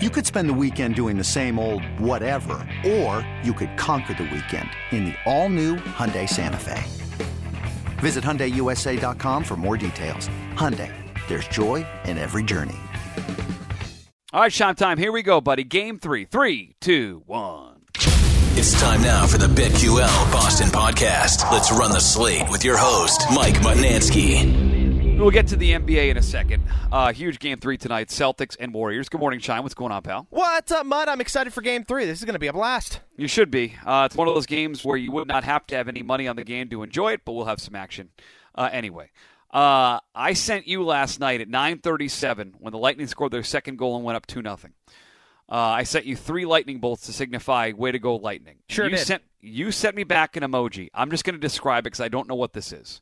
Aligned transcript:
You 0.00 0.10
could 0.10 0.24
spend 0.24 0.48
the 0.48 0.54
weekend 0.54 0.94
doing 0.94 1.18
the 1.18 1.24
same 1.24 1.58
old 1.58 1.82
whatever, 1.98 2.64
or 2.86 3.28
you 3.42 3.52
could 3.52 3.76
conquer 3.76 4.14
the 4.14 4.30
weekend 4.32 4.70
in 4.92 5.06
the 5.06 5.14
all-new 5.26 5.74
Hyundai 5.74 6.28
Santa 6.28 6.56
Fe. 6.56 6.84
Visit 7.98 8.22
HyundaiUSA.com 8.22 9.42
for 9.42 9.56
more 9.56 9.76
details. 9.76 10.28
Hyundai, 10.54 10.94
there's 11.26 11.48
joy 11.48 11.84
in 12.04 12.16
every 12.16 12.44
journey. 12.44 12.76
All 14.32 14.40
right, 14.40 14.52
Shop 14.52 14.76
Time. 14.76 14.98
Here 14.98 15.10
we 15.10 15.24
go, 15.24 15.40
buddy. 15.40 15.64
Game 15.64 15.98
three. 15.98 16.26
Three, 16.26 16.76
two, 16.80 17.24
one. 17.26 17.80
It's 17.96 18.80
time 18.80 19.02
now 19.02 19.26
for 19.26 19.38
the 19.38 19.46
BetQL 19.46 20.30
Boston 20.30 20.68
podcast. 20.68 21.50
Let's 21.50 21.72
run 21.72 21.90
the 21.90 22.00
slate 22.00 22.48
with 22.48 22.64
your 22.64 22.76
host, 22.76 23.24
Mike 23.34 23.54
Mutnansky. 23.54 24.67
We'll 25.18 25.32
get 25.32 25.48
to 25.48 25.56
the 25.56 25.72
NBA 25.72 26.10
in 26.10 26.16
a 26.16 26.22
second. 26.22 26.62
Uh, 26.92 27.12
huge 27.12 27.40
game 27.40 27.58
three 27.58 27.76
tonight 27.76 28.06
Celtics 28.06 28.56
and 28.60 28.72
Warriors. 28.72 29.08
Good 29.08 29.20
morning, 29.20 29.40
Shine. 29.40 29.64
What's 29.64 29.74
going 29.74 29.90
on, 29.90 30.00
pal? 30.02 30.28
What's 30.30 30.70
up, 30.70 30.86
Mud? 30.86 31.08
I'm 31.08 31.20
excited 31.20 31.52
for 31.52 31.60
game 31.60 31.84
three. 31.84 32.06
This 32.06 32.20
is 32.20 32.24
going 32.24 32.36
to 32.36 32.38
be 32.38 32.46
a 32.46 32.52
blast. 32.52 33.00
You 33.16 33.26
should 33.26 33.50
be. 33.50 33.74
Uh, 33.84 34.04
it's 34.06 34.14
one 34.14 34.28
of 34.28 34.34
those 34.34 34.46
games 34.46 34.84
where 34.84 34.96
you 34.96 35.10
would 35.10 35.26
not 35.26 35.42
have 35.42 35.66
to 35.66 35.76
have 35.76 35.88
any 35.88 36.04
money 36.04 36.28
on 36.28 36.36
the 36.36 36.44
game 36.44 36.68
to 36.68 36.84
enjoy 36.84 37.14
it, 37.14 37.22
but 37.24 37.32
we'll 37.32 37.46
have 37.46 37.60
some 37.60 37.74
action 37.74 38.10
uh, 38.54 38.70
anyway. 38.72 39.10
Uh, 39.50 39.98
I 40.14 40.34
sent 40.34 40.68
you 40.68 40.84
last 40.84 41.18
night 41.18 41.40
at 41.40 41.48
9:37 41.48 42.52
when 42.60 42.70
the 42.70 42.78
Lightning 42.78 43.08
scored 43.08 43.32
their 43.32 43.42
second 43.42 43.76
goal 43.76 43.96
and 43.96 44.04
went 44.04 44.14
up 44.14 44.24
two 44.24 44.40
nothing. 44.40 44.72
Uh, 45.48 45.56
I 45.56 45.82
sent 45.82 46.06
you 46.06 46.14
three 46.14 46.46
lightning 46.46 46.78
bolts 46.78 47.06
to 47.06 47.12
signify 47.12 47.72
"Way 47.76 47.90
to 47.90 47.98
go, 47.98 48.14
Lightning." 48.14 48.58
Sure 48.68 48.84
you 48.84 48.92
did. 48.92 49.04
Sent, 49.04 49.24
you 49.40 49.72
sent 49.72 49.96
me 49.96 50.04
back 50.04 50.36
an 50.36 50.44
emoji. 50.44 50.90
I'm 50.94 51.10
just 51.10 51.24
going 51.24 51.34
to 51.34 51.40
describe 51.40 51.80
it 51.80 51.84
because 51.90 52.00
I 52.00 52.08
don't 52.08 52.28
know 52.28 52.36
what 52.36 52.52
this 52.52 52.72
is. 52.72 53.00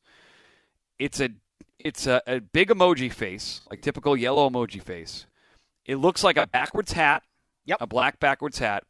It's 0.98 1.20
a 1.20 1.28
it's 1.78 2.06
a, 2.06 2.22
a 2.26 2.40
big 2.40 2.68
emoji 2.68 3.12
face, 3.12 3.60
like 3.70 3.82
typical 3.82 4.16
yellow 4.16 4.48
emoji 4.48 4.82
face. 4.82 5.26
It 5.84 5.96
looks 5.96 6.24
like 6.24 6.36
a 6.36 6.46
backwards 6.46 6.92
hat. 6.92 7.22
Yep. 7.64 7.78
A 7.80 7.86
black 7.86 8.20
backwards 8.20 8.58
hat. 8.58 8.84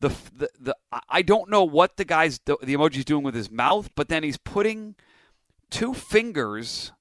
The 0.00 0.08
the, 0.34 0.48
the 0.60 0.76
I 1.08 1.22
don't 1.22 1.50
know 1.50 1.64
what 1.64 1.96
the 1.96 2.04
guy's 2.04 2.40
the, 2.44 2.56
the 2.62 2.74
emoji's 2.74 3.04
doing 3.04 3.24
with 3.24 3.34
his 3.34 3.50
mouth, 3.50 3.90
but 3.94 4.08
then 4.08 4.22
he's 4.22 4.36
putting 4.36 4.94
two 5.70 5.94
fingers 5.94 6.92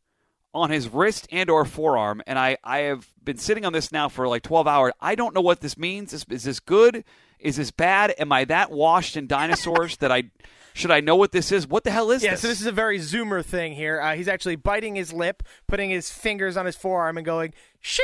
on 0.54 0.70
his 0.70 0.88
wrist 0.88 1.28
and 1.32 1.50
or 1.50 1.66
forearm 1.66 2.22
and 2.26 2.40
I, 2.40 2.58
I 2.64 2.80
have 2.80 3.08
been 3.22 3.38
sitting 3.38 3.66
on 3.66 3.74
this 3.74 3.92
now 3.92 4.08
for 4.08 4.26
like 4.26 4.42
12 4.42 4.68
hours 4.68 4.94
i 5.02 5.14
don't 5.14 5.36
know 5.36 5.42
what 5.42 5.60
this 5.60 5.78
means 5.78 6.14
is, 6.14 6.26
is 6.30 6.44
this 6.44 6.62
good 6.62 7.04
is 7.40 7.58
this 7.58 7.72
bad 7.72 8.16
am 8.18 8.32
i 8.32 8.46
that 8.46 8.72
washed 8.72 9.18
in 9.18 9.28
dinosaurs 9.28 9.98
that 10.00 10.14
i 10.14 10.32
should 10.76 10.92
i 10.92 11.00
know 11.00 11.16
what 11.16 11.32
this 11.32 11.52
is 11.52 11.68
what 11.68 11.84
the 11.84 11.90
hell 11.92 12.12
is 12.12 12.22
Yeah, 12.24 12.32
this 12.32 12.42
so 12.42 12.48
this 12.50 12.62
is 12.62 12.68
a 12.68 12.72
very 12.72 13.00
Zoomer 13.00 13.44
thing 13.44 13.74
here. 13.74 14.00
Uh, 14.00 14.16
he's 14.16 14.28
actually 14.28 14.58
biting 14.58 14.94
his 14.96 15.12
lip, 15.12 15.42
putting 15.68 15.90
his 15.90 16.12
fingers 16.12 16.56
on 16.58 16.66
his 16.68 16.76
forearm, 16.76 17.18
and 17.18 17.26
going, 17.26 17.54
sheesh. 17.82 18.02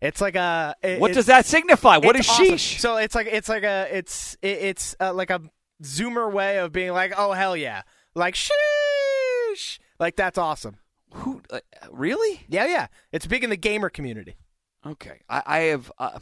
It's 0.00 0.20
like 0.20 0.36
a. 0.36 0.74
it- 0.82 1.00
what 1.00 1.12
does 1.14 1.26
that 1.26 1.46
signify 1.46 1.96
what 1.98 2.16
is 2.16 2.28
awesome. 2.28 2.46
sheesh 2.46 2.78
So 2.80 2.96
it's 2.96 3.14
like 3.14 3.28
it's 3.30 3.48
like 3.48 3.62
a 3.62 3.88
it's 3.90 4.36
it, 4.42 4.48
it's 4.58 4.96
uh, 5.00 5.14
like 5.14 5.30
a 5.30 5.40
Zoomer 5.82 6.30
way 6.32 6.58
of 6.58 6.72
being 6.72 6.92
like, 6.92 7.12
oh 7.16 7.32
hell 7.32 7.56
yeah, 7.56 7.82
like 8.14 8.34
sheesh, 8.34 9.78
like 9.98 10.16
that's 10.16 10.38
awesome. 10.38 10.76
who 11.14 11.42
uh, 11.50 11.60
really 11.90 12.40
Yeah, 12.48 12.66
yeah, 12.66 12.86
it's 13.12 13.26
big 13.26 13.44
in 13.44 13.50
the 13.50 13.56
gamer 13.56 13.88
community. 13.90 14.36
okay 14.84 15.20
i, 15.28 15.42
I 15.46 15.58
have 15.72 15.90
uh, 15.98 16.18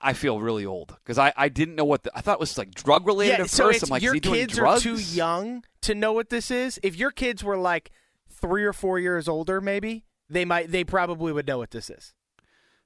I- 0.00 0.12
feel 0.14 0.40
really 0.40 0.64
old 0.64 0.96
because 1.02 1.18
I, 1.18 1.32
I 1.36 1.48
didn't 1.48 1.74
know 1.74 1.84
what 1.84 2.04
the, 2.04 2.12
I 2.16 2.20
thought 2.20 2.34
it 2.34 2.40
was 2.40 2.56
like 2.56 2.74
drug 2.74 3.06
related 3.06 3.38
yeah, 3.38 3.44
at 3.44 3.50
so 3.50 3.66
first. 3.66 3.82
I'm 3.82 3.90
like, 3.90 4.02
your 4.02 4.14
is 4.14 4.16
he 4.16 4.20
doing 4.20 4.34
kids 4.46 4.58
are 4.58 4.78
too 4.78 4.96
young 4.96 5.64
to 5.82 5.94
know 5.94 6.12
what 6.12 6.30
this 6.30 6.50
is. 6.50 6.80
If 6.82 6.96
your 6.96 7.10
kids 7.10 7.44
were 7.44 7.58
like 7.58 7.90
three 8.30 8.64
or 8.64 8.72
four 8.72 8.98
years 8.98 9.28
older, 9.28 9.60
maybe 9.60 10.04
they 10.28 10.44
might 10.44 10.70
they 10.70 10.84
probably 10.84 11.32
would 11.32 11.46
know 11.46 11.58
what 11.58 11.70
this 11.70 11.90
is. 11.90 12.14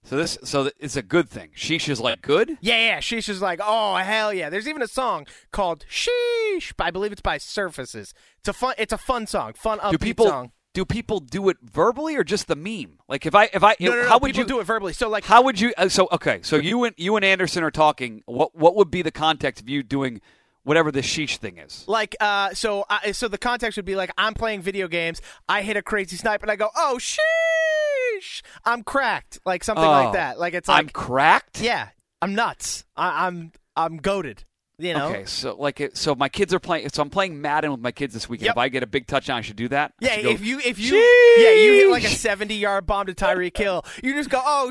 So 0.04 0.16
this 0.16 0.38
so 0.44 0.70
it's 0.78 0.96
a 0.96 1.02
good 1.02 1.28
thing. 1.28 1.50
Sheesh 1.56 1.88
is 1.88 2.00
like 2.00 2.22
good. 2.22 2.56
Yeah, 2.60 2.78
yeah. 2.78 2.98
Sheesh 2.98 3.28
is 3.28 3.42
like, 3.42 3.60
oh 3.62 3.96
hell 3.96 4.32
yeah. 4.32 4.48
There's 4.48 4.68
even 4.68 4.82
a 4.82 4.88
song 4.88 5.26
called 5.52 5.84
Sheesh. 5.90 6.72
I 6.78 6.90
believe 6.90 7.12
it's 7.12 7.20
by 7.20 7.38
Surfaces. 7.38 8.14
It's 8.38 8.48
a 8.48 8.52
fun. 8.52 8.74
It's 8.78 8.92
a 8.92 8.98
fun 8.98 9.26
song. 9.26 9.52
Fun 9.54 9.78
upbeat 9.80 10.00
people 10.00 10.26
song. 10.26 10.52
Do 10.74 10.84
people 10.84 11.18
do 11.20 11.48
it 11.48 11.56
verbally 11.62 12.14
or 12.16 12.22
just 12.24 12.46
the 12.46 12.54
meme? 12.56 12.98
Like 13.08 13.26
if 13.26 13.34
I 13.34 13.48
if 13.52 13.62
I 13.64 13.74
No, 13.80 13.90
no, 13.90 14.02
no. 14.02 14.08
how 14.08 14.18
would 14.18 14.36
you 14.36 14.44
do 14.44 14.60
it 14.60 14.64
verbally? 14.64 14.92
So 14.92 15.08
like, 15.08 15.24
How 15.24 15.42
would 15.42 15.60
you? 15.60 15.72
Uh, 15.76 15.88
so 15.88 16.08
okay, 16.12 16.40
so 16.42 16.56
you 16.56 16.84
and 16.84 16.94
you 16.98 17.16
and 17.16 17.24
Anderson 17.24 17.62
are 17.64 17.70
talking. 17.70 18.22
What 18.26 18.54
what 18.54 18.76
would 18.76 18.90
be 18.90 19.02
the 19.02 19.10
context 19.10 19.62
of 19.62 19.68
you 19.68 19.82
doing 19.82 20.20
whatever 20.64 20.92
the 20.92 21.00
sheesh 21.00 21.38
thing 21.38 21.56
is? 21.58 21.84
like, 21.88 22.14
uh, 22.20 22.52
so 22.54 22.84
I 22.90 23.12
so 23.12 23.26
the 23.28 23.38
context 23.38 23.76
would 23.76 23.86
be 23.86 23.96
like, 23.96 24.10
I'm 24.18 24.34
playing 24.34 24.60
video 24.62 24.86
games. 24.88 25.20
I 25.48 25.62
hit 25.62 25.76
a 25.76 25.82
crazy 25.82 26.16
snipe, 26.16 26.42
and 26.42 26.50
I 26.50 26.56
go, 26.56 26.68
oh 26.76 26.98
sheesh, 27.00 28.42
I'm 28.64 28.82
cracked, 28.82 29.40
like 29.46 29.64
something 29.64 29.84
Oh, 29.84 29.90
like 29.90 30.12
that. 30.12 30.38
Like 30.38 30.54
it's 30.54 30.68
like, 30.68 30.78
I'm 30.78 30.88
cracked. 30.90 31.60
yeah, 31.60 31.88
I'm 32.20 32.34
nuts. 32.34 32.84
I, 32.96 33.26
I'm 33.26 33.52
I'm 33.76 33.96
goaded. 33.98 34.44
You 34.80 34.94
know. 34.94 35.08
Okay, 35.08 35.24
so 35.24 35.56
like 35.56 35.80
it, 35.80 35.96
so 35.96 36.14
my 36.14 36.28
kids 36.28 36.54
are 36.54 36.60
playing. 36.60 36.88
So 36.90 37.02
I'm 37.02 37.10
playing 37.10 37.40
Madden 37.40 37.72
with 37.72 37.80
my 37.80 37.90
kids 37.90 38.14
this 38.14 38.28
weekend. 38.28 38.46
Yep. 38.46 38.54
If 38.54 38.58
I 38.58 38.68
get 38.68 38.82
a 38.84 38.86
big 38.86 39.08
touchdown, 39.08 39.38
I 39.38 39.40
should 39.40 39.56
do 39.56 39.66
that. 39.68 39.92
I 40.00 40.04
Yeah, 40.06 40.22
go, 40.22 40.30
if 40.30 40.44
you 40.44 40.60
if 40.60 40.78
you 40.78 40.94
yeah 41.38 41.50
you 41.52 41.72
hit 41.72 41.90
like 41.90 42.04
a 42.04 42.08
seventy 42.08 42.54
yard 42.54 42.86
bomb 42.86 43.06
to 43.06 43.14
Tyreek 43.14 43.56
Hill, 43.56 43.84
you 44.04 44.14
just 44.14 44.30
go 44.30 44.40
oh 44.44 44.70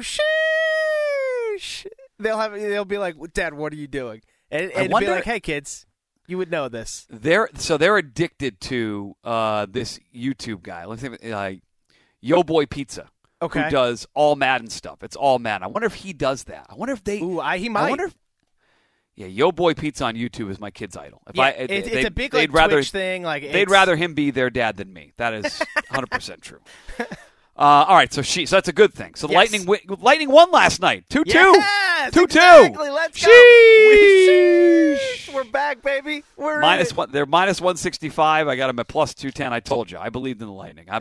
sheesh. 1.59 1.85
They'll 2.19 2.37
have 2.39 2.53
they'll 2.53 2.85
be 2.85 2.97
like, 2.97 3.15
Dad, 3.33 3.53
what 3.53 3.73
are 3.73 3.75
you 3.77 3.87
doing? 3.87 4.21
And, 4.49 4.71
and 4.71 4.91
wonder- 4.91 5.07
be 5.07 5.11
like, 5.11 5.23
Hey 5.25 5.39
kids, 5.39 5.85
you 6.27 6.37
would 6.37 6.49
know 6.51 6.69
this. 6.69 7.05
they're 7.09 7.49
so 7.55 7.77
they're 7.77 7.97
addicted 7.97 8.59
to 8.61 9.15
uh, 9.23 9.65
this 9.69 9.99
YouTube 10.15 10.63
guy. 10.63 10.85
Let's 10.85 11.01
think, 11.01 11.19
uh, 11.25 11.51
Yo 12.21 12.43
Boy 12.43 12.65
Pizza. 12.65 13.09
Okay. 13.41 13.65
Who 13.65 13.69
does 13.69 14.07
all 14.15 14.35
Madden 14.35 14.69
stuff? 14.69 15.03
It's 15.03 15.15
all 15.15 15.37
Madden. 15.37 15.63
I 15.63 15.67
wonder 15.67 15.85
if 15.85 15.93
he 15.93 16.11
does 16.13 16.45
that. 16.45 16.65
I 16.69 16.75
wonder 16.75 16.93
if 16.93 17.03
they. 17.03 17.19
Ooh, 17.21 17.39
I, 17.39 17.57
he 17.59 17.67
I 17.67 17.69
might. 17.69 17.89
wonder 17.89 18.05
if. 18.05 18.15
Yeah, 19.17 19.25
Yo 19.27 19.51
Boy 19.51 19.73
Pizza 19.73 20.05
on 20.05 20.13
YouTube 20.15 20.49
is 20.51 20.59
my 20.59 20.69
kid's 20.69 20.95
idol. 20.95 21.21
If 21.27 21.35
yeah, 21.35 21.43
I, 21.43 21.49
it- 21.49 21.67
they- 21.69 21.77
it's 21.77 22.07
a 22.07 22.11
big 22.11 22.31
they'd 22.31 22.49
like 22.51 22.53
rather 22.53 22.75
Twitch 22.77 22.91
thing. 22.91 23.23
Like 23.23 23.41
they'd 23.41 23.69
rather 23.69 23.95
him 23.95 24.13
be 24.13 24.29
their 24.31 24.49
dad 24.51 24.77
than 24.77 24.93
me. 24.93 25.11
That 25.17 25.33
is 25.33 25.59
100 25.89 26.07
percent 26.11 26.41
true. 26.43 26.59
Uh, 26.99 27.05
all 27.57 27.95
right, 27.95 28.13
so 28.13 28.21
she 28.21 28.45
so 28.45 28.57
that's 28.57 28.67
a 28.69 28.73
good 28.73 28.93
thing. 28.93 29.15
So 29.15 29.27
Yes. 29.27 29.35
Lightning 29.35 29.61
wi- 29.61 29.81
Lightning 29.99 30.29
won 30.29 30.51
last 30.51 30.79
night, 30.79 31.05
two 31.09 31.23
two, 31.23 31.31
Yes, 31.33 32.13
two 32.13 32.25
exactly. 32.25 32.91
Let's 32.91 33.19
go. 33.25 33.31
Sheesh. 33.31 34.97
Sheesh. 34.99 35.33
We're 35.33 35.43
back, 35.45 35.81
baby. 35.81 36.23
We're 36.35 36.55
in 36.55 36.61
Minus 36.61 36.95
one. 36.95 37.11
They're 37.11 37.25
minus 37.25 37.59
165. 37.59 38.47
I 38.47 38.55
got 38.55 38.67
them 38.67 38.77
at 38.79 38.87
plus 38.87 39.15
210. 39.15 39.51
I 39.53 39.59
told 39.59 39.89
you. 39.89 39.97
I 39.97 40.09
believed 40.09 40.39
in 40.41 40.47
the 40.47 40.53
Lightning. 40.53 40.85
I, 40.89 40.97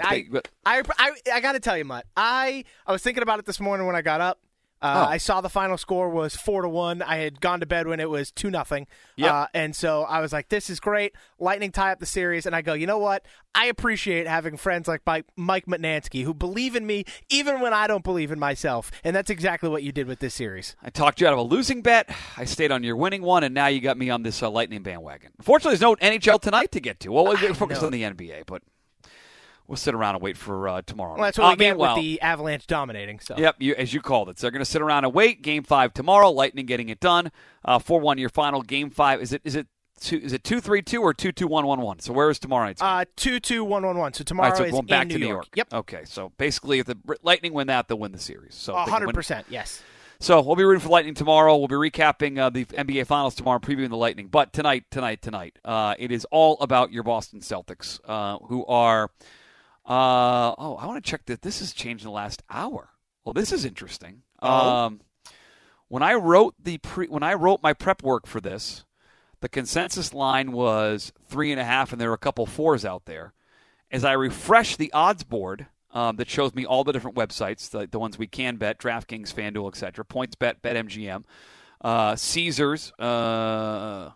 I, 0.64 0.78
I, 0.78 0.82
I, 0.98 1.12
I 1.34 1.40
got 1.40 1.52
to 1.52 1.60
tell 1.60 1.76
you, 1.76 1.84
Mutt. 1.84 2.06
I, 2.16 2.64
I 2.86 2.92
was 2.92 3.02
thinking 3.02 3.22
about 3.22 3.38
it 3.38 3.44
this 3.46 3.60
morning 3.60 3.86
when 3.86 3.94
I 3.96 4.00
got 4.02 4.20
up. 4.22 4.38
Uh, 4.86 5.06
Oh. 5.06 5.10
I 5.10 5.16
saw 5.18 5.40
the 5.40 5.48
final 5.48 5.76
score 5.76 6.08
was 6.08 6.36
four 6.36 6.62
to 6.62 6.68
one. 6.68 7.02
I 7.02 7.16
had 7.16 7.40
gone 7.40 7.60
to 7.60 7.66
bed 7.66 7.86
when 7.86 8.00
it 8.00 8.08
was 8.10 8.30
two 8.30 8.50
nothing. 8.50 8.86
Yep. 9.16 9.32
Uh, 9.32 9.46
and 9.54 9.74
so 9.76 10.02
I 10.04 10.20
was 10.20 10.32
like, 10.32 10.48
"This 10.48 10.70
is 10.70 10.80
great." 10.80 11.14
Lightning 11.38 11.72
tie 11.72 11.92
up 11.92 12.00
the 12.00 12.06
series, 12.06 12.46
and 12.46 12.54
I 12.56 12.62
go, 12.62 12.72
"You 12.74 12.86
know 12.86 12.98
what? 12.98 13.24
I 13.54 13.66
appreciate 13.66 14.26
having 14.26 14.56
friends 14.56 14.86
like 14.88 15.00
Mike, 15.06 15.24
Mike 15.36 15.66
Mutnansky 15.66 16.24
who 16.24 16.34
believe 16.34 16.76
in 16.76 16.86
me 16.86 17.04
even 17.30 17.60
when 17.60 17.72
I 17.72 17.86
don't 17.86 18.04
believe 18.04 18.30
in 18.30 18.38
myself." 18.38 18.90
And 19.04 19.14
that's 19.14 19.30
exactly 19.30 19.68
what 19.68 19.82
you 19.82 19.92
did 19.92 20.06
with 20.06 20.20
this 20.20 20.34
series. 20.34 20.76
I 20.82 20.90
talked 20.90 21.20
you 21.20 21.26
out 21.26 21.32
of 21.32 21.38
a 21.38 21.42
losing 21.42 21.82
bet. 21.82 22.08
I 22.36 22.44
stayed 22.44 22.70
on 22.72 22.82
your 22.82 22.96
winning 22.96 23.22
one, 23.22 23.44
and 23.44 23.54
now 23.54 23.66
you 23.66 23.80
got 23.80 23.96
me 23.98 24.10
on 24.10 24.22
this 24.22 24.42
uh, 24.42 24.50
Lightning 24.50 24.82
bandwagon. 24.82 25.32
Unfortunately, 25.38 25.76
there's 25.76 25.80
no 25.82 25.96
NHL 25.96 26.40
tonight 26.40 26.72
to 26.72 26.80
get 26.80 27.00
to. 27.00 27.10
Well, 27.12 27.24
we're 27.24 27.54
focused 27.54 27.82
on 27.82 27.92
the 27.92 28.02
NBA, 28.02 28.44
but 28.46 28.62
we'll 29.68 29.76
sit 29.76 29.94
around 29.94 30.14
and 30.16 30.22
wait 30.22 30.36
for 30.36 30.68
uh, 30.68 30.82
tomorrow. 30.82 31.14
Well, 31.14 31.24
that's 31.24 31.38
what 31.38 31.46
Uh, 31.46 31.50
we 31.50 31.56
get 31.56 31.78
with 31.78 31.94
the 31.96 32.20
Avalanche 32.20 32.66
dominating. 32.66 33.20
So 33.20 33.36
Yep, 33.36 33.56
you, 33.58 33.74
as 33.74 33.92
you 33.94 34.00
called 34.00 34.28
it. 34.28 34.38
So 34.38 34.44
they're 34.46 34.50
going 34.52 34.60
to 34.60 34.64
sit 34.64 34.82
around 34.82 35.04
and 35.04 35.14
wait. 35.14 35.42
Game 35.42 35.62
five 35.62 35.92
tomorrow. 35.94 36.30
Lightning 36.30 36.66
getting 36.66 36.88
it 36.88 37.00
done. 37.00 37.30
Uh, 37.64 37.78
Four 37.78 38.00
one. 38.00 38.18
Your 38.18 38.28
final 38.28 38.62
game 38.62 38.90
five. 38.90 39.20
Is 39.20 39.32
it? 39.32 39.42
Is 39.44 39.54
it? 39.56 39.66
Two, 39.98 40.18
is 40.18 40.34
it 40.34 40.44
two 40.44 40.60
three 40.60 40.82
two 40.82 41.00
or 41.00 41.14
two 41.14 41.32
two 41.32 41.46
one 41.46 41.66
one 41.66 41.80
one? 41.80 42.00
So 42.00 42.12
where 42.12 42.28
is 42.28 42.38
tomorrow 42.38 42.66
night's 42.66 42.82
game? 42.82 42.90
uh, 42.90 43.04
two 43.16 43.40
two 43.40 43.64
one 43.64 43.84
one 43.86 43.96
one. 43.96 44.12
So 44.12 44.24
tomorrow 44.24 44.50
right, 44.50 44.58
so 44.58 44.64
is 44.64 44.72
going 44.72 44.84
back 44.84 45.04
in 45.04 45.08
to 45.08 45.14
New 45.18 45.24
New 45.24 45.30
York. 45.30 45.46
Yep. 45.54 45.72
Okay, 45.72 46.04
so 46.04 46.32
basically, 46.36 46.80
if 46.80 46.86
the 46.86 46.98
Lightning 47.22 47.54
win 47.54 47.68
that, 47.68 47.88
they'll 47.88 47.98
win 47.98 48.12
the 48.12 48.18
series. 48.18 48.54
So 48.54 48.74
Yep, 48.74 48.80
if 48.80 48.84
they 48.86 48.90
can 48.90 49.00
hundred 49.00 49.14
percent. 49.14 49.46
Yes. 49.48 49.82
So 50.20 50.42
we'll 50.42 50.54
be 50.56 50.64
rooting 50.64 50.80
for 50.82 50.90
Lightning 50.90 51.14
tomorrow. 51.14 51.56
We'll 51.56 51.68
be 51.68 51.76
recapping 51.90 52.38
uh, 52.38 52.50
the 52.50 52.66
NBA 52.66 53.06
Finals 53.06 53.34
tomorrow, 53.34 53.58
previewing 53.58 53.88
the 53.88 53.96
Lightning. 53.96 54.28
But 54.28 54.52
tonight, 54.52 54.84
tonight, 54.90 55.22
tonight, 55.22 55.58
uh, 55.64 55.94
it 55.98 56.12
is 56.12 56.26
all 56.30 56.58
about 56.60 56.92
your 56.92 57.02
Boston 57.02 57.40
Celtics, 57.40 57.98
uh, 58.06 58.36
who 58.48 58.66
are. 58.66 59.10
Uh, 59.86 60.54
oh, 60.58 60.76
I 60.80 60.86
want 60.86 61.02
to 61.02 61.10
check 61.10 61.26
that. 61.26 61.42
This 61.42 61.60
has 61.60 61.72
changed 61.72 62.04
in 62.04 62.08
the 62.08 62.14
last 62.14 62.42
hour. 62.50 62.90
Well, 63.24 63.32
this 63.32 63.52
is 63.52 63.64
interesting. 63.64 64.22
Oh. 64.42 64.48
Um, 64.48 65.00
when 65.88 66.02
I 66.02 66.14
wrote 66.14 66.54
the 66.62 66.78
pre, 66.78 67.06
when 67.06 67.22
I 67.22 67.34
wrote 67.34 67.62
my 67.62 67.72
prep 67.72 68.02
work 68.02 68.26
for 68.26 68.40
this, 68.40 68.84
the 69.40 69.48
consensus 69.48 70.12
line 70.12 70.52
was 70.52 71.12
three 71.28 71.52
and 71.52 71.60
a 71.60 71.64
half, 71.64 71.92
and 71.92 72.00
there 72.00 72.08
were 72.08 72.14
a 72.14 72.18
couple 72.18 72.46
fours 72.46 72.84
out 72.84 73.04
there. 73.04 73.32
As 73.90 74.04
I 74.04 74.12
refresh 74.12 74.76
the 74.76 74.92
odds 74.92 75.22
board 75.22 75.66
um, 75.92 76.16
that 76.16 76.28
shows 76.28 76.54
me 76.54 76.66
all 76.66 76.82
the 76.82 76.92
different 76.92 77.16
websites, 77.16 77.70
the, 77.70 77.86
the 77.86 78.00
ones 78.00 78.18
we 78.18 78.26
can 78.26 78.56
bet, 78.56 78.78
DraftKings, 78.78 79.32
FanDuel, 79.32 79.68
etc., 79.68 80.04
PointsBet, 80.04 80.60
BetMGM, 80.60 81.24
uh, 81.80 82.16
Caesars. 82.16 82.92
Uh, 82.98 84.10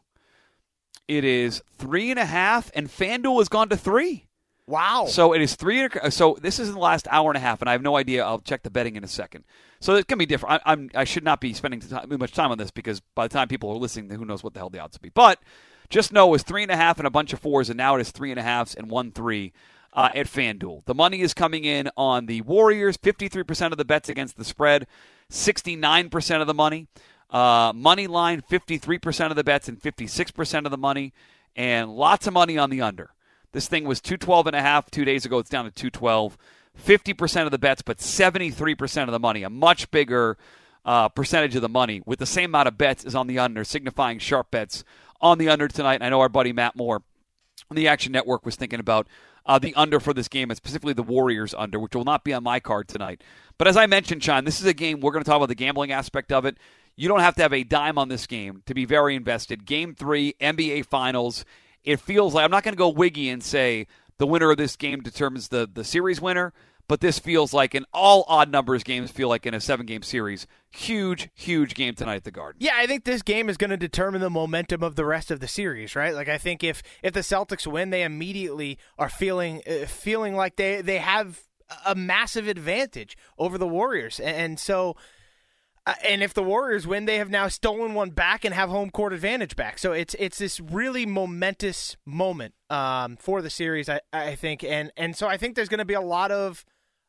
it 1.07 1.25
is 1.25 1.63
three 1.79 2.11
and 2.11 2.19
a 2.19 2.25
half, 2.25 2.71
and 2.75 2.89
FanDuel 2.89 3.39
has 3.39 3.49
gone 3.49 3.69
to 3.69 3.77
three. 3.77 4.27
Wow. 4.67 5.07
So 5.07 5.33
it 5.33 5.43
is 5.43 5.57
three. 5.57 5.89
So 6.11 6.39
this 6.41 6.59
is 6.59 6.69
in 6.69 6.75
the 6.75 6.81
last 6.81 7.09
hour 7.11 7.31
and 7.31 7.37
a 7.37 7.41
half, 7.41 7.61
and 7.61 7.69
I 7.69 7.73
have 7.73 7.83
no 7.83 7.97
idea. 7.97 8.25
I'll 8.25 8.41
check 8.41 8.63
the 8.63 8.71
betting 8.71 8.97
in 8.97 9.05
a 9.05 9.09
second. 9.09 9.45
So 9.81 9.95
it's 9.95 10.07
gonna 10.07 10.19
be 10.19 10.27
different. 10.27 10.63
I, 10.65 10.73
I'm 10.73 10.91
I 10.95 11.05
should 11.05 11.25
not 11.25 11.41
be 11.41 11.55
spending 11.55 11.81
too 11.81 12.19
much 12.19 12.33
time 12.33 12.51
on 12.51 12.59
this 12.59 12.71
because 12.71 13.01
by 13.15 13.27
the 13.27 13.33
time 13.33 13.49
people 13.49 13.71
are 13.71 13.77
listening, 13.77 14.11
who 14.11 14.25
knows 14.25 14.45
what 14.45 14.55
the 14.55 14.61
hell 14.61 14.71
the 14.71 14.79
odds 14.79 14.97
will 14.97 15.03
be. 15.03 15.11
But 15.11 15.41
just 15.89 16.13
know 16.13 16.29
it 16.29 16.31
was 16.31 16.43
three 16.43 16.63
and 16.63 16.71
a 16.71 16.77
half 16.77 16.99
and 16.99 17.07
a 17.07 17.11
bunch 17.11 17.33
of 17.33 17.41
fours, 17.41 17.69
and 17.69 17.77
now 17.77 17.97
it 17.97 18.01
is 18.01 18.11
three 18.11 18.31
and 18.31 18.39
a 18.39 18.67
and 18.79 18.91
one 18.91 19.11
three 19.11 19.53
uh, 19.93 20.11
at 20.15 20.27
FanDuel. 20.27 20.85
The 20.85 20.95
money 20.95 21.21
is 21.21 21.35
coming 21.35 21.65
in 21.65 21.91
on 21.97 22.27
the 22.27 22.43
Warriors. 22.43 22.97
Fifty-three 22.97 23.45
percent 23.45 23.73
of 23.73 23.79
the 23.79 23.85
bets 23.85 24.09
against 24.09 24.37
the 24.37 24.45
spread. 24.45 24.87
Sixty-nine 25.29 26.11
percent 26.11 26.41
of 26.41 26.47
the 26.47 26.55
money. 26.55 26.87
Uh, 27.31 27.73
money 27.75 28.09
line, 28.09 28.43
53% 28.43 29.31
of 29.31 29.37
the 29.37 29.45
bets 29.45 29.69
and 29.69 29.81
56% 29.81 30.65
of 30.65 30.71
the 30.71 30.77
money, 30.77 31.13
and 31.55 31.95
lots 31.95 32.27
of 32.27 32.33
money 32.33 32.59
on 32.59 32.71
the 32.71 32.81
under. 32.81 33.11
This 33.53 33.69
thing 33.69 33.85
was 33.85 34.01
212 34.01 34.47
and 34.49 34.57
a 34.57 34.63
half 34.63 34.91
two 34.91 35.05
days 35.05 35.25
ago. 35.25 35.39
It's 35.39 35.51
down 35.51 35.65
to 35.65 35.71
212. 35.71 36.37
50% 36.79 37.45
of 37.45 37.51
the 37.51 37.59
bets, 37.59 37.83
but 37.83 37.99
73% 37.99 39.03
of 39.05 39.11
the 39.11 39.19
money. 39.19 39.43
A 39.43 39.51
much 39.51 39.91
bigger 39.91 40.39
uh, 40.85 41.09
percentage 41.09 41.57
of 41.57 41.63
the 41.63 41.69
money 41.69 42.01
with 42.07 42.19
the 42.19 42.27
same 42.27 42.51
amount 42.51 42.69
of 42.69 42.79
bets 42.79 43.05
is 43.05 43.15
on 43.15 43.27
the 43.27 43.39
under, 43.39 43.65
signifying 43.65 44.19
sharp 44.19 44.51
bets 44.51 44.85
on 45.21 45.39
the 45.39 45.49
under 45.49 45.69
tonight. 45.69 45.97
And 45.97 46.05
I 46.05 46.09
know 46.09 46.21
our 46.21 46.29
buddy 46.29 46.53
Matt 46.53 46.77
Moore 46.77 47.03
on 47.71 47.77
the 47.77 47.89
Action 47.89 48.13
Network 48.13 48.47
was 48.47 48.57
thinking 48.57 48.81
about 48.81 49.09
uh, 49.47 49.59
the 49.59 49.75
under 49.75 50.01
for 50.01 50.15
this 50.15 50.29
game, 50.29 50.51
and 50.51 50.57
specifically 50.57 50.93
the 50.93 51.03
Warriors 51.03 51.55
under, 51.55 51.79
which 51.79 51.95
will 51.95 52.05
not 52.05 52.25
be 52.25 52.33
on 52.33 52.43
my 52.43 52.61
card 52.61 52.89
tonight. 52.89 53.23
But 53.59 53.69
as 53.69 53.77
I 53.77 53.87
mentioned, 53.87 54.23
Sean, 54.23 54.45
this 54.45 54.61
is 54.61 54.67
a 54.67 54.75
game 54.75 55.01
we're 55.01 55.13
going 55.13 55.25
to 55.25 55.29
talk 55.29 55.37
about 55.37 55.49
the 55.49 55.55
gambling 55.55 55.93
aspect 55.93 56.33
of 56.33 56.45
it. 56.45 56.57
You 56.97 57.09
don't 57.09 57.21
have 57.21 57.35
to 57.37 57.43
have 57.43 57.53
a 57.53 57.65
dime 57.65 57.99
on 57.99 58.09
this 58.09 58.27
game 58.27 58.63
to 58.67 58.75
be 58.75 58.85
very 58.85 59.15
invested. 59.17 59.65
Game 59.65 59.95
three, 59.95 60.35
NBA 60.41 60.87
Finals. 60.87 61.45
It 61.85 62.01
feels 62.01 62.35
like 62.35 62.45
I'm 62.45 62.51
not 62.51 62.63
going 62.63 62.75
to 62.75 62.79
go 62.79 62.89
wiggy 62.89 63.29
and 63.31 63.43
say 63.43 63.87
the 64.19 64.27
winner 64.27 64.51
of 64.51 64.59
this 64.59 64.77
game 64.77 65.01
determines 65.01 65.49
the, 65.49 65.69
the 65.73 65.85
series 65.85 66.21
winner, 66.21 66.53
but 66.89 67.01
this 67.01 67.19
feels 67.19 67.55
like 67.55 67.75
in 67.75 67.87
all 67.95 68.25
odd 68.27 68.51
numbers 68.51 68.83
games 68.83 69.11
feel 69.11 69.29
like 69.29 69.47
in 69.47 69.55
a 69.55 69.61
seven 69.61 69.87
game 69.87 70.03
series. 70.03 70.47
Huge, 70.71 71.31
huge 71.35 71.75
game 71.75 71.95
tonight 71.95 72.17
at 72.17 72.25
the 72.25 72.31
Garden. 72.31 72.59
Yeah, 72.61 72.75
I 72.75 72.87
think 72.87 73.05
this 73.05 73.23
game 73.23 73.49
is 73.49 73.57
going 73.57 73.71
to 73.71 73.77
determine 73.77 74.21
the 74.21 74.29
momentum 74.29 74.83
of 74.83 74.97
the 74.97 75.05
rest 75.05 75.31
of 75.31 75.41
the 75.41 75.49
series, 75.49 75.95
right? 75.97 76.15
Like 76.15 76.29
I 76.29 76.37
think 76.37 76.63
if 76.65 76.83
if 77.03 77.13
the 77.13 77.21
Celtics 77.21 77.67
win, 77.67 77.91
they 77.91 78.03
immediately 78.03 78.79
are 78.99 79.09
feeling 79.09 79.63
uh, 79.67 79.87
feeling 79.87 80.35
like 80.35 80.57
they 80.57 80.83
they 80.83 80.99
have 80.99 81.41
a 81.87 81.95
massive 81.95 82.49
advantage 82.49 83.17
over 83.39 83.57
the 83.57 83.69
Warriors, 83.69 84.19
and 84.21 84.59
so 84.59 84.97
uh, 85.87 85.95
and 86.07 86.23
if 86.23 86.35
the 86.35 86.43
Warriors 86.43 86.87
win, 86.87 87.07
they 87.07 87.19
have 87.19 87.31
now 87.31 87.49
stolen 87.49 87.95
one 87.95 88.11
back 88.11 88.45
and 88.45 88.55
have 88.55 88.69
home 88.69 88.91
court 88.91 89.13
advantage 89.13 89.57
back. 89.57 89.79
So 89.79 89.93
it's 89.93 90.15
it's 90.19 90.39
this 90.39 90.61
really 90.61 91.07
momentous 91.07 91.97
moment 92.05 92.55
um, 92.69 93.17
for 93.17 93.41
the 93.41 93.51
series, 93.51 93.89
I, 93.89 94.01
I 94.13 94.35
think, 94.35 94.63
and 94.63 94.93
and 94.97 95.17
so 95.17 95.27
I 95.27 95.37
think 95.37 95.57
there's 95.57 95.69
going 95.69 95.79
to 95.79 95.85
be 95.85 95.95
a 95.95 96.01
lot 96.01 96.31
of. 96.31 96.65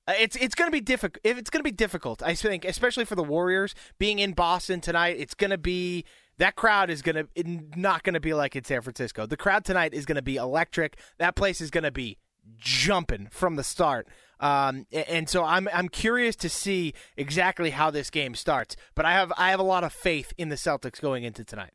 Uh, 0.08 0.14
it's 0.20 0.36
it's 0.38 0.56
going 0.56 0.68
to 0.68 0.72
be 0.72 0.82
difficult. 0.82 1.20
If 1.24 1.38
it's 1.38 1.50
going 1.50 1.60
to 1.60 1.64
be 1.64 1.72
difficult, 1.72 2.24
I 2.24 2.34
think, 2.34 2.64
especially 2.66 3.06
for 3.06 3.16
the 3.16 3.24
Warriors 3.24 3.76
being 4.00 4.20
in 4.20 4.32
Boston 4.32 4.80
tonight, 4.80 5.18
it's 5.20 5.34
going 5.34 5.52
to 5.52 5.58
be 5.58 6.06
that 6.38 6.56
crowd 6.56 6.90
is 6.90 7.02
going 7.02 7.28
to 7.28 7.28
not 7.76 8.04
going 8.04 8.14
to 8.14 8.20
be 8.20 8.34
like 8.34 8.56
in 8.56 8.64
San 8.64 8.82
Francisco. 8.82 9.26
The 9.26 9.38
crowd 9.38 9.66
tonight 9.66 9.94
is 9.94 10.06
going 10.06 10.16
to 10.16 10.22
be 10.22 10.38
electric. 10.38 10.98
That 11.20 11.36
place 11.36 11.62
is 11.62 11.70
going 11.70 11.84
to 11.84 11.92
be 11.92 12.18
jumping 12.58 13.28
from 13.32 13.58
the 13.58 13.64
start. 13.64 14.08
Um, 14.42 14.88
and 14.92 15.30
so 15.30 15.46
I'm 15.46 15.70
I'm 15.72 15.88
curious 15.88 16.36
to 16.38 16.50
see 16.50 16.94
exactly 17.16 17.70
how 17.70 17.92
this 17.92 18.10
game 18.10 18.36
starts. 18.36 18.76
But 18.96 19.06
I 19.06 19.14
have 19.14 19.32
I 19.38 19.52
have 19.52 19.60
a 19.60 19.64
lot 19.64 19.84
of 19.84 19.94
faith 19.94 20.34
in 20.38 20.50
the 20.50 20.56
Celtics 20.56 21.00
going 21.00 21.24
into 21.24 21.46
tonight. 21.46 21.72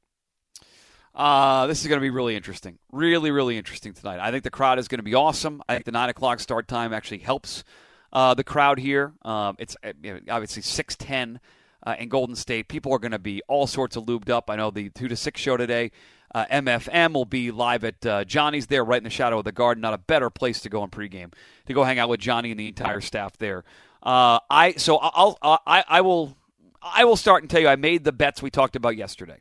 Uh, 1.14 1.66
this 1.66 1.80
is 1.80 1.86
going 1.86 1.98
to 1.98 2.02
be 2.02 2.10
really 2.10 2.36
interesting. 2.36 2.78
Really, 2.92 3.30
really 3.30 3.56
interesting 3.56 3.94
tonight. 3.94 4.20
I 4.20 4.30
think 4.30 4.44
the 4.44 4.50
crowd 4.50 4.78
is 4.78 4.86
going 4.86 4.98
to 4.98 5.04
be 5.04 5.14
awesome. 5.14 5.62
I 5.66 5.72
think 5.72 5.86
the 5.86 5.92
9 5.92 6.10
o'clock 6.10 6.40
start 6.40 6.68
time 6.68 6.92
actually 6.92 7.20
helps 7.20 7.64
uh, 8.12 8.34
the 8.34 8.44
crowd 8.44 8.78
here. 8.78 9.14
Um, 9.22 9.56
it's 9.58 9.78
uh, 9.82 9.92
obviously 10.28 10.60
610 10.60 11.40
uh, 11.86 11.96
in 11.98 12.10
Golden 12.10 12.36
State. 12.36 12.68
People 12.68 12.92
are 12.92 12.98
going 12.98 13.12
to 13.12 13.18
be 13.18 13.40
all 13.48 13.66
sorts 13.66 13.96
of 13.96 14.04
lubed 14.04 14.28
up. 14.28 14.50
I 14.50 14.56
know 14.56 14.70
the 14.70 14.90
2 14.90 15.08
to 15.08 15.16
6 15.16 15.40
show 15.40 15.56
today 15.56 15.90
uh, 16.34 16.46
MFM 16.46 17.14
will 17.14 17.24
be 17.24 17.50
live 17.50 17.84
at 17.84 18.04
uh, 18.04 18.24
Johnny's 18.24 18.66
there, 18.66 18.84
right 18.84 18.98
in 18.98 19.04
the 19.04 19.10
shadow 19.10 19.38
of 19.38 19.44
the 19.44 19.52
garden. 19.52 19.80
Not 19.80 19.94
a 19.94 19.98
better 19.98 20.30
place 20.30 20.60
to 20.60 20.68
go 20.68 20.82
in 20.84 20.90
pregame 20.90 21.32
to 21.66 21.72
go 21.72 21.84
hang 21.84 21.98
out 21.98 22.08
with 22.08 22.20
Johnny 22.20 22.50
and 22.50 22.60
the 22.60 22.68
entire 22.68 23.00
staff 23.00 23.36
there. 23.38 23.64
Uh, 24.02 24.38
I 24.50 24.72
so 24.72 24.98
I'll, 24.98 25.38
I'll 25.42 25.62
I, 25.66 25.84
I 25.88 26.00
will 26.00 26.36
I 26.82 27.04
will 27.04 27.16
start 27.16 27.42
and 27.42 27.50
tell 27.50 27.60
you 27.60 27.68
I 27.68 27.76
made 27.76 28.04
the 28.04 28.12
bets 28.12 28.42
we 28.42 28.50
talked 28.50 28.76
about 28.76 28.96
yesterday. 28.96 29.40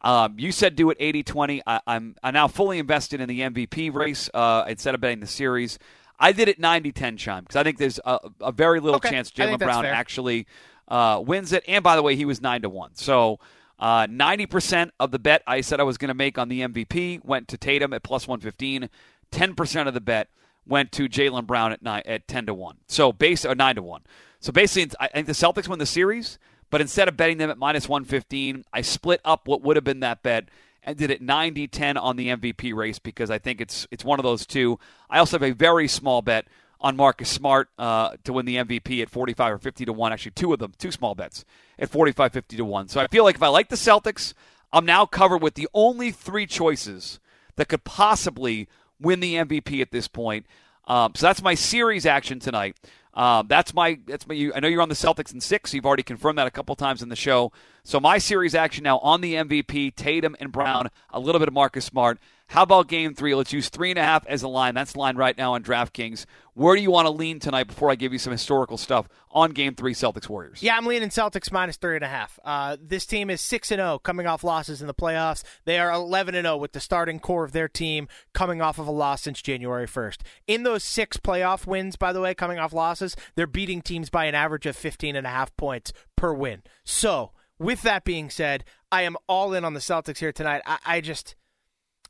Um, 0.00 0.36
you 0.38 0.52
said 0.52 0.76
do 0.76 0.90
it 0.90 0.98
80-20. 0.98 1.60
I, 1.66 1.80
am 1.88 2.14
I'm 2.22 2.34
now 2.34 2.46
fully 2.46 2.78
invested 2.78 3.20
in 3.20 3.28
the 3.28 3.40
MVP 3.40 3.92
race 3.92 4.30
uh, 4.32 4.64
instead 4.68 4.94
of 4.94 5.00
betting 5.00 5.20
the 5.20 5.26
series. 5.26 5.78
I 6.20 6.32
did 6.32 6.48
it 6.48 6.60
90-10 6.60 7.18
chime 7.18 7.42
because 7.42 7.56
I 7.56 7.64
think 7.64 7.78
there's 7.78 8.00
a, 8.04 8.18
a 8.40 8.52
very 8.52 8.80
little 8.80 8.96
okay. 8.96 9.10
chance 9.10 9.30
Jaylen 9.30 9.58
Brown 9.58 9.82
fair. 9.82 9.92
actually 9.92 10.46
uh, 10.88 11.22
wins 11.24 11.52
it. 11.52 11.64
And 11.68 11.82
by 11.82 11.96
the 11.96 12.02
way, 12.02 12.16
he 12.16 12.24
was 12.24 12.40
nine 12.40 12.62
to 12.62 12.68
one. 12.68 12.94
So 12.94 13.40
uh, 13.78 14.06
90% 14.06 14.90
of 14.98 15.10
the 15.10 15.18
bet 15.18 15.42
I 15.46 15.60
said 15.60 15.80
I 15.80 15.84
was 15.84 15.98
going 15.98 16.08
to 16.08 16.14
make 16.14 16.38
on 16.38 16.48
the 16.48 16.60
MVP 16.62 17.24
went 17.24 17.48
to 17.48 17.56
Tatum 17.56 17.92
at 17.92 18.02
plus 18.02 18.26
115. 18.26 18.88
10% 19.30 19.88
of 19.88 19.94
the 19.94 20.00
bet 20.00 20.28
went 20.66 20.92
to 20.92 21.08
Jaylen 21.08 21.46
Brown 21.46 21.72
at 21.72 21.82
nine, 21.82 22.02
at 22.06 22.26
10 22.28 22.46
to 22.46 22.54
1. 22.54 22.76
So 22.88 23.12
base 23.12 23.44
or 23.44 23.54
9 23.54 23.76
to 23.76 23.82
1. 23.82 24.02
So 24.40 24.52
basically, 24.52 24.96
I 25.00 25.08
think 25.08 25.26
the 25.26 25.32
Celtics 25.32 25.68
win 25.68 25.78
the 25.78 25.86
series, 25.86 26.38
but 26.70 26.80
instead 26.80 27.08
of 27.08 27.16
betting 27.16 27.38
them 27.38 27.50
at 27.50 27.58
minus 27.58 27.88
115, 27.88 28.64
I 28.72 28.80
split 28.82 29.20
up 29.24 29.48
what 29.48 29.62
would 29.62 29.76
have 29.76 29.84
been 29.84 30.00
that 30.00 30.22
bet 30.22 30.48
and 30.82 30.96
did 30.96 31.10
it 31.10 31.22
90-10 31.22 32.00
on 32.00 32.16
the 32.16 32.28
MVP 32.28 32.74
race 32.74 32.98
because 32.98 33.30
I 33.30 33.38
think 33.38 33.60
it's 33.60 33.86
it's 33.90 34.04
one 34.04 34.18
of 34.18 34.22
those 34.22 34.46
two. 34.46 34.78
I 35.10 35.18
also 35.18 35.36
have 35.38 35.42
a 35.42 35.54
very 35.54 35.88
small 35.88 36.22
bet 36.22 36.46
on 36.80 36.96
Marcus 36.96 37.28
Smart 37.28 37.68
uh, 37.78 38.16
to 38.24 38.32
win 38.32 38.46
the 38.46 38.56
MVP 38.56 39.02
at 39.02 39.10
45 39.10 39.54
or 39.54 39.58
50 39.58 39.84
to 39.86 39.92
1. 39.92 40.12
Actually, 40.12 40.32
two 40.32 40.52
of 40.52 40.58
them, 40.58 40.72
two 40.78 40.92
small 40.92 41.14
bets 41.14 41.44
at 41.78 41.90
45, 41.90 42.32
50 42.32 42.56
to 42.56 42.64
1. 42.64 42.88
So 42.88 43.00
I 43.00 43.06
feel 43.08 43.24
like 43.24 43.36
if 43.36 43.42
I 43.42 43.48
like 43.48 43.68
the 43.68 43.76
Celtics, 43.76 44.34
I'm 44.72 44.86
now 44.86 45.06
covered 45.06 45.42
with 45.42 45.54
the 45.54 45.68
only 45.74 46.10
three 46.10 46.46
choices 46.46 47.18
that 47.56 47.68
could 47.68 47.84
possibly 47.84 48.68
win 49.00 49.20
the 49.20 49.34
MVP 49.34 49.80
at 49.80 49.90
this 49.90 50.08
point. 50.08 50.46
Um, 50.86 51.12
so 51.14 51.26
that's 51.26 51.42
my 51.42 51.54
series 51.54 52.06
action 52.06 52.40
tonight. 52.40 52.76
Um, 53.14 53.48
that's 53.48 53.74
my 53.74 53.98
that's 54.06 54.28
my. 54.28 54.50
I 54.54 54.60
know 54.60 54.68
you're 54.68 54.80
on 54.80 54.88
the 54.88 54.94
Celtics 54.94 55.34
in 55.34 55.40
six. 55.40 55.74
You've 55.74 55.84
already 55.84 56.04
confirmed 56.04 56.38
that 56.38 56.46
a 56.46 56.52
couple 56.52 56.76
times 56.76 57.02
in 57.02 57.08
the 57.08 57.16
show. 57.16 57.50
So 57.82 57.98
my 57.98 58.18
series 58.18 58.54
action 58.54 58.84
now 58.84 58.98
on 58.98 59.20
the 59.20 59.34
MVP, 59.34 59.96
Tatum 59.96 60.36
and 60.38 60.52
Brown, 60.52 60.88
a 61.10 61.18
little 61.18 61.40
bit 61.40 61.48
of 61.48 61.54
Marcus 61.54 61.84
Smart. 61.84 62.18
How 62.48 62.62
about 62.62 62.88
game 62.88 63.14
three? 63.14 63.34
Let's 63.34 63.52
use 63.52 63.68
three 63.68 63.90
and 63.90 63.98
a 63.98 64.02
half 64.02 64.26
as 64.26 64.42
a 64.42 64.48
line. 64.48 64.74
That's 64.74 64.92
the 64.92 64.98
line 64.98 65.16
right 65.16 65.36
now 65.36 65.52
on 65.52 65.62
DraftKings. 65.62 66.24
Where 66.54 66.74
do 66.74 66.80
you 66.80 66.90
want 66.90 67.04
to 67.04 67.10
lean 67.10 67.40
tonight 67.40 67.64
before 67.64 67.90
I 67.90 67.94
give 67.94 68.14
you 68.14 68.18
some 68.18 68.30
historical 68.32 68.78
stuff 68.78 69.06
on 69.30 69.50
game 69.50 69.74
three, 69.74 69.92
Celtics 69.92 70.30
Warriors? 70.30 70.62
Yeah, 70.62 70.78
I'm 70.78 70.86
leaning 70.86 71.10
Celtics 71.10 71.52
minus 71.52 71.76
three 71.76 71.96
and 71.96 72.04
a 72.04 72.08
half. 72.08 72.38
Uh, 72.42 72.78
this 72.80 73.04
team 73.04 73.28
is 73.28 73.42
6 73.42 73.70
and 73.70 73.80
0 73.80 73.98
coming 73.98 74.26
off 74.26 74.42
losses 74.42 74.80
in 74.80 74.86
the 74.86 74.94
playoffs. 74.94 75.44
They 75.66 75.78
are 75.78 75.92
11 75.92 76.34
and 76.34 76.46
0 76.46 76.56
with 76.56 76.72
the 76.72 76.80
starting 76.80 77.20
core 77.20 77.44
of 77.44 77.52
their 77.52 77.68
team 77.68 78.08
coming 78.32 78.62
off 78.62 78.78
of 78.78 78.86
a 78.86 78.92
loss 78.92 79.20
since 79.22 79.42
January 79.42 79.86
1st. 79.86 80.20
In 80.46 80.62
those 80.62 80.82
six 80.82 81.18
playoff 81.18 81.66
wins, 81.66 81.96
by 81.96 82.14
the 82.14 82.20
way, 82.22 82.34
coming 82.34 82.58
off 82.58 82.72
losses, 82.72 83.14
they're 83.34 83.46
beating 83.46 83.82
teams 83.82 84.08
by 84.08 84.24
an 84.24 84.34
average 84.34 84.64
of 84.64 84.74
15 84.74 85.16
and 85.16 85.26
a 85.26 85.30
half 85.30 85.54
points 85.58 85.92
per 86.16 86.32
win. 86.32 86.62
So, 86.82 87.32
with 87.58 87.82
that 87.82 88.04
being 88.04 88.30
said, 88.30 88.64
I 88.90 89.02
am 89.02 89.18
all 89.26 89.52
in 89.52 89.66
on 89.66 89.74
the 89.74 89.80
Celtics 89.80 90.18
here 90.18 90.32
tonight. 90.32 90.62
I, 90.64 90.78
I 90.86 91.00
just. 91.02 91.34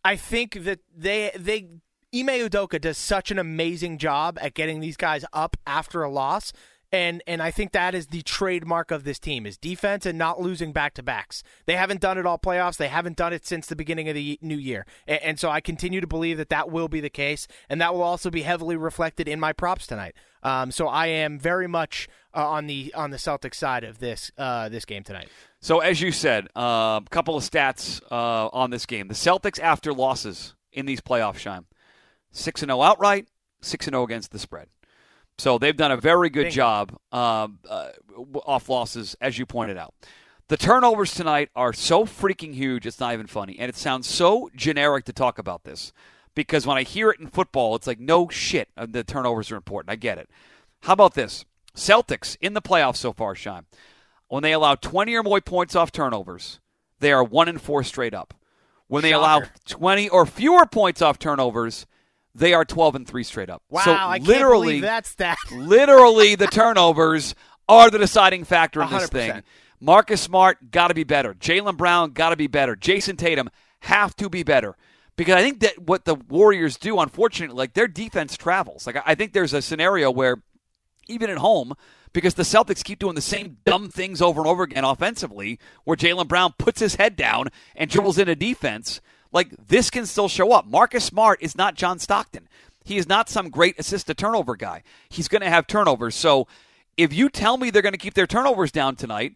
I 0.05 0.17
think 0.17 0.65
that 0.65 0.81
they 0.97 1.31
they 1.37 1.69
Ime 2.15 2.29
Udoka 2.29 2.81
does 2.81 2.97
such 2.97 3.31
an 3.31 3.39
amazing 3.39 3.99
job 3.99 4.39
at 4.41 4.55
getting 4.55 4.81
these 4.81 4.97
guys 4.97 5.25
up 5.33 5.57
after 5.67 6.03
a 6.03 6.11
loss. 6.11 6.53
And 6.91 7.23
and 7.27 7.43
I 7.43 7.51
think 7.51 7.73
that 7.73 7.95
is 7.95 8.07
the 8.07 8.23
trademark 8.23 8.91
of 8.91 9.05
this 9.05 9.19
team 9.19 9.45
is 9.45 9.59
defense 9.59 10.07
and 10.07 10.17
not 10.17 10.41
losing 10.41 10.73
back 10.73 10.95
to 10.95 11.03
backs. 11.03 11.43
They 11.67 11.77
haven't 11.77 12.01
done 12.01 12.17
it 12.17 12.25
all 12.25 12.39
playoffs. 12.39 12.79
They 12.79 12.89
haven't 12.89 13.17
done 13.17 13.33
it 13.33 13.47
since 13.47 13.67
the 13.67 13.77
beginning 13.77 14.09
of 14.09 14.15
the 14.15 14.39
new 14.41 14.57
year. 14.57 14.87
And, 15.07 15.23
and 15.23 15.41
so 15.41 15.51
I 15.51 15.61
continue 15.61 16.01
to 16.01 16.07
believe 16.07 16.39
that 16.39 16.49
that 16.49 16.71
will 16.71 16.89
be 16.89 17.01
the 17.01 17.11
case, 17.11 17.47
and 17.69 17.81
that 17.81 17.93
will 17.93 18.03
also 18.03 18.31
be 18.31 18.43
heavily 18.43 18.77
reflected 18.77 19.29
in 19.29 19.39
my 19.39 19.53
props 19.53 19.87
tonight. 19.87 20.15
Um, 20.43 20.71
so 20.71 20.89
I 20.89 21.09
am 21.09 21.39
very 21.39 21.67
much 21.67 22.09
uh, 22.35 22.49
on 22.49 22.67
the 22.67 22.95
on 22.95 23.11
the 23.11 23.17
Celtics 23.19 23.57
side 23.57 23.85
of 23.85 23.99
this 23.99 24.31
uh, 24.39 24.71
this 24.71 24.85
game 24.85 25.03
tonight. 25.03 25.29
So, 25.61 25.81
as 25.81 26.01
you 26.01 26.13
said, 26.13 26.47
a 26.55 26.59
uh, 26.59 27.01
couple 27.11 27.37
of 27.37 27.43
stats 27.43 28.01
uh, 28.11 28.49
on 28.53 28.71
this 28.71 28.87
game. 28.87 29.09
The 29.09 29.15
Celtics, 29.15 29.61
after 29.61 29.93
losses 29.93 30.55
in 30.73 30.87
these 30.87 31.01
playoffs, 31.01 31.39
Shime, 31.39 31.67
6 32.31 32.63
and 32.63 32.71
0 32.71 32.81
outright, 32.81 33.27
6 33.61 33.89
and 33.89 33.95
0 33.95 34.05
against 34.05 34.31
the 34.31 34.39
spread. 34.39 34.69
So, 35.39 35.59
they've 35.59 35.77
done 35.77 35.93
a 35.93 35.97
very 35.97 36.31
good 36.31 36.51
job 36.51 36.99
um, 37.13 37.59
uh, 37.69 37.91
off 38.45 38.69
losses, 38.69 39.17
as 39.21 39.39
you 39.39 39.47
pointed 39.47 39.77
out. 39.77 39.95
The 40.49 40.57
turnovers 40.57 41.15
tonight 41.15 41.51
are 41.55 41.73
so 41.73 42.05
freaking 42.05 42.55
huge, 42.55 42.87
it's 42.87 43.01
not 43.01 43.13
even 43.13 43.27
funny. 43.27 43.59
And 43.59 43.69
it 43.69 43.77
sounds 43.77 44.09
so 44.09 44.51
generic 44.57 45.05
to 45.05 45.13
talk 45.13 45.39
about 45.39 45.65
this 45.65 45.93
because 46.35 46.67
when 46.67 46.79
I 46.79 46.83
hear 46.83 47.11
it 47.11 47.21
in 47.21 47.27
football, 47.27 47.75
it's 47.75 47.87
like, 47.87 48.01
no 48.01 48.29
shit, 48.29 48.69
uh, 48.77 48.87
the 48.89 49.05
turnovers 49.05 49.51
are 49.51 49.57
important. 49.57 49.91
I 49.93 49.97
get 49.97 50.19
it. 50.19 50.31
How 50.81 50.95
about 50.95 51.15
this? 51.15 51.45
Celtics 51.77 52.37
in 52.41 52.55
the 52.55 52.63
playoffs 52.63 52.97
so 52.97 53.13
far, 53.13 53.35
Shime 53.35 53.67
when 54.29 54.43
they 54.43 54.53
allow 54.53 54.75
20 54.75 55.15
or 55.17 55.23
more 55.23 55.41
points 55.41 55.75
off 55.75 55.91
turnovers, 55.91 56.61
they 57.01 57.13
are 57.13 57.25
1 57.25 57.49
and 57.49 57.61
4 57.61 57.83
straight 57.83 58.15
up. 58.15 58.35
When 58.87 59.03
they 59.03 59.11
Shocker. 59.11 59.21
allow 59.21 59.43
20 59.67 60.09
or 60.09 60.25
fewer 60.25 60.65
points 60.65 61.03
off 61.03 61.19
turnovers, 61.19 61.87
they 62.35 62.55
are 62.55 62.65
12 62.65 62.95
and 62.95 63.07
3 63.07 63.23
straight 63.25 63.51
up. 63.51 63.63
Wow, 63.69 63.83
so 63.85 63.93
I 63.93 64.19
can't 64.19 64.29
literally, 64.29 64.67
believe 64.67 64.83
that's 64.83 65.15
that. 65.17 65.39
literally 65.53 66.35
the 66.35 66.47
turnovers 66.47 67.35
are 67.69 67.91
the 67.91 67.99
deciding 67.99 68.45
factor 68.45 68.83
in 68.83 68.91
this 68.91 69.09
100%. 69.09 69.11
thing. 69.11 69.43
Marcus 69.81 70.21
Smart 70.21 70.71
got 70.71 70.89
to 70.89 70.95
be 70.95 71.05
better. 71.05 71.35
Jaylen 71.35 71.77
Brown 71.77 72.11
got 72.11 72.31
to 72.31 72.37
be 72.37 72.47
better. 72.47 72.75
Jayson 72.75 73.17
Tatum 73.17 73.49
have 73.81 74.17
to 74.17 74.29
be 74.29 74.43
better. 74.43 74.77
Because 75.17 75.35
I 75.35 75.43
think 75.43 75.61
that 75.61 75.79
what 75.79 76.05
the 76.05 76.15
Warriors 76.15 76.77
do, 76.77 76.99
unfortunately, 77.01 77.57
like 77.57 77.75
their 77.75 77.89
defense 77.89 78.37
travels. 78.37 78.87
Like 78.87 78.97
I 78.97 79.03
I 79.07 79.15
think 79.15 79.33
there's 79.33 79.53
a 79.53 79.61
scenario 79.61 80.11
where 80.11 80.43
even 81.09 81.29
at 81.29 81.39
home, 81.39 81.75
because 82.13 82.35
the 82.35 82.45
Celtics 82.45 82.85
keep 82.85 82.99
doing 82.99 83.15
the 83.15 83.21
same 83.21 83.59
dumb 83.65 83.89
things 83.89 84.23
over 84.23 84.41
and 84.41 84.49
over 84.49 84.63
again 84.63 84.85
offensively, 84.85 85.59
where 85.85 85.97
Jaylen 85.97 86.29
Brown 86.29 86.55
puts 86.59 86.81
his 86.81 86.95
head 86.95 87.17
down 87.17 87.49
and 87.75 87.91
dribbles 87.91 88.19
into 88.19 88.37
defense. 88.37 89.01
Like 89.33 89.51
this 89.69 89.91
can 89.91 90.07
still 90.07 90.29
show 90.29 90.53
up. 90.53 90.67
Marcus 90.67 91.05
Smart 91.05 91.43
is 91.43 91.57
not 91.57 91.75
John 91.75 91.99
Stockton. 91.99 92.49
He 92.85 92.97
is 92.97 93.09
not 93.09 93.29
some 93.29 93.51
great 93.51 93.79
assist 93.79 94.07
to 94.07 94.15
turnover 94.15 94.57
guy. 94.57 94.83
He's 95.11 95.29
going 95.29 95.43
to 95.43 95.51
have 95.51 95.67
turnovers. 95.67 96.15
So 96.15 96.47
if 96.97 97.13
you 97.13 97.29
tell 97.29 97.59
me 97.59 97.71
they're 97.71 97.83
going 97.83 97.93
to 97.93 97.99
keep 97.99 98.15
their 98.15 98.27
turnovers 98.27 98.73
down 98.73 98.97
tonight, 98.97 99.35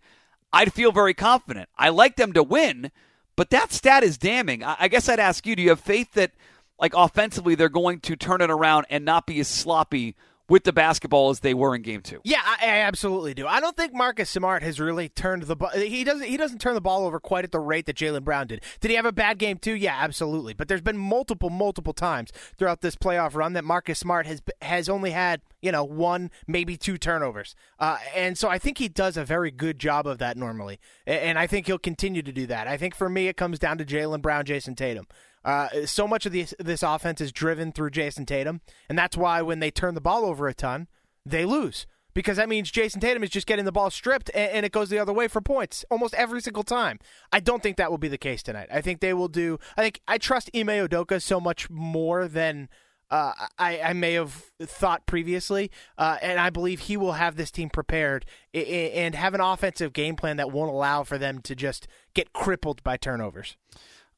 I'd 0.53 0.73
feel 0.73 0.93
very 0.93 1.15
confident. 1.15 1.69
I 1.77 1.91
like 1.91 2.17
them 2.17 2.33
to 2.33 2.43
win, 2.43 2.91
but 3.37 3.51
that 3.51 3.73
stat 3.73 4.03
is 4.03 4.19
damning. 4.19 4.63
I 4.65 4.89
guess 4.89 5.09
I'd 5.09 5.21
ask 5.21 5.47
you: 5.47 5.57
Do 5.57 5.63
you 5.63 5.71
have 5.71 5.81
faith 5.81 6.13
that, 6.15 6.33
like 6.79 6.93
offensively, 6.95 7.55
they're 7.55 7.69
going 7.69 8.01
to 8.01 8.17
turn 8.17 8.41
it 8.41 8.51
around 8.51 8.87
and 8.91 9.05
not 9.05 9.27
be 9.27 9.41
as 9.41 9.49
sloppy 9.49 10.17
with 10.53 10.65
the 10.65 10.73
basketball 10.73 11.31
as 11.31 11.41
they 11.41 11.55
were 11.55 11.75
in 11.75 11.81
Game 11.81 12.03
Two? 12.03 12.21
Yeah, 12.25 12.43
I, 12.45 12.67
I 12.67 12.81
absolutely 12.81 13.33
do. 13.33 13.47
I 13.47 13.59
don't 13.59 13.75
think 13.75 13.95
Marcus 13.95 14.29
Smart 14.29 14.63
has 14.63 14.79
really 14.79 15.09
turned 15.09 15.45
the 15.45 15.57
ball. 15.57 15.71
He 15.71 16.05
doesn't. 16.05 16.27
He 16.27 16.37
doesn't 16.37 16.61
turn 16.61 16.75
the 16.75 16.81
ball 16.83 17.07
over 17.07 17.19
quite 17.19 17.45
at 17.45 17.53
the 17.53 17.59
rate 17.59 17.87
that 17.87 17.97
Jaylen 17.97 18.23
Brown 18.23 18.49
did. 18.49 18.63
Did 18.79 18.91
he 18.91 18.97
have 18.97 19.07
a 19.07 19.13
bad 19.13 19.39
game 19.39 19.57
too? 19.57 19.73
Yeah, 19.73 19.97
absolutely. 19.99 20.53
But 20.53 20.69
there's 20.69 20.83
been 20.83 20.99
multiple, 20.99 21.49
multiple 21.49 21.95
times 21.95 22.33
throughout 22.59 22.83
this 22.83 22.97
playoff 22.97 23.35
run 23.35 23.55
that 23.55 23.65
Marcus 23.65 23.99
Smart 23.99 24.27
has 24.27 24.43
has 24.61 24.91
only 24.91 25.13
had 25.13 25.41
you 25.63 25.73
know 25.73 25.85
one, 25.85 26.31
maybe 26.47 26.77
two 26.77 26.99
turnovers. 26.99 27.55
Uh, 27.79 27.97
and 28.15 28.37
so 28.37 28.51
I 28.51 28.59
think 28.59 28.77
he 28.77 28.89
does 28.89 29.17
a 29.17 29.25
very 29.25 29.51
good 29.51 29.79
job 29.79 30.07
of 30.07 30.19
that 30.19 30.37
normally, 30.37 30.79
and 31.07 31.39
I 31.39 31.47
think 31.47 31.67
he'll 31.67 31.79
continue 31.79 32.21
to 32.21 32.33
do 32.33 32.47
that. 32.49 32.69
I 32.69 32.77
think 32.77 32.95
for 32.95 33.09
me, 33.09 33.27
it 33.29 33.39
comes 33.39 33.59
down 33.59 33.79
to 33.79 33.87
Jalen 33.87 34.21
Brown, 34.21 34.45
Jayson 34.45 34.77
Tatum. 34.77 35.07
Uh, 35.45 35.87
so 35.87 36.07
much 36.07 36.27
of 36.27 36.33
this 36.33 36.55
this 36.59 36.83
offense 36.83 37.21
is 37.21 37.33
driven 37.33 37.73
through 37.73 37.91
Jayson 37.91 38.27
Tatum, 38.27 38.61
and 38.89 38.99
that's 38.99 39.17
why 39.17 39.43
when 39.43 39.61
they 39.61 39.71
turn 39.71 39.95
the 39.95 40.01
ball 40.01 40.25
over 40.25 40.47
a 40.47 40.55
ton, 40.55 40.89
they 41.27 41.45
lose 41.45 41.87
because 42.15 42.37
that 42.37 42.49
means 42.49 42.71
Jayson 42.71 43.01
Tatum 43.01 43.23
is 43.23 43.31
just 43.31 43.47
getting 43.47 43.65
the 43.65 43.73
ball 43.73 43.91
stripped 43.91 44.31
and, 44.35 44.51
and 44.53 44.67
it 44.67 44.73
goes 44.73 44.91
the 44.91 44.99
other 44.99 45.13
way 45.13 45.29
for 45.29 45.41
points 45.41 45.85
almost 45.91 46.15
every 46.15 46.41
single 46.41 46.63
time. 46.63 46.99
I 47.33 47.41
don't 47.41 47.63
think 47.63 47.77
that 47.77 47.91
will 47.91 47.99
be 47.99 48.09
the 48.09 48.19
case 48.19 48.43
tonight. 48.43 48.69
I 48.73 48.81
think 48.81 49.01
they 49.01 49.15
will 49.15 49.29
do. 49.29 49.59
I 49.77 49.83
think 49.83 50.01
I 50.07 50.19
trust 50.19 50.51
Ime 50.55 50.67
Udoka 50.67 51.21
so 51.21 51.41
much 51.41 51.71
more 51.71 52.29
than. 52.29 52.69
Uh, 53.11 53.35
I, 53.59 53.79
I 53.81 53.93
may 53.93 54.15
have 54.15 54.33
thought 54.63 55.05
previously, 55.05 55.71
uh, 55.99 56.17
and 56.23 56.41
I 56.41 56.49
believe 56.49 56.81
he 56.81 56.97
will 56.97 57.13
have 57.13 57.37
this 57.37 57.51
team 57.51 57.69
prepared 57.69 58.25
and 58.55 59.15
have 59.15 59.35
an 59.35 59.41
offensive 59.43 59.93
game 59.93 60.17
plan 60.17 60.39
that 60.39 60.51
won't 60.51 60.71
allow 60.71 61.05
for 61.05 61.19
them 61.19 61.43
to 61.43 61.55
just 61.55 61.87
get 62.15 62.33
crippled 62.33 62.83
by 62.83 62.97
turnovers. 62.97 63.59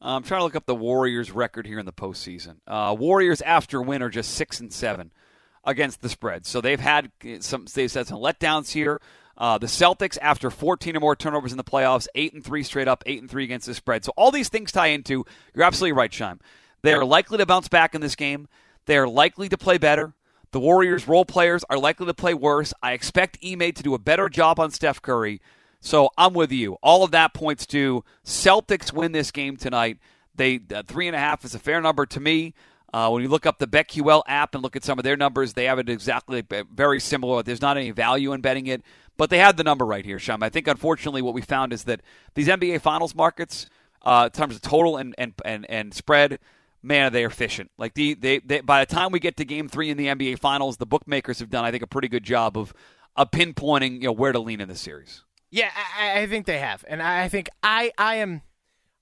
I'm 0.05 0.23
trying 0.23 0.41
to 0.41 0.45
look 0.45 0.57
up 0.57 0.67
the 0.67 0.75
Warriors' 0.75 1.31
record 1.31 1.67
here 1.67 1.79
in 1.79 1.87
the 1.87 1.93
postseason. 1.93 2.57
Uh, 2.67 2.95
Warriors 2.99 3.41
after 3.41 3.81
win 3.81 4.03
are 4.03 4.11
just 4.11 4.35
six 4.35 4.61
and 4.61 4.73
seven 4.73 5.13
against 5.65 6.03
the 6.03 6.09
spread, 6.09 6.45
so 6.45 6.61
they've 6.61 6.81
had 6.81 7.11
some. 7.41 7.67
They've 7.73 7.93
had 7.93 8.07
some 8.07 8.19
letdowns 8.19 8.73
here. 8.73 9.01
Uh, 9.37 9.59
the 9.59 9.67
Celtics, 9.67 10.17
after 10.23 10.49
14 10.49 10.97
or 10.97 11.01
more 11.01 11.17
turnovers 11.17 11.51
in 11.53 11.57
the 11.57 11.65
playoffs, 11.65 12.07
eight 12.15 12.35
and 12.35 12.45
three 12.45 12.63
straight 12.63 12.87
up, 12.87 13.03
eight 13.07 13.21
and 13.21 13.31
three 13.31 13.45
against 13.45 13.67
the 13.67 13.75
spread. 13.75 14.05
So 14.05 14.13
all 14.17 14.31
these 14.31 14.49
things 14.49 14.71
tie 14.71 14.89
into. 14.89 15.25
You're 15.55 15.65
absolutely 15.65 15.93
right, 15.93 16.13
Shime. 16.13 16.39
They 16.83 16.93
are 16.93 17.05
likely 17.05 17.39
to 17.39 17.47
bounce 17.47 17.69
back 17.69 17.95
in 17.95 18.01
this 18.01 18.15
game. 18.15 18.47
They 18.87 18.97
are 18.97 19.09
likely 19.09 19.49
to 19.49 19.59
play 19.59 19.79
better. 19.79 20.13
The 20.53 20.61
Warriors' 20.61 21.09
role 21.09 21.25
players 21.25 21.65
are 21.69 21.79
likely 21.79 22.07
to 22.07 22.15
play 22.15 22.35
worse. 22.35 22.73
I 22.81 22.93
expect 22.93 23.39
Ime 23.45 23.73
to 23.73 23.83
do 23.83 23.95
a 23.95 23.99
better 23.99 24.29
job 24.29 24.61
on 24.61 24.71
Steph 24.71 25.03
Curry. 25.03 25.41
So 25.85 26.09
I'm 26.17 26.33
with 26.33 26.51
you. 26.51 26.79
All 26.83 27.05
of 27.05 27.11
that 27.11 27.35
points 27.35 27.67
to 27.67 28.05
Celtics 28.25 28.91
win 28.91 29.13
this 29.13 29.31
game 29.31 29.59
tonight. 29.59 29.99
They 30.35 30.61
uh, 30.75 30.83
three 30.83 31.07
and 31.07 31.15
a 31.15 31.19
half 31.19 31.45
is 31.45 31.55
a 31.55 31.59
fair 31.59 31.83
number 31.83 32.07
to 32.07 32.21
me. 32.21 32.55
Uh, 32.95 33.11
when 33.11 33.23
you 33.23 33.29
look 33.29 33.45
up 33.45 33.59
the 33.59 33.67
BetQL 33.67 34.23
app 34.27 34.55
and 34.55 34.63
look 34.63 34.77
at 34.77 34.83
some 34.83 34.99
of 34.99 35.03
their 35.03 35.17
numbers, 35.17 35.53
they 35.53 35.67
have 35.67 35.79
it 35.79 35.91
exactly 35.91 36.43
very 36.73 37.01
similar. 37.01 37.43
There's 37.43 37.61
not 37.61 37.77
any 37.77 37.91
value 37.91 38.33
in 38.33 38.41
betting 38.41 38.67
it, 38.67 38.83
but 39.19 39.29
they 39.29 39.37
had 39.37 39.59
the 39.59 39.65
number 39.65 39.85
right 39.85 40.07
here, 40.07 40.19
Sham. 40.19 40.43
I 40.43 40.49
think 40.49 40.67
unfortunately 40.69 41.21
what 41.21 41.35
we 41.35 41.43
found 41.43 41.75
is 41.75 41.85
that 41.85 42.01
these 42.33 42.49
NBA 42.49 42.81
Finals 42.81 43.15
markets, 43.15 43.67
uh, 44.03 44.31
in 44.33 44.37
terms 44.37 44.55
of 44.57 44.63
total 44.63 44.97
and 44.97 45.15
and 45.19 45.35
and, 45.45 45.67
and 45.69 45.93
spread, 45.93 46.39
man, 46.83 47.13
they 47.13 47.25
are 47.25 47.29
efficient. 47.29 47.71
Like 47.77 47.93
the 47.93 48.15
they, 48.15 48.39
they 48.39 48.63
by 48.63 48.83
the 48.83 48.95
time 48.95 49.13
we 49.13 49.21
get 49.21 49.37
to 49.37 49.45
Game 49.45 49.69
Three 49.69 49.91
in 49.91 49.99
the 49.99 50.07
NBA 50.07 50.39
Finals, 50.39 50.79
the 50.79 50.87
bookmakers 50.87 51.41
have 51.41 51.51
done, 51.51 51.67
I 51.67 51.71
think, 51.71 51.83
a 51.83 51.87
pretty 51.87 52.09
good 52.09 52.25
job 52.25 52.57
of 52.57 52.73
of 53.17 53.31
pinpointing 53.31 53.97
you 53.97 54.05
know 54.05 54.13
where 54.13 54.33
to 54.33 54.39
lean 54.39 54.63
in 54.63 54.69
this 54.69 54.81
series. 54.81 55.25
Yeah, 55.55 55.71
I, 55.97 56.23
I 56.23 56.27
think 56.27 56.47
they 56.47 56.59
have, 56.59 56.85
and 56.89 57.01
I 57.01 57.29
think 57.29 57.49
I 57.63 57.93
I 57.97 58.17
am 58.17 58.43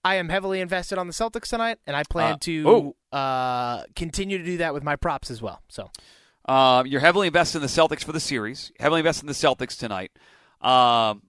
I 0.05 0.17
am 0.17 0.29
heavily 0.29 0.61
invested 0.61 0.99
on 0.99 1.07
the 1.07 1.15
Celtics 1.15 1.49
tonight, 1.49 1.79
and 1.87 1.97
I 1.97 2.03
plan 2.03 2.35
Uh, 2.35 2.39
to 2.41 2.95
uh, 3.11 3.83
continue 3.97 4.37
to 4.37 4.45
do 4.45 4.59
that 4.59 4.75
with 4.75 4.85
my 4.85 4.97
props 4.97 5.31
as 5.31 5.41
well. 5.41 5.63
So 5.69 5.91
Um, 6.45 6.87
you're 6.87 7.01
heavily 7.01 7.27
invested 7.29 7.59
in 7.59 7.63
the 7.63 7.69
Celtics 7.69 8.05
for 8.05 8.13
the 8.13 8.21
series. 8.21 8.71
Heavily 8.79 9.01
invested 9.01 9.23
in 9.25 9.29
the 9.29 9.33
Celtics 9.33 9.79
tonight. 9.79 10.11
Um, 10.61 11.23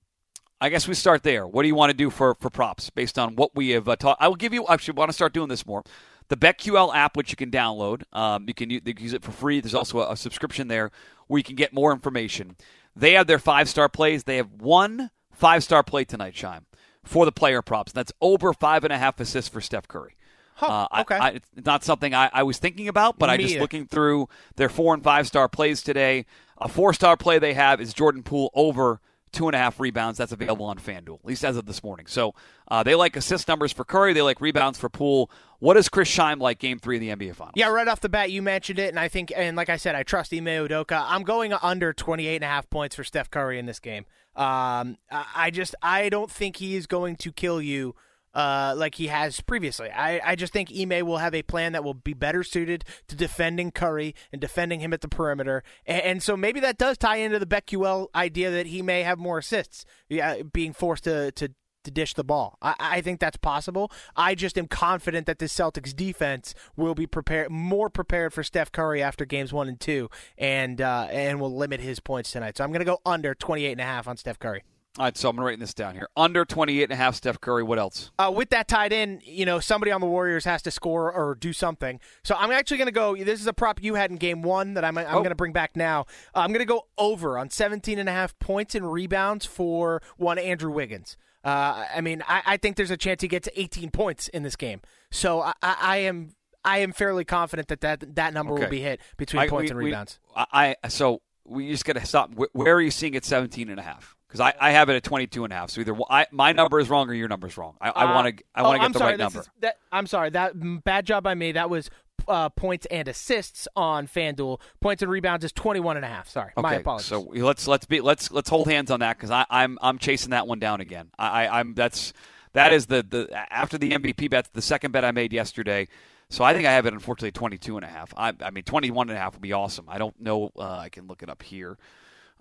I 0.60 0.70
guess 0.70 0.88
we 0.89 0.94
start 0.94 1.24
there. 1.24 1.48
What 1.48 1.62
do 1.62 1.68
you 1.70 1.75
want 1.75 1.92
to 1.92 1.98
do 1.98 2.10
for, 2.10 2.36
for 2.36 2.50
props 2.50 2.89
based 2.89 3.18
on 3.18 3.36
what 3.36 3.56
we 3.56 3.70
have 3.70 3.88
uh, 3.88 3.96
taught? 3.96 4.18
I 4.20 4.27
will 4.27 4.36
give 4.36 4.53
you. 4.53 4.65
I 4.68 4.75
should 4.77 4.98
want 4.98 5.10
to 5.10 5.13
start 5.13 5.34
doing 5.34 5.48
this 5.48 5.65
more. 5.65 5.84
The 6.27 6.36
BetQL 6.38 6.94
app, 6.94 7.15
which 7.15 7.30
you 7.32 7.38
can 7.38 7.51
download, 7.51 8.03
um, 8.12 8.46
you 8.48 8.53
can 8.53 8.70
use, 8.70 8.82
you 8.86 8.94
can 8.94 9.03
use 9.03 9.13
it 9.13 9.24
for 9.24 9.32
free. 9.32 9.62
There's 9.62 9.75
also 9.75 10.00
a, 10.00 10.12
a 10.12 10.18
subscription 10.18 10.68
there 10.68 10.92
where 11.27 11.38
you 11.38 11.44
can 11.44 11.56
get 11.56 11.74
more 11.74 11.94
information. 11.94 12.56
They 12.96 13.14
have 13.14 13.28
their 13.28 13.40
five 13.40 13.68
star 13.70 13.90
plays. 13.90 14.24
They 14.24 14.38
have 14.38 14.52
one 14.52 15.10
five 15.32 15.64
star 15.64 15.84
play 15.84 16.04
tonight, 16.06 16.36
Shime, 16.36 16.66
for 17.04 17.26
the 17.26 17.32
player 17.32 17.62
props. 17.62 17.92
That's 17.92 18.12
over 18.22 18.54
five 18.54 18.84
and 18.84 18.94
a 18.94 18.98
half 18.98 19.20
assists 19.20 19.50
for 19.50 19.62
Steph 19.62 19.88
Curry. 19.88 20.16
Huh, 20.56 20.88
Uh, 20.92 21.02
okay. 21.02 21.16
I, 21.18 21.30
it's 21.30 21.50
not 21.66 21.84
something 21.84 22.14
I, 22.14 22.30
I 22.32 22.44
was 22.44 22.60
thinking 22.60 22.88
about, 22.88 23.18
but 23.18 23.30
I 23.30 23.38
Me 23.38 23.44
just 23.44 23.56
either. 23.56 23.62
looking 23.62 23.88
through 23.88 24.30
their 24.56 24.70
four 24.70 24.94
and 24.94 25.04
five 25.04 25.26
star 25.28 25.50
plays 25.50 25.82
today. 25.82 26.26
A 26.60 26.70
four 26.70 26.94
star 26.94 27.18
play 27.18 27.40
they 27.40 27.54
have 27.56 27.82
is 27.82 27.94
Jordan 27.94 28.22
Poole 28.24 28.52
over 28.54 29.02
two 29.34 29.48
and 29.48 29.56
a 29.56 29.58
half 29.58 29.80
rebounds. 29.80 30.18
That's 30.18 30.32
available 30.32 30.66
on 30.66 30.78
FanDuel, 30.78 31.20
at 31.20 31.25
least 31.25 31.44
as 31.44 31.58
of 31.58 31.66
this 31.66 31.84
morning. 31.84 32.06
So 32.06 32.34
uh, 32.70 32.84
they 32.84 32.96
like 32.96 33.16
assist 33.18 33.48
numbers 33.48 33.74
for 33.74 33.84
Curry. 33.84 34.13
They 34.13 34.22
like 34.22 34.40
rebounds 34.40 34.80
for 34.80 34.88
Poole. 34.88 35.30
What 35.60 35.74
does 35.74 35.90
Chris 35.90 36.10
Scheim 36.10 36.40
like 36.40 36.60
Game 36.60 36.80
Three 36.80 36.98
of 36.98 37.02
the 37.02 37.10
NBA 37.25 37.36
Finals? 37.36 37.54
yeah, 37.56 37.68
right 37.68 37.88
off 37.88 38.00
the 38.00 38.10
bat, 38.10 38.32
you 38.32 38.42
mentioned 38.42 38.80
it, 38.80 38.90
and 38.90 39.00
I 39.00 39.08
think, 39.08 39.34
and 39.36 39.58
like 39.58 39.70
I 39.70 39.78
said, 39.78 39.96
I 39.96 40.04
trust 40.04 40.34
Ime 40.34 40.46
Udoka. 40.46 41.06
I'm 41.08 41.24
going 41.24 41.54
under 41.54 41.92
28 41.92 42.36
and 42.36 42.44
a 42.44 42.48
half 42.48 42.70
points 42.70 42.96
for 42.96 43.04
Steph 43.04 43.30
Curry 43.30 43.60
in 43.60 43.66
this 43.66 43.80
game. 43.80 44.06
Um, 44.36 44.98
I 45.12 45.25
I 45.36 45.52
just 45.52 45.75
I 45.82 46.10
don't 46.10 46.32
think 46.32 46.58
he 46.58 46.75
is 46.75 46.88
going 46.88 47.16
to 47.18 47.32
kill 47.32 47.62
you. 47.62 47.96
Uh, 48.34 48.74
like 48.75 48.96
he 48.96 49.08
has 49.08 49.42
previously. 49.42 49.92
I, 49.92 50.20
I 50.32 50.36
just 50.36 50.54
think 50.54 50.72
Ime 50.75 51.06
will 51.06 51.20
have 51.20 51.36
a 51.36 51.44
plan 51.44 51.74
that 51.74 51.84
will 51.84 51.94
be 51.94 52.13
better 52.13 52.44
suited 52.44 52.84
to 53.08 53.16
defending 53.16 53.70
Curry 53.70 54.16
and 54.32 54.42
defending 54.42 54.80
him 54.80 54.92
at 54.92 55.02
the 55.02 55.08
perimeter. 55.08 55.63
And, 55.86 56.02
and 56.02 56.24
so 56.24 56.36
maybe 56.36 56.60
that 56.62 56.80
does 56.80 56.98
tie 56.98 57.18
into 57.18 57.38
the 57.38 57.46
BetQL 57.46 58.08
idea 58.16 58.50
that 58.50 58.66
he 58.66 58.82
may 58.82 59.04
have 59.04 59.20
more 59.20 59.38
assists, 59.38 59.86
yeah, 60.10 60.42
being 60.42 60.74
forced 60.74 61.04
to, 61.04 61.32
to, 61.34 61.52
to 61.84 61.92
dish 61.92 62.16
the 62.16 62.24
ball. 62.24 62.58
I, 62.62 62.75
I 62.80 63.02
think 63.02 63.20
that's 63.20 63.38
possible. 63.38 63.92
I 64.16 64.36
just 64.36 64.58
am 64.58 64.68
confident 64.68 65.28
that 65.28 65.40
the 65.40 65.46
Celtics 65.46 65.96
defense 65.96 66.56
will 66.75 66.96
be 66.96 67.06
prepared, 67.06 67.52
more 67.52 67.90
prepared 67.90 68.34
for 68.34 68.44
Steph 68.44 68.72
Curry 68.72 69.04
after 69.04 69.25
games 69.25 69.54
one 69.54 69.68
and 69.68 69.80
two, 69.80 70.10
and 70.38 70.82
uh, 70.82 71.08
and 71.12 71.40
will 71.40 71.56
limit 71.56 71.82
his 71.82 72.00
points 72.00 72.32
tonight. 72.32 72.58
So 72.58 72.63
I'm 72.63 72.72
going 72.72 72.80
to 72.80 72.86
go 72.86 73.00
under 73.06 73.36
28 73.36 73.74
and 73.74 73.82
a 73.82 73.86
half 73.86 74.08
on 74.08 74.18
Steph 74.18 74.40
Curry. 74.40 74.63
All 75.00 75.06
right, 75.06 75.18
so 75.18 75.28
I'm 75.28 75.40
writing 75.40 75.60
this 75.60 75.74
down 75.74 75.96
here. 75.96 76.08
Under 76.16 76.46
28 76.46 76.84
and 76.84 76.92
a 76.92 76.96
half 76.96 77.16
Steph 77.16 77.42
Curry. 77.42 77.64
What 77.64 77.80
else? 77.80 78.12
Uh, 78.20 78.32
with 78.36 78.52
that 78.52 78.68
tied 78.68 78.94
in, 78.94 79.22
you 79.26 79.44
know, 79.44 79.60
somebody 79.60 79.92
on 79.92 80.02
the 80.02 80.06
Warriors 80.08 80.46
has 80.46 80.62
to 80.62 80.72
score 80.72 81.12
or 81.12 81.34
do 81.34 81.52
something. 81.52 82.00
So 82.24 82.36
I'm 82.38 82.52
actually 82.52 82.78
going 82.78 82.86
to 82.90 82.92
go. 82.92 83.16
This 83.16 83.42
is 83.42 83.48
a 83.48 83.54
prop 83.54 83.82
you 83.82 83.96
had 83.96 84.12
in 84.12 84.18
game 84.18 84.44
one 84.44 84.76
that 84.76 84.86
I'm, 84.86 84.96
I'm 85.00 85.08
Oh. 85.08 85.14
going 85.20 85.30
to 85.30 85.36
bring 85.36 85.52
back 85.52 85.76
now. 85.76 86.02
Uh, 86.36 86.42
I'm 86.42 86.50
going 86.52 86.60
to 86.60 86.66
go 86.66 86.84
over 87.00 87.40
on 87.40 87.50
17 87.50 87.98
and 87.98 88.08
a 88.08 88.12
half 88.12 88.38
points 88.38 88.76
and 88.76 88.92
rebounds 88.92 89.48
for 89.48 90.00
one 90.18 90.38
Andrew 90.38 90.70
Wiggins. 90.72 91.18
Uh, 91.44 91.86
I 91.96 92.02
mean, 92.02 92.22
I, 92.28 92.44
I 92.46 92.58
think 92.58 92.76
there's 92.78 92.92
a 92.92 92.98
chance 92.98 93.24
he 93.24 93.28
gets 93.28 93.50
18 93.56 93.90
points 93.90 94.28
in 94.28 94.44
this 94.44 94.56
game. 94.56 94.80
So 95.10 95.42
I, 95.42 95.54
I, 95.64 95.76
I 95.82 95.98
am. 95.98 96.36
I 96.66 96.78
am 96.78 96.94
fairly 96.94 97.26
confident 97.26 97.68
that 97.70 97.82
that, 97.82 98.16
that 98.16 98.34
number 98.34 98.54
Okay. 98.54 98.64
will 98.64 98.70
be 98.70 98.80
hit 98.82 99.02
between 99.18 99.50
points 99.50 99.70
we- 99.70 99.72
and 99.72 99.78
we- 99.80 99.86
rebounds. 99.86 100.20
I, 100.36 100.76
I 100.84 100.88
so 100.88 101.22
we 101.46 101.70
just 101.72 101.84
got 101.84 101.94
to 101.98 102.06
stop. 102.06 102.32
Wh- 102.36 102.56
Where 102.56 102.76
are 102.76 102.82
you 102.82 102.92
seeing 102.92 103.16
it 103.16 103.26
17 103.26 103.70
and 103.70 103.80
a 103.80 103.84
half? 103.84 104.16
Because 104.34 104.54
I, 104.60 104.70
I 104.70 104.72
have 104.72 104.90
it 104.90 104.96
at 104.96 105.04
22 105.04 105.44
and 105.44 105.54
a 105.54 105.56
half. 105.56 105.70
So 105.70 105.82
either 105.82 105.96
I, 106.10 106.25
my 106.32 106.52
number 106.54 106.80
is 106.80 106.90
wrong 106.90 107.08
or 107.10 107.13
your 107.13 107.28
number 107.28 107.48
is 107.48 107.56
wrong. 107.56 107.75
I, 107.80 107.90
I 107.92 108.13
want 108.16 108.36
to 108.38 108.44
I 108.56 108.62
Uh, 108.62 108.63
want 108.63 108.75
to 108.75 108.80
oh, 108.80 108.80
get 108.80 108.86
I'm 108.86 108.92
the 108.94 109.00
sorry, 109.00 109.12
right 109.12 109.20
number. 109.20 109.40
is- 109.42 109.50
that, 109.62 109.78
I'm 109.92 110.08
sorry. 110.08 110.30
That 110.32 110.84
bad 110.84 111.06
job 111.06 111.24
by 111.24 111.36
me. 111.36 111.52
That 111.52 111.70
was 111.70 111.90
uh, 112.28 112.50
points 112.50 112.86
and 112.90 113.08
assists 113.08 113.68
on 113.75 114.08
FanDuel. 114.08 114.60
Points 114.82 115.02
and 115.04 115.12
rebounds 115.12 115.46
is 115.46 115.52
21 115.52 115.98
and 115.98 116.06
a 116.06 116.08
half. 116.10 116.30
Sorry, 116.30 116.52
my 116.58 116.75
apologies. 116.75 117.06
so 117.08 117.22
let's 117.22 117.68
let's 117.68 117.86
be 117.86 118.02
let's 118.02 118.32
let's 118.32 118.50
hold 118.50 118.68
hands 118.68 118.90
on 118.92 119.02
that 119.02 119.18
because 119.18 119.30
I'm 119.50 119.78
I'm 119.82 119.98
chasing 120.00 120.32
that 120.32 120.48
one 120.48 120.58
down 120.60 120.80
again. 120.82 121.10
I, 121.20 121.46
I 121.46 121.60
I'm 121.60 121.74
that's 121.75 122.13
that 122.54 122.72
is 122.74 122.86
the 122.88 123.04
the 123.08 123.30
after 123.54 123.78
the 123.78 123.92
MVP 123.92 124.30
bet 124.30 124.50
the 124.54 124.62
second 124.62 124.92
bet 124.94 125.04
I 125.06 125.12
made 125.12 125.34
yesterday. 125.34 125.88
So 126.30 126.44
I 126.44 126.54
think 126.54 126.66
I 126.66 126.72
have 126.72 126.86
it 126.88 126.94
unfortunately 126.94 127.32
22 127.34 127.75
and 127.75 127.86
a 127.86 127.90
half. 127.90 128.13
I, 128.18 128.34
I 128.42 128.50
mean 128.50 128.63
21 128.63 129.10
and 129.10 129.18
a 129.18 129.22
half 129.22 129.34
would 129.34 129.42
be 129.42 129.54
awesome. 129.54 129.86
I 129.88 129.98
don't 130.00 130.20
know. 130.20 130.50
Uh, 130.58 130.63
I 130.78 130.90
can 130.90 131.06
look 131.08 131.22
it 131.22 131.30
up 131.30 131.44
here. 131.44 131.78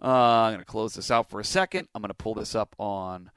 Uh, 0.00 0.06
I'm 0.08 0.52
going 0.52 0.60
to 0.60 0.64
close 0.64 0.94
this 0.94 1.10
out 1.10 1.28
for 1.28 1.40
a 1.40 1.44
second. 1.44 1.88
I'm 1.94 2.02
going 2.02 2.10
to 2.10 2.14
pull 2.14 2.34
this 2.34 2.54
up 2.54 2.74
on 2.78 3.30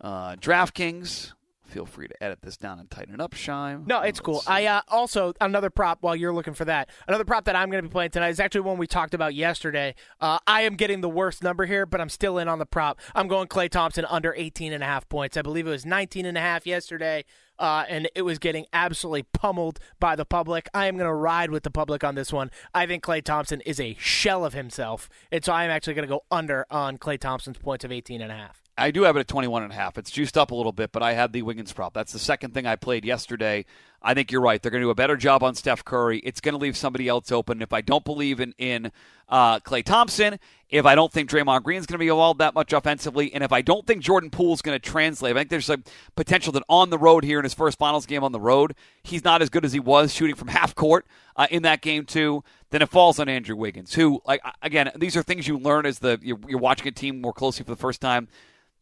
uh, 0.00 0.36
DraftKings. 0.36 1.32
Feel 1.66 1.84
free 1.84 2.06
to 2.06 2.22
edit 2.22 2.42
this 2.42 2.56
down 2.56 2.78
and 2.78 2.88
tighten 2.88 3.14
it 3.14 3.20
up, 3.20 3.34
Shime. 3.34 3.86
No, 3.86 4.00
it's 4.00 4.20
cool. 4.20 4.40
I 4.46 4.66
uh, 4.66 4.82
also 4.88 5.34
another 5.40 5.68
prop 5.68 5.98
while 6.00 6.14
you're 6.14 6.32
looking 6.32 6.54
for 6.54 6.64
that. 6.64 6.88
Another 7.08 7.24
prop 7.24 7.44
that 7.46 7.56
I'm 7.56 7.70
going 7.70 7.82
to 7.82 7.88
be 7.88 7.92
playing 7.92 8.10
tonight 8.10 8.28
is 8.28 8.38
actually 8.38 8.60
one 8.60 8.78
we 8.78 8.86
talked 8.86 9.14
about 9.14 9.34
yesterday. 9.34 9.96
Uh, 10.20 10.38
I 10.46 10.62
am 10.62 10.76
getting 10.76 11.00
the 11.00 11.08
worst 11.08 11.42
number 11.42 11.66
here, 11.66 11.84
but 11.84 12.00
I'm 12.00 12.08
still 12.08 12.38
in 12.38 12.46
on 12.46 12.60
the 12.60 12.66
prop. 12.66 13.00
I'm 13.16 13.26
going 13.26 13.48
Klay 13.48 13.68
Thompson 13.68 14.04
under 14.04 14.32
18 14.36 14.72
and 14.72 14.82
a 14.82 14.86
half 14.86 15.08
points. 15.08 15.36
I 15.36 15.42
believe 15.42 15.66
it 15.66 15.70
was 15.70 15.84
19 15.84 16.24
and 16.24 16.38
a 16.38 16.40
half 16.40 16.66
yesterday. 16.66 17.24
Uh, 17.58 17.84
and 17.88 18.08
it 18.14 18.22
was 18.22 18.38
getting 18.38 18.66
absolutely 18.72 19.22
pummeled 19.22 19.78
by 19.98 20.14
the 20.16 20.24
public. 20.24 20.68
I 20.74 20.86
am 20.86 20.96
going 20.96 21.08
to 21.08 21.14
ride 21.14 21.50
with 21.50 21.62
the 21.62 21.70
public 21.70 22.04
on 22.04 22.14
this 22.14 22.32
one. 22.32 22.50
I 22.74 22.86
think 22.86 23.04
Klay 23.04 23.22
Thompson 23.22 23.60
is 23.62 23.80
a 23.80 23.96
shell 23.98 24.44
of 24.44 24.52
himself, 24.52 25.08
and 25.32 25.44
so 25.44 25.52
I 25.52 25.64
am 25.64 25.70
actually 25.70 25.94
going 25.94 26.08
to 26.08 26.14
go 26.14 26.24
under 26.30 26.66
on 26.70 26.98
Klay 26.98 27.18
Thompson's 27.18 27.58
points 27.58 27.84
of 27.84 27.92
18 27.92 28.20
and 28.20 28.30
a 28.30 28.36
half. 28.36 28.65
I 28.78 28.90
do 28.90 29.02
have 29.02 29.16
it 29.16 29.20
at 29.20 29.28
21 29.28 29.62
and 29.62 29.72
a 29.72 29.74
half. 29.74 29.96
It's 29.96 30.10
juiced 30.10 30.36
up 30.36 30.50
a 30.50 30.54
little 30.54 30.72
bit, 30.72 30.92
but 30.92 31.02
I 31.02 31.14
had 31.14 31.32
the 31.32 31.42
Wiggins 31.42 31.72
prop. 31.72 31.94
That's 31.94 32.12
the 32.12 32.18
second 32.18 32.52
thing 32.52 32.66
I 32.66 32.76
played 32.76 33.04
yesterday. 33.04 33.64
I 34.02 34.14
think 34.14 34.30
you're 34.30 34.42
right. 34.42 34.60
They're 34.60 34.70
going 34.70 34.82
to 34.82 34.86
do 34.86 34.90
a 34.90 34.94
better 34.94 35.16
job 35.16 35.42
on 35.42 35.54
Steph 35.54 35.84
Curry. 35.84 36.18
It's 36.18 36.40
going 36.40 36.52
to 36.52 36.58
leave 36.58 36.76
somebody 36.76 37.08
else 37.08 37.32
open. 37.32 37.62
If 37.62 37.72
I 37.72 37.80
don't 37.80 38.04
believe 38.04 38.38
in 38.38 38.54
in 38.58 38.92
uh, 39.28 39.60
Klay 39.60 39.82
Thompson, 39.82 40.38
if 40.68 40.84
I 40.84 40.94
don't 40.94 41.10
think 41.10 41.30
Draymond 41.30 41.62
Green 41.62 41.78
is 41.78 41.86
going 41.86 41.94
to 41.94 41.98
be 41.98 42.08
involved 42.08 42.40
that 42.40 42.54
much 42.54 42.72
offensively, 42.72 43.32
and 43.32 43.42
if 43.42 43.52
I 43.52 43.62
don't 43.62 43.86
think 43.86 44.02
Jordan 44.02 44.30
Poole 44.30 44.52
is 44.52 44.62
going 44.62 44.78
to 44.78 44.90
translate, 44.90 45.36
I 45.36 45.40
think 45.40 45.50
there's 45.50 45.70
a 45.70 45.78
potential 46.14 46.52
that 46.52 46.62
on 46.68 46.90
the 46.90 46.98
road 46.98 47.24
here 47.24 47.38
in 47.38 47.44
his 47.44 47.54
first 47.54 47.78
finals 47.78 48.04
game 48.04 48.22
on 48.22 48.32
the 48.32 48.40
road, 48.40 48.74
he's 49.02 49.24
not 49.24 49.42
as 49.42 49.48
good 49.48 49.64
as 49.64 49.72
he 49.72 49.80
was 49.80 50.12
shooting 50.12 50.36
from 50.36 50.48
half 50.58 50.74
court 50.74 51.06
uh, 51.34 51.46
in 51.50 51.62
that 51.62 51.80
game 51.80 52.04
too. 52.04 52.44
Then 52.70 52.82
it 52.82 52.90
falls 52.90 53.18
on 53.18 53.28
Andrew 53.28 53.56
Wiggins, 53.56 53.94
who, 53.94 54.20
like 54.26 54.42
again, 54.60 54.90
these 54.94 55.16
are 55.16 55.22
things 55.22 55.48
you 55.48 55.58
learn 55.58 55.86
as 55.86 56.00
the 56.00 56.18
you're, 56.22 56.38
you're 56.46 56.58
watching 56.58 56.86
a 56.86 56.92
team 56.92 57.20
more 57.20 57.32
closely 57.32 57.64
for 57.64 57.70
the 57.70 57.76
first 57.76 58.00
time 58.00 58.28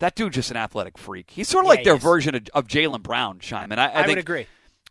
that 0.00 0.14
dude's 0.14 0.34
just 0.36 0.50
an 0.50 0.56
athletic 0.56 0.98
freak. 0.98 1.30
He's 1.30 1.48
sort 1.48 1.64
of 1.64 1.68
Yeah, 1.70 1.76
like 1.76 1.84
their 1.84 1.96
is. 1.96 2.02
version 2.02 2.34
of, 2.34 2.48
of 2.54 2.66
Jaylen 2.66 3.02
Brown, 3.02 3.38
Shyman. 3.38 3.78
I, 3.78 3.86
I, 3.86 4.00
I, 4.00 4.04
think 4.04 4.08
would 4.08 4.18
agree. 4.18 4.46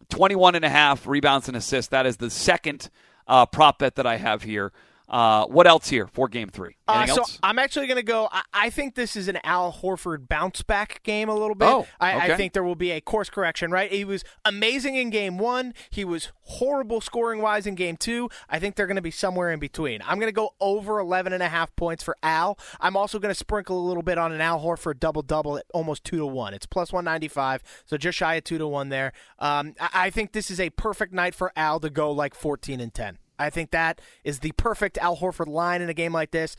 21 0.09 0.55
and 0.55 0.65
a 0.65 0.69
half 0.69 1.05
rebounds 1.07 1.47
and 1.47 1.57
assists. 1.57 1.89
That 1.89 2.05
is 2.05 2.17
the 2.17 2.29
second 2.29 2.89
uh, 3.27 3.45
prop 3.45 3.79
bet 3.79 3.95
that 3.95 4.05
I 4.05 4.17
have 4.17 4.43
here. 4.43 4.71
Uh, 5.13 5.45
what 5.45 5.67
else 5.67 5.89
here 5.89 6.07
for 6.07 6.27
game 6.27 6.49
three? 6.49 6.75
Uh, 6.87 7.05
so 7.05 7.17
else? 7.17 7.37
I'm 7.43 7.59
actually 7.59 7.85
going 7.85 7.97
to 7.97 8.03
go. 8.03 8.29
I, 8.31 8.41
I 8.51 8.69
think 8.71 8.95
this 8.95 9.15
is 9.15 9.27
an 9.27 9.37
Al 9.43 9.71
Horford 9.71 10.27
bounce 10.27 10.63
back 10.63 11.03
game 11.03 11.29
a 11.29 11.35
little 11.35 11.53
bit. 11.53 11.67
Oh, 11.67 11.85
I, 11.99 12.31
I 12.31 12.35
think 12.35 12.53
there 12.53 12.63
will 12.63 12.73
be 12.73 12.89
a 12.89 12.99
course 12.99 13.29
correction. 13.29 13.69
Right, 13.69 13.91
he 13.91 14.05
was 14.05 14.23
amazing 14.43 14.95
in 14.95 15.11
game 15.11 15.37
one. 15.37 15.75
He 15.91 16.03
was 16.03 16.31
horrible 16.41 16.99
scoring 16.99 17.43
wise 17.43 17.67
in 17.67 17.75
game 17.75 17.95
two. 17.95 18.27
I 18.49 18.57
think 18.57 18.75
they're 18.75 18.87
going 18.87 18.95
to 18.95 19.03
be 19.03 19.11
somewhere 19.11 19.51
in 19.51 19.59
between. 19.59 20.01
I'm 20.01 20.17
going 20.17 20.31
to 20.31 20.35
go 20.35 20.55
over 20.59 20.97
11 20.97 21.31
and 21.31 21.43
a 21.43 21.47
half 21.47 21.75
points 21.75 22.03
for 22.03 22.17
Al. 22.23 22.57
I'm 22.81 22.97
also 22.97 23.19
going 23.19 23.29
to 23.31 23.37
sprinkle 23.37 23.79
a 23.79 23.85
little 23.85 24.01
bit 24.01 24.17
on 24.17 24.31
an 24.31 24.41
Al 24.41 24.59
Horford 24.61 24.99
double 24.99 25.21
double 25.21 25.59
at 25.59 25.65
almost 25.75 26.03
two 26.03 26.17
to 26.17 26.25
one. 26.25 26.55
It's 26.55 26.65
plus 26.65 26.91
195, 26.91 27.61
so 27.85 27.97
just 27.97 28.17
shy 28.17 28.33
of 28.33 28.45
two 28.45 28.57
to 28.57 28.67
one 28.67 28.89
there. 28.89 29.13
Um, 29.37 29.75
I, 29.79 29.89
I 29.93 30.09
think 30.09 30.31
this 30.31 30.49
is 30.49 30.59
a 30.59 30.71
perfect 30.71 31.13
night 31.13 31.35
for 31.35 31.51
Al 31.55 31.79
to 31.81 31.91
go 31.91 32.11
like 32.11 32.33
14 32.33 32.79
and 32.79 32.91
10. 32.91 33.19
I 33.39 33.49
think 33.49 33.71
that 33.71 34.01
is 34.23 34.39
the 34.39 34.51
perfect 34.53 34.97
Al 34.97 35.17
Horford 35.17 35.47
line 35.47 35.81
in 35.81 35.89
a 35.89 35.93
game 35.93 36.13
like 36.13 36.31
this. 36.31 36.55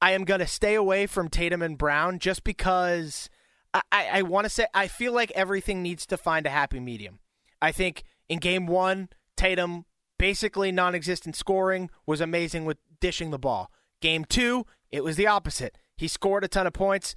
I 0.00 0.12
am 0.12 0.24
going 0.24 0.40
to 0.40 0.46
stay 0.46 0.74
away 0.74 1.06
from 1.06 1.28
Tatum 1.28 1.62
and 1.62 1.78
Brown 1.78 2.18
just 2.18 2.44
because 2.44 3.30
I, 3.72 3.82
I, 3.90 4.08
I 4.12 4.22
want 4.22 4.44
to 4.44 4.50
say 4.50 4.66
I 4.74 4.88
feel 4.88 5.12
like 5.12 5.30
everything 5.32 5.82
needs 5.82 6.06
to 6.06 6.16
find 6.16 6.46
a 6.46 6.50
happy 6.50 6.80
medium. 6.80 7.20
I 7.62 7.72
think 7.72 8.04
in 8.28 8.38
game 8.38 8.66
one, 8.66 9.08
Tatum 9.36 9.86
basically 10.18 10.72
non 10.72 10.94
existent 10.94 11.36
scoring 11.36 11.90
was 12.06 12.20
amazing 12.20 12.64
with 12.64 12.78
dishing 13.00 13.30
the 13.30 13.38
ball. 13.38 13.70
Game 14.00 14.24
two, 14.24 14.66
it 14.90 15.02
was 15.02 15.16
the 15.16 15.26
opposite. 15.26 15.78
He 15.96 16.08
scored 16.08 16.44
a 16.44 16.48
ton 16.48 16.66
of 16.66 16.72
points, 16.72 17.14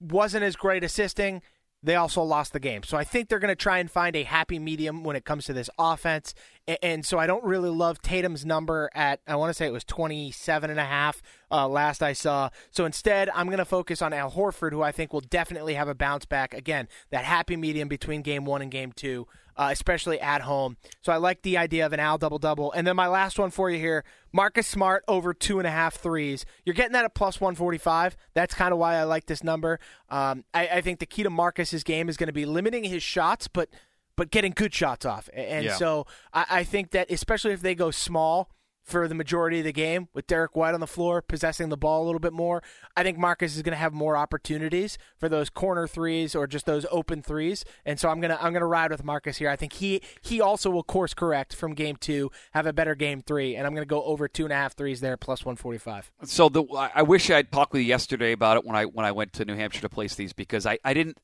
wasn't 0.00 0.44
as 0.44 0.56
great 0.56 0.84
assisting. 0.84 1.42
They 1.82 1.94
also 1.94 2.22
lost 2.22 2.52
the 2.52 2.60
game. 2.60 2.82
So 2.82 2.96
I 2.96 3.04
think 3.04 3.28
they're 3.28 3.38
going 3.38 3.52
to 3.52 3.54
try 3.54 3.78
and 3.78 3.90
find 3.90 4.16
a 4.16 4.22
happy 4.22 4.58
medium 4.58 5.04
when 5.04 5.14
it 5.14 5.24
comes 5.24 5.44
to 5.44 5.52
this 5.52 5.70
offense. 5.78 6.34
And 6.82 7.06
so 7.06 7.18
I 7.18 7.28
don't 7.28 7.44
really 7.44 7.70
love 7.70 8.02
Tatum's 8.02 8.44
number 8.44 8.90
at, 8.92 9.20
I 9.26 9.36
want 9.36 9.50
to 9.50 9.54
say 9.54 9.66
it 9.66 9.72
was 9.72 9.84
27 9.84 10.68
and 10.68 10.80
a 10.80 10.84
half 10.84 11.22
uh, 11.50 11.68
last 11.68 12.02
I 12.02 12.12
saw. 12.12 12.50
So 12.72 12.84
instead, 12.84 13.30
I'm 13.30 13.46
going 13.46 13.58
to 13.58 13.64
focus 13.64 14.02
on 14.02 14.12
Al 14.12 14.32
Horford, 14.32 14.72
who 14.72 14.82
I 14.82 14.90
think 14.90 15.12
will 15.12 15.20
definitely 15.20 15.74
have 15.74 15.86
a 15.88 15.94
bounce 15.94 16.24
back. 16.24 16.54
Again, 16.54 16.88
that 17.10 17.24
happy 17.24 17.56
medium 17.56 17.86
between 17.86 18.22
game 18.22 18.44
one 18.44 18.62
and 18.62 18.70
game 18.70 18.90
two, 18.90 19.28
uh, 19.56 19.68
especially 19.70 20.20
at 20.20 20.42
home. 20.42 20.76
So 21.02 21.12
I 21.12 21.18
like 21.18 21.42
the 21.42 21.56
idea 21.56 21.86
of 21.86 21.92
an 21.92 22.00
Al 22.00 22.18
double 22.18 22.38
double. 22.38 22.72
And 22.72 22.84
then 22.84 22.96
my 22.96 23.06
last 23.06 23.38
one 23.38 23.52
for 23.52 23.70
you 23.70 23.78
here 23.78 24.04
Marcus 24.32 24.66
Smart 24.66 25.04
over 25.06 25.32
two 25.32 25.58
and 25.58 25.68
a 25.68 25.70
half 25.70 25.94
threes. 25.94 26.44
You're 26.64 26.74
getting 26.74 26.94
that 26.94 27.04
at 27.04 27.14
plus 27.14 27.40
145. 27.40 28.16
That's 28.34 28.54
kind 28.54 28.72
of 28.72 28.80
why 28.80 28.96
I 28.96 29.04
like 29.04 29.26
this 29.26 29.44
number. 29.44 29.78
Um, 30.10 30.42
I, 30.52 30.66
I 30.66 30.80
think 30.80 30.98
the 30.98 31.06
key 31.06 31.22
to 31.22 31.30
Marcus's 31.30 31.84
game 31.84 32.08
is 32.08 32.16
going 32.16 32.26
to 32.26 32.32
be 32.32 32.44
limiting 32.44 32.82
his 32.82 33.04
shots, 33.04 33.46
but 33.46 33.68
but 34.16 34.30
getting 34.30 34.52
good 34.52 34.74
shots 34.74 35.04
off. 35.04 35.28
And 35.32 35.66
Yeah. 35.66 35.76
so 35.76 36.06
I, 36.32 36.46
I 36.50 36.64
think 36.64 36.90
that 36.92 37.10
especially 37.10 37.52
if 37.52 37.60
they 37.60 37.74
go 37.74 37.90
small 37.90 38.50
for 38.82 39.08
the 39.08 39.16
majority 39.16 39.58
of 39.58 39.64
the 39.64 39.72
game 39.72 40.06
with 40.14 40.28
Derrick 40.28 40.54
White 40.54 40.72
on 40.72 40.78
the 40.78 40.86
floor 40.86 41.20
possessing 41.20 41.70
the 41.70 41.76
ball 41.76 42.04
a 42.04 42.06
little 42.06 42.20
bit 42.20 42.32
more, 42.32 42.62
I 42.96 43.02
think 43.02 43.18
Marcus 43.18 43.56
is 43.56 43.62
going 43.62 43.72
to 43.72 43.76
have 43.78 43.92
more 43.92 44.16
opportunities 44.16 44.96
for 45.18 45.28
those 45.28 45.50
corner 45.50 45.88
threes 45.88 46.36
or 46.36 46.46
just 46.46 46.66
those 46.66 46.86
open 46.92 47.20
threes. 47.20 47.64
And 47.84 47.98
so 47.98 48.08
I'm 48.08 48.20
gonna 48.20 48.38
I'm 48.40 48.52
gonna 48.52 48.64
ride 48.64 48.92
with 48.92 49.02
Marcus 49.02 49.38
here. 49.38 49.50
I 49.50 49.56
think 49.56 49.72
he 49.72 50.00
he 50.20 50.40
also 50.40 50.70
will 50.70 50.84
course 50.84 51.14
correct 51.14 51.52
from 51.52 51.74
game 51.74 51.96
two, 51.96 52.30
have 52.52 52.64
a 52.66 52.72
better 52.72 52.94
game 52.94 53.22
three, 53.22 53.56
and 53.56 53.66
I'm 53.66 53.74
gonna 53.74 53.86
go 53.86 54.04
over 54.04 54.28
two 54.28 54.44
and 54.44 54.52
a 54.52 54.56
half 54.56 54.76
threes 54.76 55.00
there 55.00 55.16
plus 55.16 55.44
145. 55.44 56.12
So 56.22 56.48
the 56.48 56.62
I 56.76 56.92
I 56.94 57.02
wish 57.02 57.28
I'd 57.28 57.50
talked 57.50 57.72
with 57.72 57.82
you 57.82 57.88
yesterday 57.88 58.30
about 58.30 58.56
it 58.56 58.64
when 58.64 58.76
I 58.76 58.84
when 58.84 59.04
I 59.04 59.10
went 59.10 59.32
to 59.32 59.44
New 59.44 59.56
Hampshire 59.56 59.80
to 59.80 59.88
place 59.88 60.14
these 60.14 60.32
because 60.32 60.64
I, 60.64 60.78
I 60.84 60.94
didn't 60.94 61.18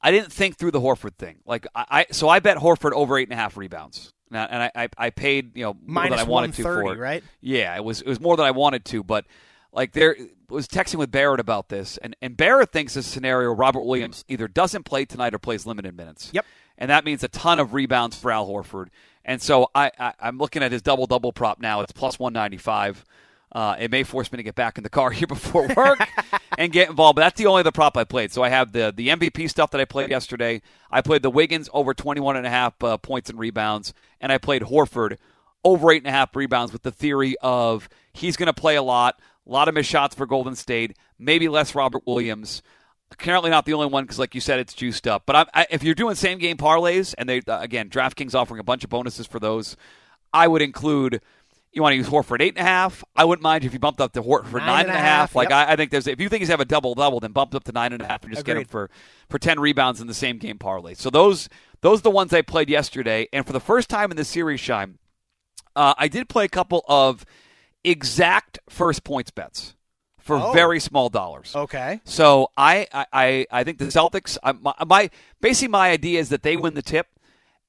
I 0.00 0.10
didn't 0.10 0.32
think 0.32 0.56
through 0.56 0.70
the 0.70 0.80
Horford 0.80 1.16
thing. 1.16 1.38
Like 1.44 1.66
I, 1.74 1.84
I 1.90 2.06
so 2.12 2.28
I 2.28 2.38
bet 2.40 2.56
Horford 2.58 2.92
over 2.92 3.18
eight 3.18 3.28
and 3.28 3.32
a 3.32 3.36
half 3.36 3.56
rebounds. 3.56 4.12
Now, 4.30 4.46
and 4.48 4.62
I, 4.62 4.70
I 4.74 4.88
I 4.98 5.10
paid 5.10 5.56
you 5.56 5.64
know 5.64 5.76
more 5.84 6.04
than 6.08 6.18
I 6.18 6.24
wanted 6.24 6.54
to 6.54 6.62
for 6.62 6.82
130, 6.84 6.98
it. 6.98 7.02
right? 7.02 7.24
Yeah, 7.40 7.76
it 7.76 7.84
was 7.84 8.00
it 8.02 8.08
was 8.08 8.20
more 8.20 8.36
than 8.36 8.46
I 8.46 8.50
wanted 8.50 8.84
to, 8.86 9.02
but 9.02 9.24
like 9.72 9.92
there 9.92 10.16
was 10.48 10.68
texting 10.68 10.96
with 10.96 11.10
Barrett 11.10 11.40
about 11.40 11.68
this, 11.68 11.96
and 11.98 12.14
and 12.20 12.36
Barrett 12.36 12.70
thinks 12.72 12.94
this 12.94 13.06
scenario 13.06 13.50
Robert 13.52 13.82
Williams 13.84 14.24
either 14.28 14.48
doesn't 14.48 14.84
play 14.84 15.04
tonight 15.04 15.34
or 15.34 15.38
plays 15.38 15.66
limited 15.66 15.96
minutes. 15.96 16.30
Yep. 16.32 16.44
and 16.76 16.90
that 16.90 17.04
means 17.04 17.22
a 17.24 17.28
ton 17.28 17.58
of 17.58 17.74
rebounds 17.74 18.16
for 18.16 18.30
Al 18.30 18.46
Horford. 18.48 18.88
And 19.24 19.42
so 19.42 19.70
I, 19.74 19.90
I 19.98 20.12
I'm 20.20 20.38
looking 20.38 20.62
at 20.62 20.72
his 20.72 20.82
double 20.82 21.06
double 21.06 21.32
prop 21.32 21.60
now. 21.60 21.80
It's 21.80 21.92
plus 21.92 22.18
one 22.18 22.32
ninety 22.32 22.56
five. 22.56 23.04
Uh, 23.50 23.76
it 23.78 23.90
may 23.90 24.02
force 24.02 24.30
me 24.30 24.36
to 24.36 24.42
get 24.42 24.54
back 24.54 24.76
in 24.76 24.84
the 24.84 24.90
car 24.90 25.10
here 25.12 25.26
before 25.26 25.68
work 25.76 25.98
and 26.58 26.72
get 26.72 26.90
involved, 26.90 27.16
but 27.16 27.22
that's 27.22 27.38
the 27.38 27.46
only 27.46 27.60
other 27.60 27.72
prop 27.72 27.96
I 27.96 28.04
played. 28.04 28.32
So 28.32 28.42
I 28.42 28.48
have 28.50 28.72
the 28.72 28.92
the 28.94 29.08
MVP 29.08 29.48
stuff 29.48 29.70
that 29.70 29.80
I 29.80 29.84
played 29.84 30.10
yesterday. 30.10 30.60
I 30.90 31.00
played 31.00 31.22
the 31.22 31.30
Wiggins 31.30 31.68
over 31.72 31.94
21 31.94 32.36
and 32.36 32.46
a 32.46 32.50
half 32.50 32.82
uh, 32.82 32.98
points 32.98 33.30
and 33.30 33.38
rebounds, 33.38 33.94
and 34.20 34.30
I 34.30 34.38
played 34.38 34.62
Horford 34.62 35.16
over 35.64 35.90
eight 35.92 35.98
and 35.98 36.06
a 36.06 36.12
half 36.12 36.34
rebounds 36.36 36.72
with 36.72 36.82
the 36.82 36.90
theory 36.90 37.36
of 37.42 37.88
he's 38.12 38.36
going 38.36 38.46
to 38.46 38.52
play 38.52 38.76
a 38.76 38.82
lot, 38.82 39.20
a 39.46 39.50
lot 39.50 39.68
of 39.68 39.74
missed 39.74 39.90
shots 39.90 40.14
for 40.14 40.26
Golden 40.26 40.54
State, 40.54 40.96
maybe 41.18 41.48
less 41.48 41.74
Robert 41.74 42.02
Williams. 42.06 42.62
Currently 43.16 43.50
not 43.50 43.64
the 43.64 43.72
only 43.72 43.86
one 43.86 44.04
because, 44.04 44.18
like 44.18 44.34
you 44.34 44.40
said, 44.40 44.60
it's 44.60 44.74
juiced 44.74 45.06
up. 45.06 45.22
But 45.24 45.48
I, 45.54 45.66
if 45.70 45.82
you're 45.82 45.94
doing 45.94 46.14
same 46.14 46.38
game 46.38 46.58
parlays, 46.58 47.14
and 47.16 47.28
they 47.28 47.40
uh, 47.40 47.58
again 47.60 47.88
DraftKings 47.88 48.34
offering 48.34 48.60
a 48.60 48.64
bunch 48.64 48.84
of 48.84 48.90
bonuses 48.90 49.26
for 49.26 49.40
those, 49.40 49.76
I 50.32 50.46
would 50.46 50.62
include. 50.62 51.20
You 51.72 51.82
want 51.82 51.92
to 51.92 51.96
use 51.96 52.08
Horford 52.08 52.40
eight 52.40 52.56
and 52.56 52.66
a 52.66 52.68
half? 52.68 53.04
I 53.14 53.24
wouldn't 53.24 53.42
mind 53.42 53.64
if 53.64 53.72
you 53.72 53.78
bumped 53.78 54.00
up 54.00 54.12
to 54.14 54.22
Horford 54.22 54.54
Nine 54.60 54.66
nine 54.66 54.80
and 54.86 54.88
and 54.90 54.96
a 54.98 55.00
half. 55.00 55.20
half, 55.30 55.34
Like 55.36 55.50
yep. 55.50 55.68
I, 55.68 55.72
I 55.72 55.76
think 55.76 55.90
there's 55.90 56.06
if 56.06 56.20
you 56.20 56.28
think 56.28 56.40
he's 56.40 56.48
have 56.48 56.60
a 56.60 56.64
double 56.64 56.94
double, 56.94 57.20
then 57.20 57.32
bump 57.32 57.54
up 57.54 57.64
to 57.64 57.72
nine 57.72 57.92
and 57.92 58.02
a 58.02 58.06
half 58.06 58.22
and 58.24 58.32
just 58.32 58.44
get 58.46 58.56
him 58.56 58.64
for 58.64 58.90
for 59.28 59.38
ten 59.38 59.60
rebounds 59.60 60.00
in 60.00 60.06
the 60.06 60.14
same 60.14 60.38
game 60.38 60.58
parlay. 60.58 60.94
So 60.94 61.10
those 61.10 61.48
those 61.82 62.00
are 62.00 62.02
the 62.02 62.10
ones 62.10 62.32
I 62.32 62.42
played 62.42 62.68
yesterday, 62.70 63.28
and 63.32 63.46
for 63.46 63.52
the 63.52 63.60
first 63.60 63.88
time 63.88 64.10
in 64.10 64.16
the 64.16 64.24
series, 64.24 64.60
Shime, 64.60 64.98
uh, 65.76 65.94
I 65.98 66.08
did 66.08 66.28
play 66.28 66.44
a 66.44 66.48
couple 66.48 66.84
of 66.88 67.24
exact 67.84 68.58
first 68.68 69.04
points 69.04 69.30
bets 69.30 69.74
for 70.18 70.36
Oh. 70.36 70.52
very 70.52 70.80
small 70.80 71.08
dollars. 71.08 71.54
Okay. 71.54 72.00
So 72.04 72.50
I, 72.56 72.86
I- 72.92 73.06
I, 73.12 73.46
I 73.50 73.64
think 73.64 73.78
the 73.78 73.86
Celtics. 73.86 74.36
I, 74.42 74.52
my, 74.52 74.74
my 74.86 75.10
basically 75.40 75.68
my 75.68 75.90
idea 75.90 76.20
is 76.20 76.28
that 76.30 76.42
they 76.42 76.56
win 76.56 76.74
the 76.74 76.82
tip, 76.82 77.06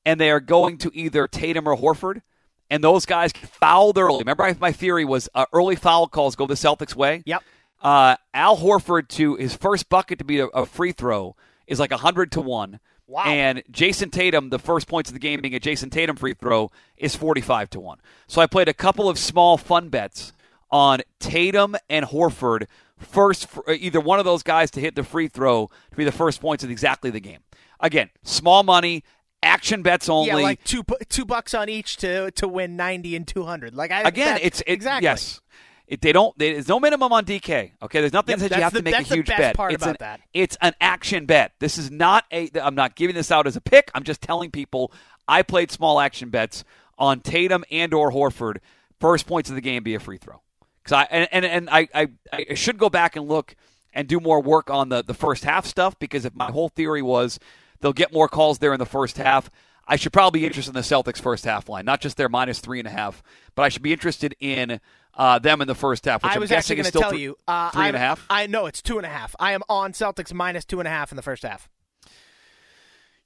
and 0.06 0.20
they 0.20 0.32
are 0.32 0.40
going 0.40 0.78
to 0.80 0.92
either 0.94 1.28
Tatum 1.28 1.68
or 1.68 1.78
Horford, 1.78 2.22
and 2.70 2.84
those 2.84 3.06
guys 3.06 3.32
get 3.34 3.50
fouled 3.50 3.98
early. 3.98 4.20
Remember, 4.20 4.44
I- 4.44 4.56
my 4.60 4.72
theory 4.72 5.06
was 5.06 5.30
uh, 5.34 5.46
early 5.54 5.76
foul 5.76 6.08
calls 6.08 6.36
go 6.36 6.46
the 6.46 6.54
Celtics' 6.56 6.96
way. 6.96 7.24
Yep. 7.26 7.44
Uh, 7.82 8.16
Al 8.34 8.58
Horford 8.58 9.08
to 9.10 9.36
his 9.36 9.56
first 9.56 9.90
bucket 9.90 10.20
to 10.20 10.26
be 10.26 10.40
a, 10.40 10.48
a 10.48 10.66
free 10.66 10.92
throw 10.92 11.36
is 11.68 11.80
like 11.80 11.92
hundred 11.92 12.32
to 12.34 12.42
one. 12.42 12.80
Wow. 13.08 13.24
And 13.24 13.64
Jayson 13.72 14.12
Tatum, 14.12 14.50
the 14.50 14.60
first 14.60 14.88
points 14.88 15.10
of 15.10 15.14
the 15.16 15.20
game 15.20 15.42
being 15.42 15.56
a 15.56 15.60
Jayson 15.60 15.90
Tatum 15.90 16.16
free 16.16 16.34
throw, 16.36 16.70
is 16.98 17.16
forty-five 17.16 17.70
to 17.72 17.80
one. 17.80 18.00
So 18.28 18.42
I 18.42 18.48
played 18.48 18.68
a 18.68 18.74
couple 18.74 19.10
of 19.10 19.18
small 19.18 19.58
fun 19.58 19.90
bets 19.90 20.34
on 20.70 21.00
Tatum 21.20 21.76
and 21.90 22.06
Horford 22.06 22.68
first, 22.98 23.48
uh, 23.68 23.72
either 23.72 24.00
one 24.00 24.20
of 24.20 24.26
those 24.26 24.44
guys 24.44 24.70
to 24.72 24.80
hit 24.80 24.94
the 24.94 25.04
free 25.04 25.28
throw 25.28 25.72
to 25.90 25.96
be 25.98 26.04
the 26.04 26.12
first 26.12 26.40
points 26.42 26.64
of 26.64 26.70
exactly 26.70 27.10
the 27.10 27.20
game. 27.20 27.40
Again, 27.80 28.10
small 28.24 28.62
money. 28.62 29.04
Action 29.44 29.82
bets 29.82 30.10
only. 30.10 30.28
Yeah, 30.28 30.36
like 30.36 30.64
two 30.64 30.84
two 31.10 31.26
bucks 31.26 31.54
on 31.54 31.70
each 31.70 31.98
to 31.98 32.32
to 32.32 32.48
win 32.48 32.76
ninety 32.76 33.16
and 33.16 33.28
two 33.28 33.44
hundred. 33.44 33.74
Like 33.76 33.92
I, 33.92 34.02
Again, 34.02 34.40
it's 34.42 34.62
it, 34.62 34.72
exactly 34.74 35.06
yes. 35.06 35.42
It, 35.88 36.02
they 36.02 36.12
don't. 36.12 36.38
There's 36.38 36.68
no 36.68 36.80
minimum 36.80 37.12
on 37.12 37.26
DK. 37.26 37.72
Okay, 37.82 38.00
there's 38.00 38.14
nothing 38.14 38.40
Yep, 38.40 38.50
that 38.50 38.58
you 38.58 38.64
have 38.64 38.74
the- 38.74 38.80
to 38.80 38.84
make 38.84 39.00
a 39.00 39.02
huge 39.02 39.26
bet. 39.26 39.56
it's 39.58 39.76
about 39.76 39.90
an, 39.90 39.96
that. 40.00 40.22
It's 40.34 40.56
an 40.62 40.76
action 40.80 41.26
bet. 41.26 41.54
This 41.60 41.80
is 41.80 41.90
not 41.90 42.26
a. 42.32 42.50
I'm 42.62 42.76
not 42.76 42.96
giving 42.96 43.16
this 43.16 43.32
out 43.32 43.48
as 43.48 43.56
a 43.56 43.62
pick. 43.62 43.90
I'm 43.96 44.04
just 44.04 44.22
telling 44.22 44.52
people 44.52 44.92
I 45.28 45.42
played 45.42 45.72
small 45.72 46.00
action 46.00 46.30
bets 46.30 46.64
on 47.00 47.22
Tatum 47.22 47.64
and 47.72 47.94
or 47.94 48.12
Horford. 48.12 48.58
First 49.00 49.26
points 49.26 49.50
of 49.50 49.56
the 49.56 49.62
game 49.62 49.82
be 49.82 49.96
a 49.96 50.00
free 50.00 50.18
throw. 50.18 50.42
Because 50.84 50.94
I 50.94 51.04
and 51.10 51.28
and, 51.32 51.46
and 51.46 51.70
I, 51.72 51.88
I 51.96 52.08
I 52.32 52.54
should 52.54 52.78
go 52.78 52.90
back 52.90 53.16
and 53.16 53.28
look 53.28 53.56
and 53.92 54.08
do 54.08 54.20
more 54.20 54.42
work 54.42 54.70
on 54.70 54.90
the 54.90 55.04
the 55.04 55.16
first 55.16 55.44
half 55.44 55.66
stuff 55.66 55.98
because 55.98 56.24
if 56.24 56.36
my 56.36 56.52
whole 56.52 56.70
theory 56.70 57.02
was 57.02 57.40
they'll 57.82 57.94
get 57.94 58.12
more 58.14 58.28
calls 58.28 58.60
there 58.60 58.74
in 58.74 58.80
the 58.80 58.86
first 58.86 59.18
half. 59.18 59.50
I 59.88 59.96
should 59.96 60.14
probably 60.14 60.42
be 60.42 60.46
interested 60.46 60.70
in 60.70 60.76
the 60.76 60.82
Celtics 60.82 61.20
first 61.20 61.46
half 61.46 61.68
line, 61.68 61.84
not 61.86 62.00
just 62.00 62.16
their 62.18 62.30
minus 62.30 62.60
three 62.60 62.78
and 62.80 62.88
a 62.88 62.92
half, 62.92 63.24
but 63.56 63.64
I 63.64 63.70
should 63.70 63.82
be 63.82 63.92
interested 63.92 64.36
in 64.40 64.80
uh, 65.16 65.40
them 65.40 65.62
in 65.62 65.68
the 65.68 65.74
first 65.76 66.06
half. 66.06 66.22
Which 66.22 66.32
I 66.32 66.36
I'm 66.36 66.42
was 66.42 66.50
guessing 66.52 66.78
actually 66.80 66.92
going 66.92 66.92
to 66.92 67.00
tell 67.00 67.12
th- 67.12 67.22
you 67.22 67.38
uh, 67.48 67.72
three 67.72 67.88
and 67.88 67.96
a 67.96 68.00
I'm- 68.00 68.08
half? 68.08 68.26
I 68.30 68.46
know 68.48 68.68
it's 68.68 68.82
two 68.84 68.98
and 68.98 69.06
a 69.06 69.10
half. 69.10 69.36
I 69.40 69.54
am 69.54 69.62
on 69.68 69.94
Celtics 69.94 70.32
minus 70.32 70.64
two 70.66 70.80
and 70.80 70.88
a 70.88 70.92
half 70.92 71.12
in 71.12 71.16
the 71.16 71.22
first 71.24 71.42
half. 71.44 71.68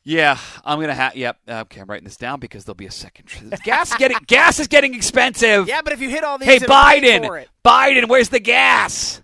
Yeah, 0.06 0.38
I'm 0.66 0.82
gonna 0.82 0.94
have. 0.94 1.16
Yep. 1.16 1.38
Okay, 1.48 1.80
I'm 1.80 1.88
writing 1.88 2.04
this 2.04 2.18
down 2.18 2.42
because 2.42 2.66
there'll 2.66 2.76
be 2.76 2.86
a 2.88 2.92
second. 2.92 3.30
Gas 3.64 3.96
getting 3.96 4.18
gas 4.28 4.60
is 4.60 4.68
getting 4.68 4.94
expensive. 4.96 5.68
Yeah, 5.70 5.82
but 5.82 5.94
if 5.94 6.02
you 6.02 6.10
hit 6.10 6.26
all 6.26 6.38
these, 6.38 6.50
Hey 6.50 6.60
Biden, 6.60 7.26
for 7.26 7.38
it. 7.38 7.48
Biden, 7.64 8.10
where's 8.10 8.28
the 8.28 8.42
gas? 8.42 9.22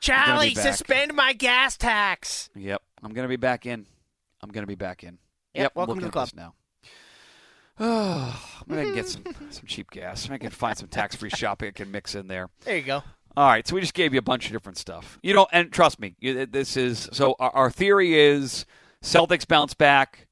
Charlie, 0.00 0.54
suspend 0.56 1.14
my 1.14 1.32
gas 1.34 1.76
tax. 1.76 2.50
Yep, 2.56 2.82
I'm 3.04 3.12
gonna 3.12 3.28
be 3.28 3.36
back 3.36 3.64
in. 3.64 3.86
I'm 4.42 4.50
gonna 4.50 4.66
be 4.66 4.74
back 4.74 5.02
in. 5.04 5.18
Yep, 5.54 5.62
Yep, 5.62 5.72
welcome 5.76 6.00
to 6.00 6.08
the 6.08 6.20
this 6.20 6.34
now. 6.34 6.54
Oh, 7.78 8.42
I'm 8.68 8.76
gonna 8.76 8.94
get 8.94 9.06
some 9.08 9.24
some 9.50 9.66
cheap 9.66 9.90
gas. 9.90 10.28
I 10.30 10.38
can 10.38 10.50
find 10.50 10.76
some 10.76 10.88
tax 10.88 11.16
free 11.16 11.30
shopping 11.34 11.68
I 11.68 11.72
can 11.72 11.90
mix 11.90 12.14
in 12.14 12.28
there. 12.28 12.48
There 12.64 12.76
you 12.76 12.82
go. 12.82 13.02
All 13.34 13.46
right, 13.48 13.66
so 13.66 13.74
we 13.74 13.80
just 13.80 13.94
gave 13.94 14.12
you 14.12 14.18
a 14.18 14.22
bunch 14.22 14.46
of 14.46 14.52
different 14.52 14.76
stuff. 14.76 15.18
You 15.22 15.32
know, 15.32 15.46
and 15.52 15.72
trust 15.72 15.98
me, 15.98 16.16
you- 16.20 16.44
this 16.46 16.76
is 16.76 17.08
so. 17.12 17.34
Our, 17.38 17.50
our 17.50 17.70
theory 17.70 18.18
is 18.18 18.66
Celtics 19.02 19.46
bounce 19.48 19.74
back, 19.74 20.26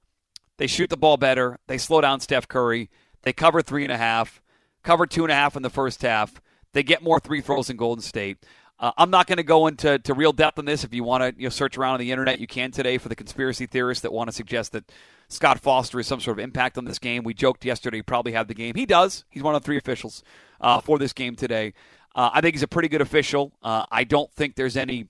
they 0.59 0.67
shoot 0.67 0.91
the 0.91 0.97
ball 0.99 1.17
better, 1.17 1.59
they 1.67 1.79
slow 1.79 2.01
down 2.01 2.21
Steph 2.21 2.47
Curry, 2.49 2.91
they 3.23 3.33
cover 3.33 3.63
three 3.63 3.85
and 3.85 3.93
a 3.93 3.97
half, 3.97 4.43
cover 4.83 5.07
two 5.07 5.23
and 5.25 5.33
a 5.33 5.35
half 5.35 5.57
in 5.57 5.63
the 5.63 5.71
first 5.71 6.03
half, 6.03 6.41
they 6.73 6.83
get 6.83 7.03
more 7.03 7.19
three 7.21 7.41
throws 7.41 7.71
in 7.71 7.77
Golden 7.77 8.03
State. 8.03 8.39
Uh, 8.81 8.93
I'm 8.97 9.11
not 9.11 9.27
going 9.27 9.37
to 9.37 9.43
go 9.43 9.67
into 9.67 9.99
to 9.99 10.15
real 10.15 10.33
depth 10.33 10.59
on 10.59 10.65
this. 10.65 10.85
If 10.85 10.95
you 10.95 11.05
want 11.05 11.23
to 11.23 11.39
you 11.39 11.47
know, 11.47 11.51
search 11.51 11.77
around 11.77 11.95
on 11.95 12.01
the 12.01 12.11
internet, 12.11 12.41
you 12.41 12.47
can 12.47 12.71
today 12.71 12.97
for 12.97 13.11
the 13.11 13.15
conspiracy 13.15 13.67
theorists 13.67 14.01
that 14.03 14.13
want 14.13 14.29
to 14.29 14.33
suggest 14.33 14.73
that 14.73 14.91
Scott 15.29 15.61
Foster 15.61 15.99
has 15.99 16.07
some 16.07 16.19
sort 16.19 16.39
of 16.39 16.43
impact 16.43 16.79
on 16.79 16.87
this 16.87 16.99
game. 16.99 17.23
We 17.23 17.35
joked 17.35 17.65
yesterday 17.65 17.99
he 17.99 18.03
probably 18.03 18.33
had 18.33 18.49
the 18.49 18.55
game. 18.55 18.75
He 18.75 18.87
does. 18.87 19.25
He's 19.29 19.43
one 19.43 19.55
of 19.55 19.61
the 19.61 19.67
three 19.67 19.77
officials 19.77 20.25
uh, 20.63 20.81
for 20.81 20.99
this 20.99 21.13
game 21.13 21.37
today. 21.37 21.75
Uh, 22.15 22.31
I 22.33 22.41
think 22.41 22.55
he's 22.55 22.63
a 22.63 22.69
pretty 22.69 22.89
good 22.89 23.03
official. 23.03 23.53
Uh, 23.63 23.85
I 23.93 24.05
don't 24.05 24.33
think 24.33 24.57
there's 24.57 24.79
any 24.79 25.09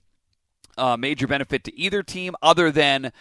uh, 0.77 0.97
major 0.97 1.25
benefit 1.25 1.63
to 1.63 1.79
either 1.79 2.03
team 2.03 2.35
other 2.41 2.71
than 2.71 3.13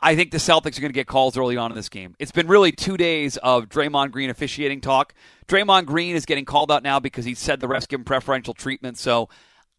I 0.00 0.16
think 0.16 0.32
the 0.32 0.38
Celtics 0.38 0.76
are 0.76 0.82
going 0.82 0.92
to 0.92 0.92
get 0.92 1.06
calls 1.06 1.36
early 1.38 1.56
on 1.56 1.70
in 1.70 1.76
this 1.76 1.88
game. 1.88 2.14
It's 2.18 2.32
been 2.32 2.46
really 2.46 2.72
two 2.72 2.96
days 2.96 3.38
of 3.38 3.68
Draymond 3.68 4.10
Green 4.10 4.28
officiating 4.28 4.82
talk. 4.82 5.14
Draymond 5.46 5.86
Green 5.86 6.14
is 6.14 6.26
getting 6.26 6.44
called 6.44 6.70
out 6.70 6.82
now 6.82 7.00
because 7.00 7.24
he 7.24 7.34
said 7.34 7.60
the 7.60 7.68
refs 7.68 7.88
give 7.88 8.00
him 8.00 8.04
preferential 8.04 8.52
treatment. 8.52 8.98
So 8.98 9.28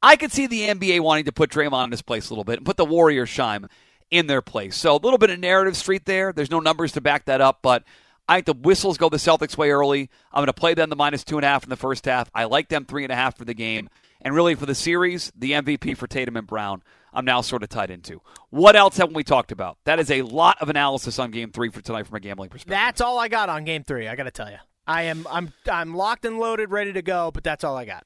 I 0.04 0.18
could 0.18 0.34
see 0.34 0.48
the 0.48 0.68
NBA 0.68 1.00
wanting 1.00 1.26
to 1.26 1.32
put 1.32 1.50
Draymond 1.50 1.86
in 1.86 1.92
his 1.92 2.02
place 2.02 2.30
a 2.30 2.34
little 2.34 2.44
bit 2.44 2.58
and 2.58 2.66
put 2.66 2.76
the 2.76 2.86
Warriors 2.86 3.30
shine 3.30 3.68
in 4.12 4.28
their 4.28 4.42
place. 4.42 4.76
So 4.76 4.96
a 4.96 4.98
little 4.98 5.18
bit 5.18 5.30
of 5.30 5.40
narrative 5.40 5.78
street 5.78 6.06
there. 6.06 6.34
There's 6.34 6.52
no 6.52 6.60
numbers 6.60 6.92
to 6.92 7.02
back 7.02 7.26
that 7.26 7.40
up, 7.40 7.60
but 7.62 7.84
I 8.28 8.36
think 8.36 8.46
the 8.46 8.54
whistles 8.54 8.98
go 8.98 9.08
the 9.08 9.18
Celtics 9.18 9.58
way 9.58 9.72
early. 9.72 10.10
I'm 10.32 10.40
going 10.40 10.48
to 10.48 10.54
play 10.54 10.74
them 10.74 10.90
the 10.90 10.98
minus 10.98 11.24
two 11.24 11.38
and 11.38 11.46
a 11.46 11.48
half 11.48 11.64
in 11.64 11.70
the 11.70 11.78
first 11.78 12.06
half. 12.06 12.30
I 12.36 12.44
like 12.44 12.68
them 12.68 12.84
three 12.86 13.04
and 13.04 13.14
a 13.14 13.16
half 13.16 13.38
for 13.38 13.46
the 13.46 13.54
game. 13.54 13.90
And 14.22 14.36
really 14.36 14.56
for 14.56 14.66
the 14.66 14.76
series, 14.76 15.32
the 15.38 15.52
MVP 15.52 15.98
for 15.98 16.08
Tatum 16.08 16.36
and 16.36 16.48
Brown, 16.48 16.84
I'm 17.14 17.26
now 17.26 17.42
sort 17.42 17.64
of 17.64 17.70
tied 17.70 17.90
into. 17.90 18.22
What 18.50 18.76
else 18.76 18.98
haven't 18.98 19.16
we 19.16 19.24
talked 19.24 19.52
about? 19.52 19.78
That 19.86 20.00
is 20.00 20.12
a 20.12 20.22
lot 20.24 20.62
of 20.62 20.70
analysis 20.70 21.18
on 21.18 21.32
game 21.32 21.52
three 21.52 21.70
for 21.70 21.82
tonight 21.82 22.08
from 22.08 22.18
a 22.18 22.20
gambling 22.20 22.50
perspective. 22.50 22.72
That's 22.72 23.02
all 23.02 23.20
I 23.20 23.30
got 23.30 23.50
on 23.50 23.64
game 23.64 23.84
three. 23.84 24.08
I 24.08 24.16
got 24.16 24.24
to 24.24 24.32
tell 24.32 24.50
you, 24.50 24.58
I 24.86 25.04
am 25.04 25.26
I'm 25.30 25.54
I'm 25.70 25.96
locked 25.96 26.26
and 26.26 26.40
loaded, 26.40 26.72
ready 26.72 26.94
to 26.94 27.02
go. 27.02 27.32
But 27.32 27.44
that's 27.44 27.64
all 27.64 27.78
I 27.78 27.86
got. 27.86 28.06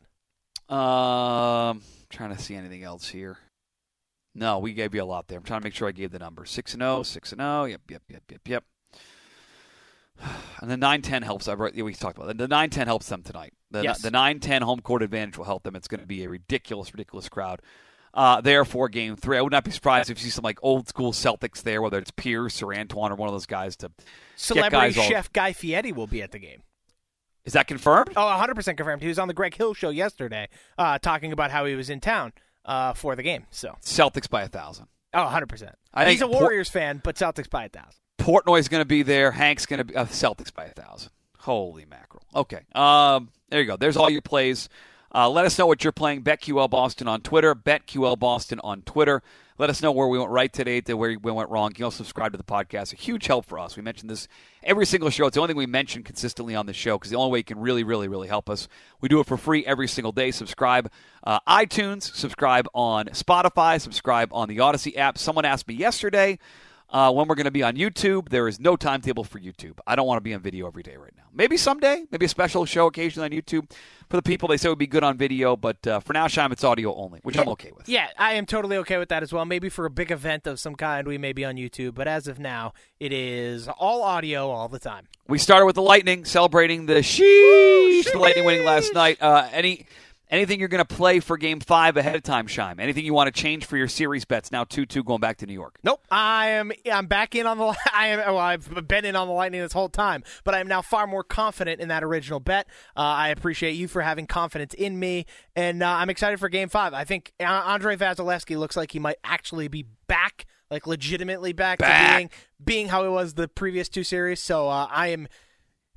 Um, 0.69 1.81
trying 2.09 2.35
to 2.35 2.41
see 2.41 2.55
anything 2.55 2.83
else 2.83 3.07
here. 3.09 3.37
No, 4.35 4.59
we 4.59 4.73
gave 4.73 4.93
you 4.93 5.01
a 5.01 5.05
lot 5.05 5.27
there. 5.27 5.37
I'm 5.39 5.43
trying 5.43 5.61
to 5.61 5.63
make 5.63 5.73
sure 5.73 5.87
I 5.87 5.91
gave 5.91 6.11
the 6.11 6.19
number. 6.19 6.45
6 6.45 6.73
and 6.73 6.81
0, 6.81 7.03
6 7.03 7.31
and 7.31 7.41
0. 7.41 7.65
Yep, 7.65 7.81
yep, 7.89 8.01
yep, 8.09 8.23
yep, 8.29 8.41
yep. 8.47 8.63
And 10.61 10.69
the 10.71 10.75
9-10 10.75 11.23
helps. 11.23 11.47
I've 11.47 11.59
already- 11.59 11.81
we 11.81 11.93
talked 11.93 12.17
about 12.17 12.27
that. 12.27 12.37
The 12.37 12.47
9-10 12.47 12.85
helps 12.85 13.07
them 13.09 13.23
tonight. 13.23 13.53
The 13.71 13.83
Yes. 13.83 14.01
the 14.01 14.09
9-10 14.11 14.61
home 14.61 14.79
court 14.81 15.01
advantage 15.03 15.37
will 15.37 15.45
help 15.45 15.63
them. 15.63 15.75
It's 15.75 15.87
going 15.87 15.99
to 16.01 16.07
be 16.07 16.23
a 16.23 16.29
ridiculous, 16.29 16.93
ridiculous 16.93 17.29
crowd. 17.29 17.61
Uh, 18.13 18.41
there 18.41 18.65
for 18.65 18.89
game 18.89 19.15
three. 19.15 19.37
I 19.37 19.41
would 19.41 19.51
not 19.51 19.63
be 19.63 19.69
surprised 19.71 20.09
if 20.09 20.17
you 20.17 20.23
see 20.25 20.29
some 20.31 20.43
like 20.43 20.57
old 20.63 20.87
school 20.87 21.11
Celtics 21.13 21.61
there, 21.61 21.81
whether 21.83 21.99
it's 21.99 22.09
Pierce 22.11 22.63
or 22.63 22.73
Antoine 22.73 23.11
or 23.11 23.15
one 23.15 23.29
of 23.29 23.33
those 23.33 23.45
guys 23.45 23.75
to 23.77 23.91
Celebrity 24.35 24.71
get 24.71 24.81
guys 24.81 24.97
all- 24.97 25.03
chef 25.09 25.31
Guy 25.33 25.53
Fieri 25.53 25.91
will 25.91 26.07
be 26.07 26.23
at 26.23 26.31
the 26.31 26.39
game. 26.39 26.63
Is 27.47 27.53
that 27.53 27.65
confirmed? 27.65 28.09
Oh, 28.17 28.21
100% 28.21 28.75
confirmed. 28.75 29.01
He 29.01 29.07
was 29.07 29.17
on 29.17 29.29
the 29.29 29.33
Greg 29.33 29.55
Hill 29.55 29.73
show 29.73 29.89
yesterday 29.89 30.49
uh, 30.77 30.99
talking 30.99 31.31
about 31.31 31.49
how 31.49 31.63
he 31.63 31.75
was 31.75 31.89
in 31.89 32.01
town 32.01 32.33
uh, 32.65 32.91
for 32.91 33.15
the 33.15 33.23
game. 33.23 33.45
So, 33.51 33.77
Celtics 33.81 34.29
by 34.29 34.43
a 34.43 34.49
thousand. 34.49 34.87
oh, 35.13 35.19
100%. 35.19 35.71
I 35.93 36.11
He's 36.11 36.21
a 36.21 36.27
Warriors 36.27 36.69
fan, 36.69 36.99
but 37.01 37.15
Celtics 37.15 37.49
by 37.49 37.63
a 37.63 37.69
thousand. 37.69 38.01
Portnoy's 38.19 38.67
going 38.67 38.81
to 38.81 38.85
be 38.85 39.01
there. 39.01 39.31
Hank's 39.31 39.65
going 39.65 39.77
to 39.77 39.85
be 39.85 39.95
uh, 39.95 40.03
Celtics 40.05 40.53
by 40.53 40.65
a 40.65 40.71
thousand. 40.71 41.11
Holy 41.39 41.85
mackerel! 41.85 42.23
Okay, 42.35 42.59
um, 42.75 43.29
there 43.47 43.61
you 43.61 43.67
go. 43.67 43.77
There's 43.77 43.95
all 43.95 44.09
your 44.09 44.21
plays. 44.21 44.67
Uh, 45.13 45.29
let 45.29 45.45
us 45.45 45.57
know 45.57 45.65
what 45.65 45.83
you're 45.83 45.91
playing. 45.91 46.23
BetQL 46.23 46.69
Boston 46.69 47.07
on 47.07 47.21
Twitter. 47.21 47.55
BetQL 47.55 48.17
Boston 48.19 48.59
on 48.63 48.81
Twitter. 48.81 49.21
Let 49.59 49.71
us 49.71 49.81
know 49.81 49.91
where 49.91 50.07
we 50.07 50.19
went 50.19 50.29
right 50.29 50.53
today, 50.53 50.81
to 50.81 50.93
where 50.93 51.17
we 51.19 51.31
went 51.31 51.49
wrong. 51.49 51.71
You 51.71 51.75
can 51.75 51.85
also 51.85 52.03
subscribe 52.03 52.31
to 52.33 52.37
the 52.37 52.43
podcast. 52.43 52.93
A 52.93 52.95
huge 52.95 53.25
help 53.25 53.45
for 53.45 53.57
us. 53.57 53.75
We 53.75 53.81
mentioned 53.81 54.09
this 54.09 54.27
every 54.63 54.85
single 54.85 55.09
show. 55.09 55.25
It's 55.25 55.33
the 55.33 55.41
only 55.41 55.53
thing 55.53 55.57
we 55.57 55.65
mention 55.65 56.03
consistently 56.03 56.53
on 56.53 56.67
the 56.67 56.73
show 56.73 56.97
because 56.97 57.09
the 57.09 57.17
only 57.17 57.31
way 57.31 57.39
you 57.39 57.43
can 57.43 57.59
really, 57.59 57.83
really, 57.83 58.07
really 58.07 58.27
help 58.27 58.51
us. 58.51 58.67
We 59.01 59.09
do 59.09 59.19
it 59.19 59.25
for 59.25 59.35
free 59.35 59.65
every 59.65 59.87
single 59.87 60.11
day. 60.11 60.29
Subscribe 60.29 60.91
uh, 61.23 61.39
iTunes. 61.47 62.03
Subscribe 62.03 62.67
on 62.75 63.07
Spotify. 63.07 63.81
Subscribe 63.81 64.29
on 64.31 64.47
the 64.47 64.59
Odyssey 64.59 64.95
app. 64.95 65.17
Someone 65.17 65.45
asked 65.45 65.67
me 65.67 65.73
yesterday 65.73 66.37
uh, 66.89 67.11
when 67.11 67.27
we're 67.27 67.35
going 67.35 67.45
to 67.45 67.51
be 67.51 67.63
on 67.63 67.75
YouTube. 67.75 68.29
There 68.29 68.47
is 68.47 68.59
no 68.59 68.75
timetable 68.75 69.23
for 69.23 69.39
YouTube. 69.39 69.79
I 69.85 69.95
don't 69.95 70.07
want 70.07 70.17
to 70.17 70.21
be 70.21 70.33
on 70.33 70.41
video 70.41 70.67
every 70.67 70.83
day 70.83 70.95
right 70.97 71.13
now. 71.15 71.23
Maybe 71.33 71.57
someday, 71.57 72.05
maybe 72.11 72.25
a 72.25 72.29
special 72.29 72.65
show 72.65 72.87
occasionally 72.87 73.25
on 73.25 73.41
YouTube 73.41 73.71
for 74.09 74.17
the 74.17 74.21
people 74.21 74.47
they 74.47 74.57
say 74.57 74.69
would 74.69 74.77
be 74.77 74.87
good 74.87 75.03
on 75.03 75.17
video. 75.17 75.55
But 75.55 75.85
uh, 75.85 75.99
for 75.99 76.13
now, 76.13 76.27
Shime, 76.27 76.51
it's 76.51 76.63
audio 76.63 76.95
only, 76.95 77.19
which 77.23 77.37
I'm 77.37 77.49
okay 77.49 77.71
with. 77.75 77.87
Yeah, 77.87 78.07
I 78.17 78.33
am 78.33 78.45
totally 78.45 78.77
okay 78.77 78.97
with 78.97 79.09
that 79.09 79.23
as 79.23 79.33
well. 79.33 79.45
Maybe 79.45 79.69
for 79.69 79.85
a 79.85 79.89
big 79.89 80.11
event 80.11 80.47
of 80.47 80.59
some 80.59 80.75
kind, 80.75 81.07
we 81.07 81.17
may 81.17 81.33
be 81.33 81.45
on 81.45 81.55
YouTube, 81.55 81.93
but 81.93 82.07
as 82.07 82.27
of 82.27 82.39
now, 82.39 82.73
it 82.99 83.11
is 83.11 83.67
all 83.67 84.01
audio 84.03 84.49
all 84.49 84.67
the 84.69 84.79
time. 84.79 85.07
We 85.27 85.37
started 85.37 85.65
with 85.65 85.75
the 85.75 85.81
Lightning 85.81 86.25
celebrating 86.25 86.85
the 86.85 86.95
sheesh, 86.95 88.11
the 88.11 88.17
Lightning 88.17 88.45
winning 88.45 88.65
last 88.65 88.93
night. 88.93 89.21
Uh, 89.21 89.49
any 89.51 89.85
anything 90.29 90.59
you're 90.59 90.67
going 90.69 90.85
to 90.85 90.95
play 90.95 91.19
for 91.19 91.37
Game 91.37 91.59
Five 91.59 91.97
ahead 91.97 92.15
of 92.15 92.23
time, 92.23 92.47
Shime? 92.47 92.79
Anything 92.79 93.05
you 93.05 93.13
want 93.13 93.33
to 93.33 93.41
change 93.41 93.65
for 93.65 93.77
your 93.77 93.87
series 93.87 94.25
bets? 94.25 94.51
Now 94.51 94.63
two 94.63 94.85
two 94.85 95.03
going 95.03 95.19
back 95.21 95.37
to 95.37 95.45
New 95.45 95.53
York. 95.53 95.77
Nope, 95.83 96.01
I 96.11 96.47
am. 96.49 96.71
I'm 96.91 97.07
back 97.07 97.35
in 97.35 97.45
on 97.47 97.57
the. 97.57 97.75
I 97.93 98.07
am. 98.07 98.19
Well, 98.19 98.37
I've 98.37 98.87
been 98.87 99.05
in 99.05 99.15
on 99.15 99.27
the 99.27 99.33
Lightning 99.33 99.61
this 99.61 99.73
whole 99.73 99.89
time, 99.89 100.23
but 100.43 100.53
I 100.53 100.59
am 100.59 100.67
now 100.67 100.81
far 100.81 101.07
more 101.07 101.23
confident 101.23 101.79
in 101.81 101.87
that 101.89 102.03
original 102.03 102.39
bet. 102.39 102.67
Uh, 102.95 103.01
I 103.01 103.29
appreciate 103.29 103.73
you 103.73 103.87
for 103.87 104.01
having 104.01 104.27
confidence 104.27 104.73
in 104.73 104.99
me, 104.99 105.25
and 105.55 105.81
uh, 105.83 105.87
I'm 105.89 106.09
excited 106.09 106.39
for 106.39 106.49
Game 106.49 106.69
Five. 106.69 106.93
I 106.93 107.03
think 107.03 107.31
Andrei 107.39 107.95
Vasilevskiy 107.95 108.57
looks 108.57 108.75
like 108.77 108.91
he 108.91 108.99
might 108.99 109.17
actually 109.23 109.67
be 109.67 109.85
back, 110.07 110.45
like 110.69 110.87
legitimately 110.87 111.53
back, 111.53 111.79
Back. 111.79 112.11
to 112.11 112.17
being 112.17 112.29
being 112.63 112.87
how 112.89 113.03
it 113.05 113.09
was 113.09 113.35
the 113.35 113.47
previous 113.47 113.89
two 113.89 114.03
series. 114.03 114.41
So 114.41 114.69
uh, 114.69 114.87
I 114.91 115.07
am. 115.07 115.27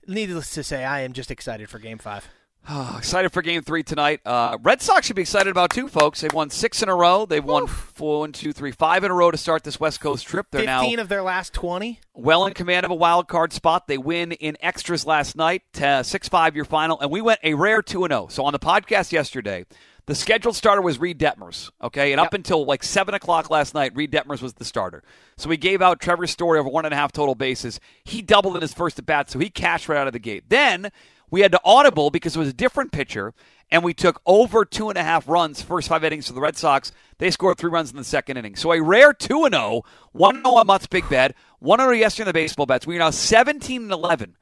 Needless 0.06 0.50
to 0.54 0.62
say, 0.64 0.82
I 0.84 1.00
am 1.00 1.12
just 1.12 1.30
excited 1.30 1.68
for 1.68 1.78
Game 1.78 1.98
Five. 1.98 2.26
Oh, 2.68 2.96
excited 2.98 3.32
for 3.32 3.42
Game 3.42 3.62
Three 3.62 3.82
tonight. 3.82 4.20
Uh, 4.24 4.56
Red 4.62 4.80
Sox 4.80 5.06
should 5.06 5.16
be 5.16 5.22
excited 5.22 5.50
about 5.50 5.70
too, 5.70 5.88
folks. 5.88 6.20
They've 6.20 6.32
won 6.32 6.50
six 6.50 6.82
in 6.82 6.88
a 6.88 6.94
row. 6.94 7.26
They've 7.26 7.44
won 7.44 7.66
four, 7.66 8.20
one, 8.20 8.32
two, 8.32 8.52
three, 8.52 8.70
five 8.70 9.02
in 9.02 9.10
a 9.10 9.14
row 9.14 9.30
to 9.30 9.36
start 9.36 9.64
this 9.64 9.80
West 9.80 10.00
Coast 10.00 10.26
trip. 10.26 10.46
They're 10.50 10.64
now 10.64 10.80
Fifteen 10.82 10.98
of 11.00 11.08
their 11.08 11.22
last 11.22 11.52
twenty. 11.52 11.98
well 12.14 12.46
in 12.46 12.52
command 12.54 12.84
of 12.84 12.92
a 12.92 12.94
wild 12.94 13.26
card 13.28 13.52
spot. 13.52 13.88
They 13.88 13.98
win 13.98 14.32
in 14.32 14.56
extras 14.60 15.04
last 15.04 15.34
night, 15.36 15.62
six 16.02 16.28
five 16.28 16.54
your 16.54 16.64
final, 16.64 17.00
and 17.00 17.10
we 17.10 17.20
went 17.20 17.40
a 17.42 17.54
rare 17.54 17.82
two 17.82 18.04
and 18.04 18.12
zero. 18.12 18.28
So 18.28 18.44
on 18.44 18.52
the 18.52 18.60
podcast 18.60 19.10
yesterday, 19.10 19.64
the 20.06 20.14
scheduled 20.14 20.54
starter 20.54 20.82
was 20.82 21.00
Reid 21.00 21.18
Detmers. 21.18 21.70
Okay, 21.82 22.12
and 22.12 22.20
up 22.20 22.34
until 22.34 22.64
like 22.66 22.84
seven 22.84 23.14
o'clock 23.14 23.50
last 23.50 23.74
night, 23.74 23.92
Reid 23.96 24.12
Detmers 24.12 24.42
was 24.42 24.52
the 24.54 24.64
starter. 24.64 25.02
So 25.38 25.48
we 25.48 25.56
gave 25.56 25.82
out 25.82 25.98
Trevor 26.00 26.26
Story 26.28 26.60
over 26.60 26.68
one 26.68 26.84
and 26.84 26.94
a 26.94 26.96
half 26.96 27.10
total 27.10 27.34
bases. 27.34 27.80
He 28.04 28.22
doubled 28.22 28.54
in 28.54 28.62
his 28.62 28.74
first 28.74 28.98
at 28.98 29.06
bat, 29.06 29.28
so 29.30 29.38
he 29.40 29.48
cashed 29.50 29.88
right 29.88 29.98
out 29.98 30.06
of 30.06 30.12
the 30.12 30.18
gate. 30.20 30.44
Then 30.50 30.90
we 31.30 31.40
had 31.40 31.52
to 31.52 31.60
audible 31.64 32.10
because 32.10 32.36
it 32.36 32.38
was 32.38 32.48
a 32.48 32.52
different 32.52 32.92
pitcher, 32.92 33.34
and 33.70 33.84
we 33.84 33.94
took 33.94 34.20
over 34.26 34.64
two 34.64 34.88
and 34.88 34.98
a 34.98 35.02
half 35.02 35.28
runs 35.28 35.62
first 35.62 35.88
five 35.88 36.04
innings 36.04 36.26
for 36.26 36.32
the 36.32 36.40
Red 36.40 36.56
Sox. 36.56 36.92
They 37.18 37.30
scored 37.30 37.58
three 37.58 37.70
runs 37.70 37.90
in 37.90 37.96
the 37.96 38.04
second 38.04 38.36
inning. 38.36 38.56
So 38.56 38.72
a 38.72 38.82
rare 38.82 39.12
2 39.12 39.44
and 39.44 39.54
0, 39.54 39.82
1 40.12 40.34
0 40.36 40.54
on 40.54 40.66
Mutt's 40.66 40.86
Big 40.86 41.08
Bet, 41.08 41.34
1 41.60 41.78
0 41.78 41.90
yesterday 41.90 42.22
in 42.22 42.26
the 42.26 42.32
baseball 42.32 42.66
bets. 42.66 42.86
We 42.86 42.96
are 42.96 43.00
now 43.00 43.10
17 43.10 43.82
and 43.82 43.92
11 43.92 44.36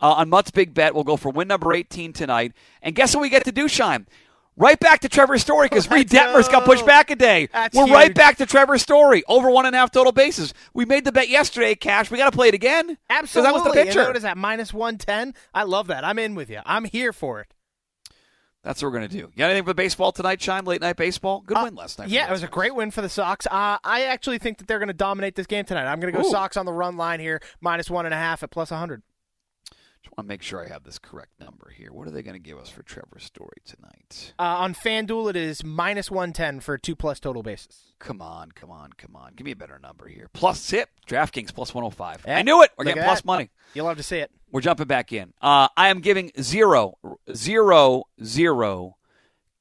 uh, 0.00 0.12
on 0.12 0.28
Mutt's 0.28 0.50
Big 0.50 0.72
Bet. 0.72 0.94
We'll 0.94 1.04
go 1.04 1.16
for 1.16 1.30
win 1.30 1.48
number 1.48 1.72
18 1.72 2.12
tonight. 2.12 2.52
And 2.82 2.94
guess 2.94 3.14
what 3.14 3.22
we 3.22 3.28
get 3.28 3.44
to 3.44 3.52
do, 3.52 3.66
Shime? 3.66 4.06
Right 4.60 4.78
back 4.78 5.00
to 5.00 5.08
Trevor 5.08 5.38
Story 5.38 5.68
because 5.68 5.90
Reid 5.90 6.10
Detmers 6.10 6.50
got 6.52 6.66
pushed 6.66 6.84
back 6.84 7.10
a 7.10 7.16
day. 7.16 7.48
That's 7.50 7.74
We're 7.74 7.86
right 7.86 8.14
back 8.14 8.36
to 8.36 8.46
Trevor 8.46 8.76
Story 8.76 9.22
over 9.26 9.50
one 9.50 9.64
and 9.64 9.74
a 9.74 9.78
half 9.78 9.90
total 9.90 10.12
bases. 10.12 10.52
We 10.74 10.84
made 10.84 11.06
the 11.06 11.12
bet 11.12 11.30
yesterday, 11.30 11.74
Cash. 11.74 12.10
We 12.10 12.18
got 12.18 12.30
to 12.30 12.36
play 12.36 12.48
it 12.48 12.54
again. 12.54 12.98
Absolutely. 13.08 13.48
that 13.50 13.54
was 13.54 13.62
the 13.64 13.80
And 13.80 13.86
picture. 13.88 14.04
what 14.04 14.16
is 14.16 14.22
that? 14.22 14.36
Minus 14.36 14.74
one 14.74 14.98
ten. 14.98 15.32
I 15.54 15.62
love 15.62 15.86
that. 15.86 16.04
I'm 16.04 16.18
in 16.18 16.34
with 16.34 16.50
you. 16.50 16.60
I'm 16.66 16.84
here 16.84 17.14
for 17.14 17.40
it. 17.40 17.54
That's 18.62 18.82
what 18.82 18.92
we're 18.92 18.98
going 18.98 19.08
to 19.08 19.14
do. 19.16 19.18
You 19.32 19.38
got 19.38 19.46
anything 19.46 19.64
for 19.64 19.72
baseball 19.72 20.12
tonight, 20.12 20.38
Chime? 20.38 20.66
Late 20.66 20.82
night 20.82 20.96
baseball? 20.96 21.40
Good 21.40 21.56
Uh, 21.56 21.62
win 21.64 21.74
last 21.76 21.98
night. 21.98 22.10
Yeah, 22.10 22.28
it 22.28 22.30
was 22.30 22.42
a 22.42 22.46
great 22.46 22.74
win 22.74 22.90
for 22.90 23.00
the 23.00 23.08
Sox. 23.08 23.46
Uh, 23.46 23.78
I 23.82 24.02
actually 24.02 24.36
think 24.36 24.58
that 24.58 24.68
they're 24.68 24.78
going 24.78 24.88
to 24.88 24.92
dominate 24.92 25.34
this 25.34 25.46
game 25.46 25.64
tonight. 25.64 25.86
I'm 25.90 25.98
going 25.98 26.12
to 26.12 26.20
go 26.20 26.26
Ooh. 26.26 26.30
Sox 26.30 26.58
on 26.58 26.66
the 26.66 26.72
run 26.72 26.98
line 26.98 27.20
here, 27.20 27.40
minus 27.62 27.88
one 27.88 28.04
and 28.04 28.12
a 28.12 28.18
half 28.18 28.42
at 28.42 28.50
plus 28.50 28.70
100. 28.70 29.02
Just 30.02 30.16
want 30.16 30.26
to 30.26 30.32
make 30.32 30.40
sure 30.42 30.64
I 30.64 30.68
have 30.68 30.82
this 30.82 30.98
correct 30.98 31.32
number 31.38 31.70
here. 31.76 31.92
What 31.92 32.08
are 32.08 32.10
they 32.10 32.22
going 32.22 32.34
to 32.34 32.38
give 32.42 32.56
us 32.58 32.70
for 32.70 32.82
Trevor 32.82 33.18
Story 33.18 33.58
tonight? 33.66 34.32
Uh, 34.38 34.42
on 34.44 34.72
FanDuel, 34.74 35.28
it 35.28 35.36
is 35.36 35.62
minus 35.62 36.10
110 36.10 36.60
for 36.60 36.78
two 36.78 36.96
plus 36.96 37.20
total 37.20 37.42
bases. 37.42 37.92
Come 37.98 38.22
on, 38.22 38.50
come 38.52 38.70
on, 38.70 38.94
come 38.96 39.14
on. 39.14 39.34
Give 39.36 39.44
me 39.44 39.50
a 39.50 39.56
better 39.56 39.78
number 39.78 40.08
here. 40.08 40.30
Plus 40.32 40.66
tip. 40.66 40.88
DraftKings 41.06 41.52
plus 41.54 41.74
105. 41.74 42.24
Yeah, 42.26 42.38
I 42.38 42.42
knew 42.42 42.62
it. 42.62 42.70
We're 42.78 42.84
look 42.86 42.94
getting 42.94 43.06
plus 43.06 43.20
that. 43.20 43.26
money. 43.26 43.50
You'll 43.74 43.88
have 43.88 43.98
to 43.98 44.02
see 44.02 44.18
it. 44.18 44.30
We're 44.50 44.62
jumping 44.62 44.86
back 44.86 45.12
in. 45.12 45.34
Uh, 45.40 45.68
I 45.76 45.88
am 45.88 46.00
giving 46.00 46.32
zero, 46.40 46.94
zero, 47.34 48.04
zero 48.24 48.96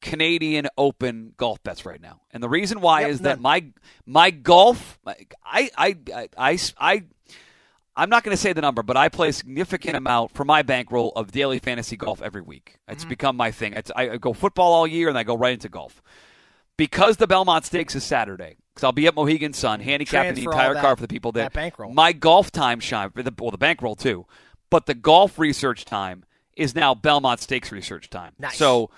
Canadian 0.01 0.67
Open 0.77 1.33
golf 1.35 1.61
bets 1.63 1.85
right 1.85 2.01
now, 2.01 2.21
and 2.31 2.41
the 2.41 2.47
reason 2.47 2.79
why 2.79 3.01
Yep, 3.01 3.09
is 3.09 3.19
that 3.19 3.41
none. 3.41 3.41
my 3.41 3.65
my 4.05 4.31
golf, 4.31 4.97
I 5.05 5.15
I 5.45 5.69
I 5.77 6.29
I, 6.37 6.57
I 6.79 7.03
I'm 7.95 8.09
not 8.09 8.23
going 8.23 8.35
to 8.35 8.41
say 8.41 8.53
the 8.53 8.61
number, 8.61 8.81
but 8.83 8.95
I 8.95 9.09
play 9.09 9.29
a 9.29 9.33
significant 9.33 9.95
amount 9.97 10.31
for 10.33 10.45
my 10.45 10.61
bankroll 10.61 11.11
of 11.15 11.31
daily 11.31 11.59
fantasy 11.59 11.97
golf 11.97 12.21
every 12.21 12.41
week. 12.41 12.77
It's 12.87 13.01
Mm-hmm. 13.03 13.09
become 13.09 13.35
my 13.37 13.51
thing. 13.51 13.73
It's, 13.73 13.91
I 13.95 14.17
go 14.17 14.31
football 14.33 14.71
all 14.73 14.87
year, 14.87 15.09
and 15.09 15.17
I 15.17 15.23
go 15.23 15.35
right 15.35 15.53
into 15.53 15.67
golf 15.69 16.01
because 16.77 17.17
the 17.17 17.27
Belmont 17.27 17.65
Stakes 17.65 17.95
is 17.95 18.03
Saturday. 18.03 18.55
Because 18.73 18.85
I'll 18.85 18.91
be 18.93 19.07
at 19.07 19.15
Mohegan 19.15 19.51
Sun 19.51 19.81
handicapping 19.81 20.35
the 20.35 20.43
entire 20.45 20.73
that- 20.73 20.81
card 20.81 20.97
for 20.97 21.01
the 21.01 21.09
people 21.09 21.33
that, 21.33 21.41
that 21.41 21.53
bankroll. 21.53 21.91
My 21.91 22.13
golf 22.13 22.51
time 22.51 22.79
shine 22.79 23.09
for 23.09 23.21
the 23.23 23.33
well 23.37 23.51
the 23.51 23.57
bankroll 23.57 23.95
too, 23.95 24.25
but 24.69 24.85
the 24.85 24.93
golf 24.93 25.37
research 25.37 25.83
time 25.83 26.23
is 26.55 26.73
now 26.75 26.95
Belmont 26.95 27.41
Stakes 27.41 27.71
research 27.73 28.09
time. 28.09 28.33
Nice. 28.39 28.55
So 28.57 28.89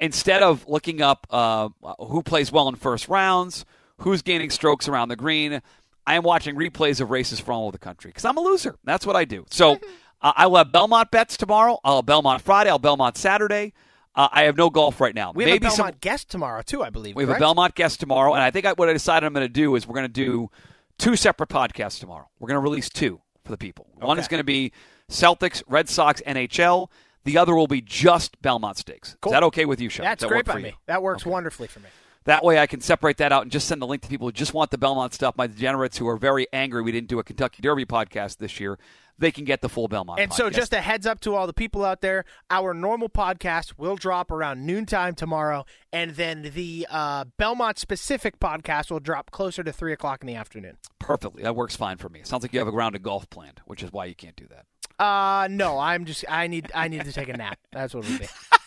instead 0.00 0.42
of 0.42 0.66
looking 0.66 1.02
up 1.02 1.26
uh, 1.28 1.68
who 1.98 2.22
plays 2.22 2.50
well 2.50 2.68
in 2.68 2.76
first 2.76 3.08
rounds, 3.08 3.66
who's 3.98 4.22
gaining 4.22 4.48
strokes 4.48 4.88
around 4.88 5.08
the 5.10 5.16
green, 5.16 5.60
I 6.08 6.14
am 6.14 6.22
watching 6.22 6.56
replays 6.56 7.00
of 7.02 7.10
races 7.10 7.38
from 7.38 7.56
all 7.56 7.62
over 7.64 7.72
the 7.72 7.78
country 7.78 8.08
because 8.08 8.24
I'm 8.24 8.38
a 8.38 8.40
loser. 8.40 8.76
That's 8.84 9.04
what 9.04 9.14
I 9.14 9.26
do. 9.26 9.44
So 9.50 9.72
uh, 10.22 10.32
I 10.36 10.46
will 10.46 10.56
have 10.56 10.72
Belmont 10.72 11.10
bets 11.10 11.36
tomorrow. 11.36 11.78
I'll 11.84 11.96
have 11.96 12.06
Belmont 12.06 12.40
Friday. 12.40 12.70
I'll 12.70 12.76
have 12.76 12.82
Belmont 12.82 13.16
Saturday. 13.18 13.74
Uh, 14.14 14.26
I 14.32 14.44
have 14.44 14.56
no 14.56 14.70
golf 14.70 15.00
right 15.02 15.14
now. 15.14 15.32
We 15.32 15.44
have 15.44 15.50
Maybe 15.52 15.66
a 15.66 15.70
some- 15.70 15.76
Belmont 15.84 16.00
guest 16.00 16.30
tomorrow, 16.30 16.62
too, 16.62 16.82
I 16.82 16.88
believe. 16.90 17.14
we 17.14 17.24
have 17.24 17.28
correct? 17.28 17.40
a 17.40 17.44
Belmont 17.44 17.74
guest 17.74 18.00
tomorrow, 18.00 18.32
and 18.32 18.42
I 18.42 18.50
think 18.50 18.64
I, 18.64 18.72
what 18.72 18.88
I 18.88 18.94
decided 18.94 19.26
I'm 19.26 19.34
going 19.34 19.46
to 19.46 19.52
do 19.52 19.76
is 19.76 19.86
we're 19.86 19.94
going 19.94 20.06
to 20.06 20.08
do 20.08 20.50
two 20.98 21.14
separate 21.14 21.50
podcasts 21.50 22.00
tomorrow. 22.00 22.28
We're 22.40 22.48
going 22.48 22.56
to 22.56 22.62
release 22.62 22.88
two 22.88 23.20
for 23.44 23.52
the 23.52 23.58
people. 23.58 23.86
One 23.96 24.18
is 24.18 24.26
going 24.28 24.40
to 24.40 24.44
be 24.44 24.72
Celtics, 25.10 25.62
Red 25.68 25.88
Sox, 25.90 26.22
NHL. 26.26 26.88
The 27.24 27.36
other 27.36 27.54
will 27.54 27.66
be 27.68 27.82
just 27.82 28.40
Belmont 28.40 28.78
Stakes. 28.78 29.14
Cool. 29.20 29.32
Is 29.32 29.36
that 29.36 29.42
okay 29.44 29.66
with 29.66 29.80
you, 29.80 29.90
Sean? 29.90 30.04
That's 30.04 30.22
that 30.22 30.28
great 30.28 30.46
by 30.46 30.54
for 30.54 30.58
me. 30.60 30.68
you? 30.70 30.74
That 30.86 31.02
works 31.02 31.22
Okay. 31.22 31.30
wonderfully 31.30 31.68
for 31.68 31.80
me. 31.80 31.88
That 32.28 32.44
way 32.44 32.58
I 32.58 32.66
can 32.66 32.82
separate 32.82 33.16
that 33.16 33.32
out 33.32 33.40
and 33.40 33.50
just 33.50 33.66
send 33.66 33.80
the 33.80 33.86
link 33.86 34.02
to 34.02 34.08
people 34.08 34.28
who 34.28 34.32
just 34.32 34.52
want 34.52 34.70
the 34.70 34.76
Belmont 34.76 35.14
stuff. 35.14 35.34
My 35.38 35.46
degenerates 35.46 35.96
who 35.96 36.06
are 36.08 36.18
very 36.18 36.46
angry 36.52 36.82
we 36.82 36.92
didn't 36.92 37.08
do 37.08 37.18
a 37.18 37.24
Kentucky 37.24 37.62
Derby 37.62 37.86
podcast 37.86 38.36
this 38.36 38.60
year, 38.60 38.78
they 39.18 39.32
can 39.32 39.46
get 39.46 39.62
the 39.62 39.68
full 39.70 39.88
Belmont 39.88 40.20
And 40.20 40.30
so, 40.34 40.50
just 40.50 40.74
a 40.74 40.82
heads 40.82 41.06
up 41.06 41.20
to 41.20 41.34
all 41.34 41.46
the 41.46 41.54
people 41.54 41.86
out 41.86 42.02
there: 42.02 42.26
our 42.50 42.74
normal 42.74 43.08
podcast 43.08 43.78
will 43.78 43.96
drop 43.96 44.30
around 44.30 44.66
noontime 44.66 45.14
tomorrow, 45.14 45.64
and 45.90 46.16
then 46.16 46.50
the 46.54 46.86
uh, 46.90 47.24
Belmont 47.38 47.78
specific 47.78 48.38
podcast 48.38 48.90
will 48.90 49.00
drop 49.00 49.30
closer 49.30 49.64
to 49.64 49.72
three 49.72 49.94
o'clock 49.94 50.20
in 50.20 50.26
the 50.26 50.34
afternoon. 50.34 50.76
perfectly. 50.98 51.44
That 51.44 51.56
works 51.56 51.76
fine 51.76 51.96
for 51.96 52.10
me. 52.10 52.20
Sounds 52.24 52.42
like 52.42 52.52
you 52.52 52.58
have 52.58 52.68
a 52.68 52.72
round 52.72 52.94
of 52.94 53.02
golf 53.02 53.30
planned, 53.30 53.62
which 53.64 53.82
is 53.82 53.90
why 53.90 54.04
you 54.04 54.14
can't 54.14 54.36
do 54.36 54.46
that. 54.48 54.66
Uh 55.02 55.48
no, 55.48 55.78
I'm 55.78 56.04
just 56.04 56.26
I 56.28 56.46
need 56.46 56.70
I 56.74 56.88
need 56.88 57.06
to 57.06 57.12
take 57.12 57.30
a 57.30 57.36
nap. 57.38 57.58
That's 57.72 57.94
what 57.94 58.04
it'll 58.04 58.18
be. 58.18 58.26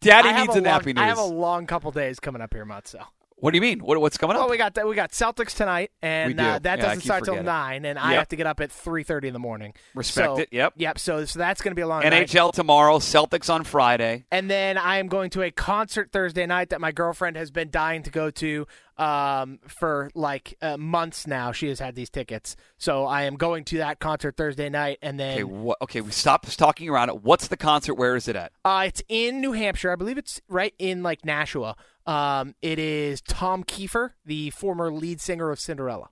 Daddy 0.00 0.32
needs 0.32 0.56
a, 0.56 0.60
long, 0.60 0.80
nappy 0.80 0.98
I 0.98 1.06
have 1.06 1.18
a 1.18 1.24
long 1.24 1.66
couple 1.66 1.90
days 1.90 2.20
coming 2.20 2.42
up 2.42 2.54
here, 2.54 2.64
Matzo. 2.64 3.04
What 3.40 3.52
do 3.52 3.56
you 3.56 3.62
mean? 3.62 3.80
What, 3.80 4.00
what's 4.00 4.16
coming 4.18 4.36
up? 4.36 4.42
Well, 4.42 4.50
we 4.50 4.56
got 4.56 4.74
that. 4.74 4.86
We 4.86 4.94
got 4.94 5.10
Celtics 5.12 5.54
tonight, 5.56 5.90
and. 6.02 6.38
Uh, 6.38 6.58
that 6.60 6.78
Yeah, 6.78 6.84
doesn't 6.86 7.02
start 7.02 7.24
till 7.24 7.42
nine, 7.42 7.84
and 7.84 7.98
I 7.98 8.14
have 8.14 8.28
to 8.28 8.36
get 8.36 8.46
up 8.46 8.60
at 8.60 8.70
three 8.70 9.02
thirty 9.02 9.28
in 9.28 9.32
the 9.32 9.38
morning. 9.40 9.74
Respect 9.94 10.26
So- 10.26 10.38
it. 10.38 10.48
Yep. 10.52 10.74
Yep. 10.76 10.98
So, 10.98 11.24
so 11.24 11.38
that's 11.38 11.62
going 11.62 11.72
to 11.72 11.74
be 11.76 11.82
a 11.82 11.88
long 11.88 12.02
night. 12.02 12.12
NHL 12.12 12.52
tomorrow, 12.52 12.98
Celtics 12.98 13.52
on 13.52 13.64
Friday. 13.64 14.24
And 14.30 14.50
then 14.50 14.76
I 14.78 14.98
am 14.98 15.08
going 15.08 15.30
to 15.30 15.42
a 15.42 15.50
concert 15.50 16.10
Thursday 16.12 16.46
night 16.46 16.70
that 16.70 16.80
my 16.80 16.92
girlfriend 16.92 17.36
has 17.36 17.50
been 17.50 17.70
dying 17.70 18.02
to 18.04 18.10
go 18.10 18.30
to 18.30 18.66
um, 18.98 19.58
for 19.66 20.10
like 20.14 20.56
uh, 20.60 20.76
months 20.76 21.26
now. 21.26 21.52
She 21.52 21.68
has 21.68 21.80
had 21.80 21.94
these 21.94 22.10
tickets, 22.10 22.56
so 22.76 23.06
I 23.06 23.22
am 23.22 23.36
going 23.36 23.64
to 23.66 23.78
that 23.78 23.98
concert 23.98 24.36
Thursday 24.36 24.68
night, 24.68 24.98
and 25.00 25.18
then 25.18 25.34
Okay, 25.34 25.44
what, 25.44 25.78
okay, 25.82 26.00
we 26.02 26.10
stopped 26.10 26.58
talking 26.58 26.88
around 26.90 27.08
it. 27.08 27.22
What's 27.22 27.48
the 27.48 27.56
concert? 27.56 27.94
Where 27.94 28.14
is 28.16 28.28
it 28.28 28.36
at? 28.36 28.52
uh, 28.64 28.84
it's 28.86 29.02
in 29.08 29.40
New 29.40 29.52
Hampshire. 29.52 29.90
I 29.90 29.96
believe 29.96 30.18
it's 30.18 30.40
right 30.48 30.74
in 30.78 31.02
like 31.02 31.24
Nashua. 31.24 31.76
Um, 32.06 32.54
it 32.62 32.78
is 32.78 33.20
Tom 33.20 33.64
Keifer, 33.64 34.12
the 34.24 34.50
former 34.50 34.90
lead 34.92 35.20
singer 35.20 35.50
of 35.50 35.60
Cinderella. 35.60 36.08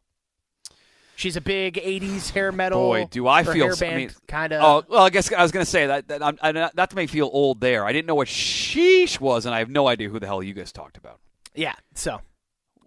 She's 1.17 1.37
a 1.37 1.41
big 1.41 1.75
'80s 1.75 2.31
hair 2.31 2.53
metal. 2.53 2.79
Boy, 2.81 3.07
do 3.11 3.27
I 3.27 3.43
feel 3.43 3.73
I 3.73 3.75
band 3.75 3.97
mean- 3.97 4.11
kind 4.29 4.53
of. 4.53 4.63
Oh, 4.63 4.85
well, 4.89 5.03
I 5.05 5.11
guess 5.11 5.33
I 5.33 5.43
was 5.43 5.51
going 5.51 5.65
to 5.65 5.71
say 5.71 5.89
that, 5.89 6.07
that 6.09 6.23
I'm, 6.23 6.39
I, 6.41 6.53
not 6.53 6.91
to 6.91 6.97
make 6.97 7.11
feel 7.11 7.29
old 7.33 7.61
there. 7.61 7.85
I 7.85 7.93
didn't 7.93 8.07
know 8.07 8.15
what 8.15 8.29
sheesh 8.29 9.19
was, 9.19 9.45
and 9.45 9.53
I 9.55 9.59
have 9.59 9.69
no 9.69 9.89
idea 9.89 10.09
who 10.11 10.21
the 10.21 10.27
hell 10.27 10.43
you 10.45 10.55
guys 10.55 10.71
talked 10.71 10.97
about. 10.97 11.19
yeah. 11.55 11.75
So 11.95 12.21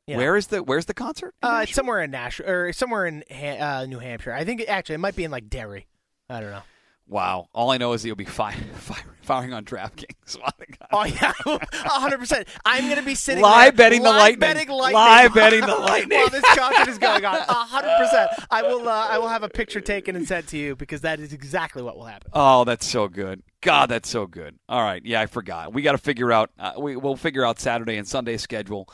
know. 0.07 0.17
Where 0.17 0.37
is 0.37 0.47
the 0.47 0.63
Where's 0.63 0.85
the 0.85 0.93
concert? 0.93 1.33
in 1.43 1.49
Uh, 1.49 1.59
it's 1.63 1.73
somewhere 1.73 2.01
in 2.01 2.11
Nash 2.11 2.39
or 2.39 2.71
somewhere 2.71 3.05
in 3.05 3.23
Ha- 3.29 3.79
uh, 3.81 3.85
New 3.85 3.99
Hampshire. 3.99 4.31
I 4.33 4.45
think 4.45 4.61
it, 4.61 4.67
actually 4.69 4.95
it 4.95 4.99
might 4.99 5.15
be 5.15 5.23
in 5.25 5.31
like 5.31 5.49
Derry. 5.49 5.87
I 6.29 6.39
don't 6.39 6.51
know. 6.51 6.63
Wow. 7.07 7.47
All 7.53 7.69
I 7.71 7.77
know 7.77 7.91
is 7.93 8.05
you'll 8.05 8.15
be 8.15 8.23
fi- 8.23 8.53
fi- 8.75 9.03
firing 9.21 9.53
on 9.53 9.65
DraftKings. 9.65 10.37
Oh 10.93 11.05
yeah, 11.05 11.31
hundred 11.73 12.17
percent. 12.17 12.49
I'm 12.65 12.89
gonna 12.89 13.01
be 13.01 13.15
sitting 13.15 13.41
Live 13.41 13.77
there, 13.77 13.85
betting 13.89 14.03
the 14.03 14.09
live 14.09 14.19
Lightning. 14.19 14.39
betting 14.39 14.67
lightning, 14.69 14.93
Live 14.93 15.33
betting 15.33 15.61
the 15.61 15.67
Lightning. 15.77 16.19
while 16.19 16.27
this 16.29 16.43
concert 16.53 16.89
is 16.89 16.97
going 16.97 17.23
on. 17.23 17.37
hundred 17.47 17.95
percent. 17.97 18.29
I 18.49 18.61
will. 18.63 18.89
Uh, 18.89 19.07
I 19.09 19.17
will 19.17 19.29
have 19.29 19.43
a 19.43 19.47
picture 19.49 19.79
taken 19.79 20.17
and 20.17 20.27
sent 20.27 20.47
to 20.49 20.57
you 20.57 20.75
because 20.75 21.01
that 21.01 21.21
is 21.21 21.31
exactly 21.31 21.81
what 21.81 21.95
will 21.95 22.03
happen. 22.05 22.29
Oh, 22.33 22.65
that's 22.65 22.85
so 22.85 23.07
good. 23.07 23.41
God, 23.61 23.87
that's 23.89 24.09
so 24.09 24.25
good. 24.27 24.57
All 24.67 24.81
right, 24.83 25.01
yeah, 25.05 25.21
I 25.21 25.27
forgot. 25.27 25.71
We 25.73 25.81
got 25.81 25.93
to 25.93 25.97
figure 25.97 26.31
out. 26.33 26.49
Uh, 26.59 26.73
we 26.77 26.97
we'll 26.97 27.15
figure 27.15 27.45
out 27.45 27.57
Saturday 27.57 27.95
and 27.95 28.05
Sunday 28.07 28.35
schedule 28.35 28.89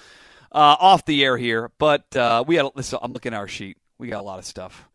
uh, 0.51 0.75
off 0.79 1.03
the 1.05 1.23
air 1.23 1.35
here. 1.35 1.71
But 1.79 2.15
uh, 2.15 2.43
we 2.45 2.57
got. 2.57 2.75
Listen, 2.75 2.99
I'm 3.01 3.11
looking 3.11 3.33
at 3.33 3.37
our 3.39 3.47
sheet. 3.47 3.77
We 3.97 4.07
got 4.09 4.19
a 4.21 4.23
lot 4.25 4.37
of 4.37 4.45
stuff. 4.45 4.87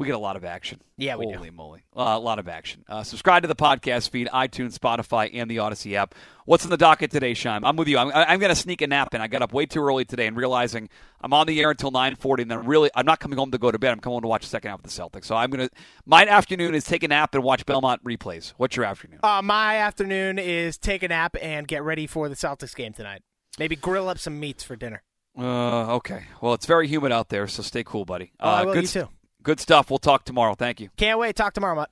We 0.00 0.06
get 0.06 0.14
a 0.14 0.18
lot 0.18 0.36
of 0.36 0.46
action. 0.46 0.80
Yeah, 0.96 1.16
we 1.16 1.26
do. 1.26 1.38
Moly, 1.52 1.82
uh, 1.94 2.14
a 2.16 2.18
lot 2.18 2.38
of 2.38 2.48
action. 2.48 2.86
Uh, 2.88 3.02
subscribe 3.02 3.42
to 3.42 3.48
the 3.48 3.54
podcast 3.54 4.08
feed, 4.08 4.28
iTunes, 4.28 4.78
Spotify, 4.78 5.28
and 5.34 5.50
the 5.50 5.58
Odyssey 5.58 5.94
app. 5.94 6.14
What's 6.46 6.64
in 6.64 6.70
the 6.70 6.78
docket 6.78 7.10
today, 7.10 7.34
Shime? 7.34 7.66
I'm 7.66 7.76
with 7.76 7.86
you. 7.86 7.98
I'm, 7.98 8.10
I'm 8.14 8.40
going 8.40 8.48
to 8.48 8.56
sneak 8.56 8.80
a 8.80 8.86
nap 8.86 9.14
in. 9.14 9.20
I 9.20 9.26
got 9.26 9.42
up 9.42 9.52
way 9.52 9.66
too 9.66 9.82
early 9.82 10.06
today 10.06 10.26
and 10.26 10.38
realizing 10.38 10.88
I'm 11.20 11.34
on 11.34 11.46
the 11.46 11.60
air 11.60 11.70
until 11.70 11.92
9:40, 11.92 12.40
and 12.40 12.50
then 12.50 12.64
really 12.64 12.88
I'm 12.94 13.04
not 13.04 13.20
coming 13.20 13.38
home 13.38 13.50
to 13.50 13.58
go 13.58 13.70
to 13.70 13.78
bed. 13.78 13.90
I'm 13.90 14.00
coming 14.00 14.14
home 14.14 14.22
to 14.22 14.28
watch 14.28 14.40
the 14.40 14.48
second 14.48 14.70
half 14.70 14.78
of 14.82 14.84
the 14.84 14.88
Celtics. 14.88 15.26
So 15.26 15.36
I'm 15.36 15.50
going 15.50 15.68
to. 15.68 15.74
My 16.06 16.24
afternoon 16.24 16.74
is 16.74 16.84
take 16.84 17.02
a 17.02 17.08
nap 17.08 17.34
and 17.34 17.44
watch 17.44 17.66
Belmont 17.66 18.02
replays. 18.02 18.54
What's 18.56 18.76
your 18.76 18.86
afternoon? 18.86 19.20
Uh, 19.22 19.42
my 19.42 19.76
afternoon 19.76 20.38
is 20.38 20.78
take 20.78 21.02
a 21.02 21.08
nap 21.08 21.36
and 21.42 21.68
get 21.68 21.82
ready 21.82 22.06
for 22.06 22.30
the 22.30 22.36
Celtics 22.36 22.74
game 22.74 22.94
tonight. 22.94 23.20
Maybe 23.58 23.76
grill 23.76 24.08
up 24.08 24.18
some 24.18 24.40
meats 24.40 24.64
for 24.64 24.76
dinner. 24.76 25.02
Uh, 25.38 25.96
okay. 25.96 26.22
Well, 26.40 26.54
it's 26.54 26.64
very 26.64 26.88
humid 26.88 27.12
out 27.12 27.28
there, 27.28 27.46
so 27.48 27.62
stay 27.62 27.84
cool, 27.84 28.06
buddy. 28.06 28.32
Oh, 28.40 28.48
uh, 28.48 28.52
I 28.52 28.64
will. 28.64 28.72
good 28.72 28.84
You 28.84 28.88
too. 28.88 29.08
Good 29.42 29.60
stuff. 29.60 29.90
We'll 29.90 29.98
talk 29.98 30.24
tomorrow. 30.24 30.54
Thank 30.54 30.80
you. 30.80 30.90
Can't 30.96 31.18
wait. 31.18 31.36
Talk 31.36 31.54
tomorrow, 31.54 31.74
Mutt. 31.74 31.90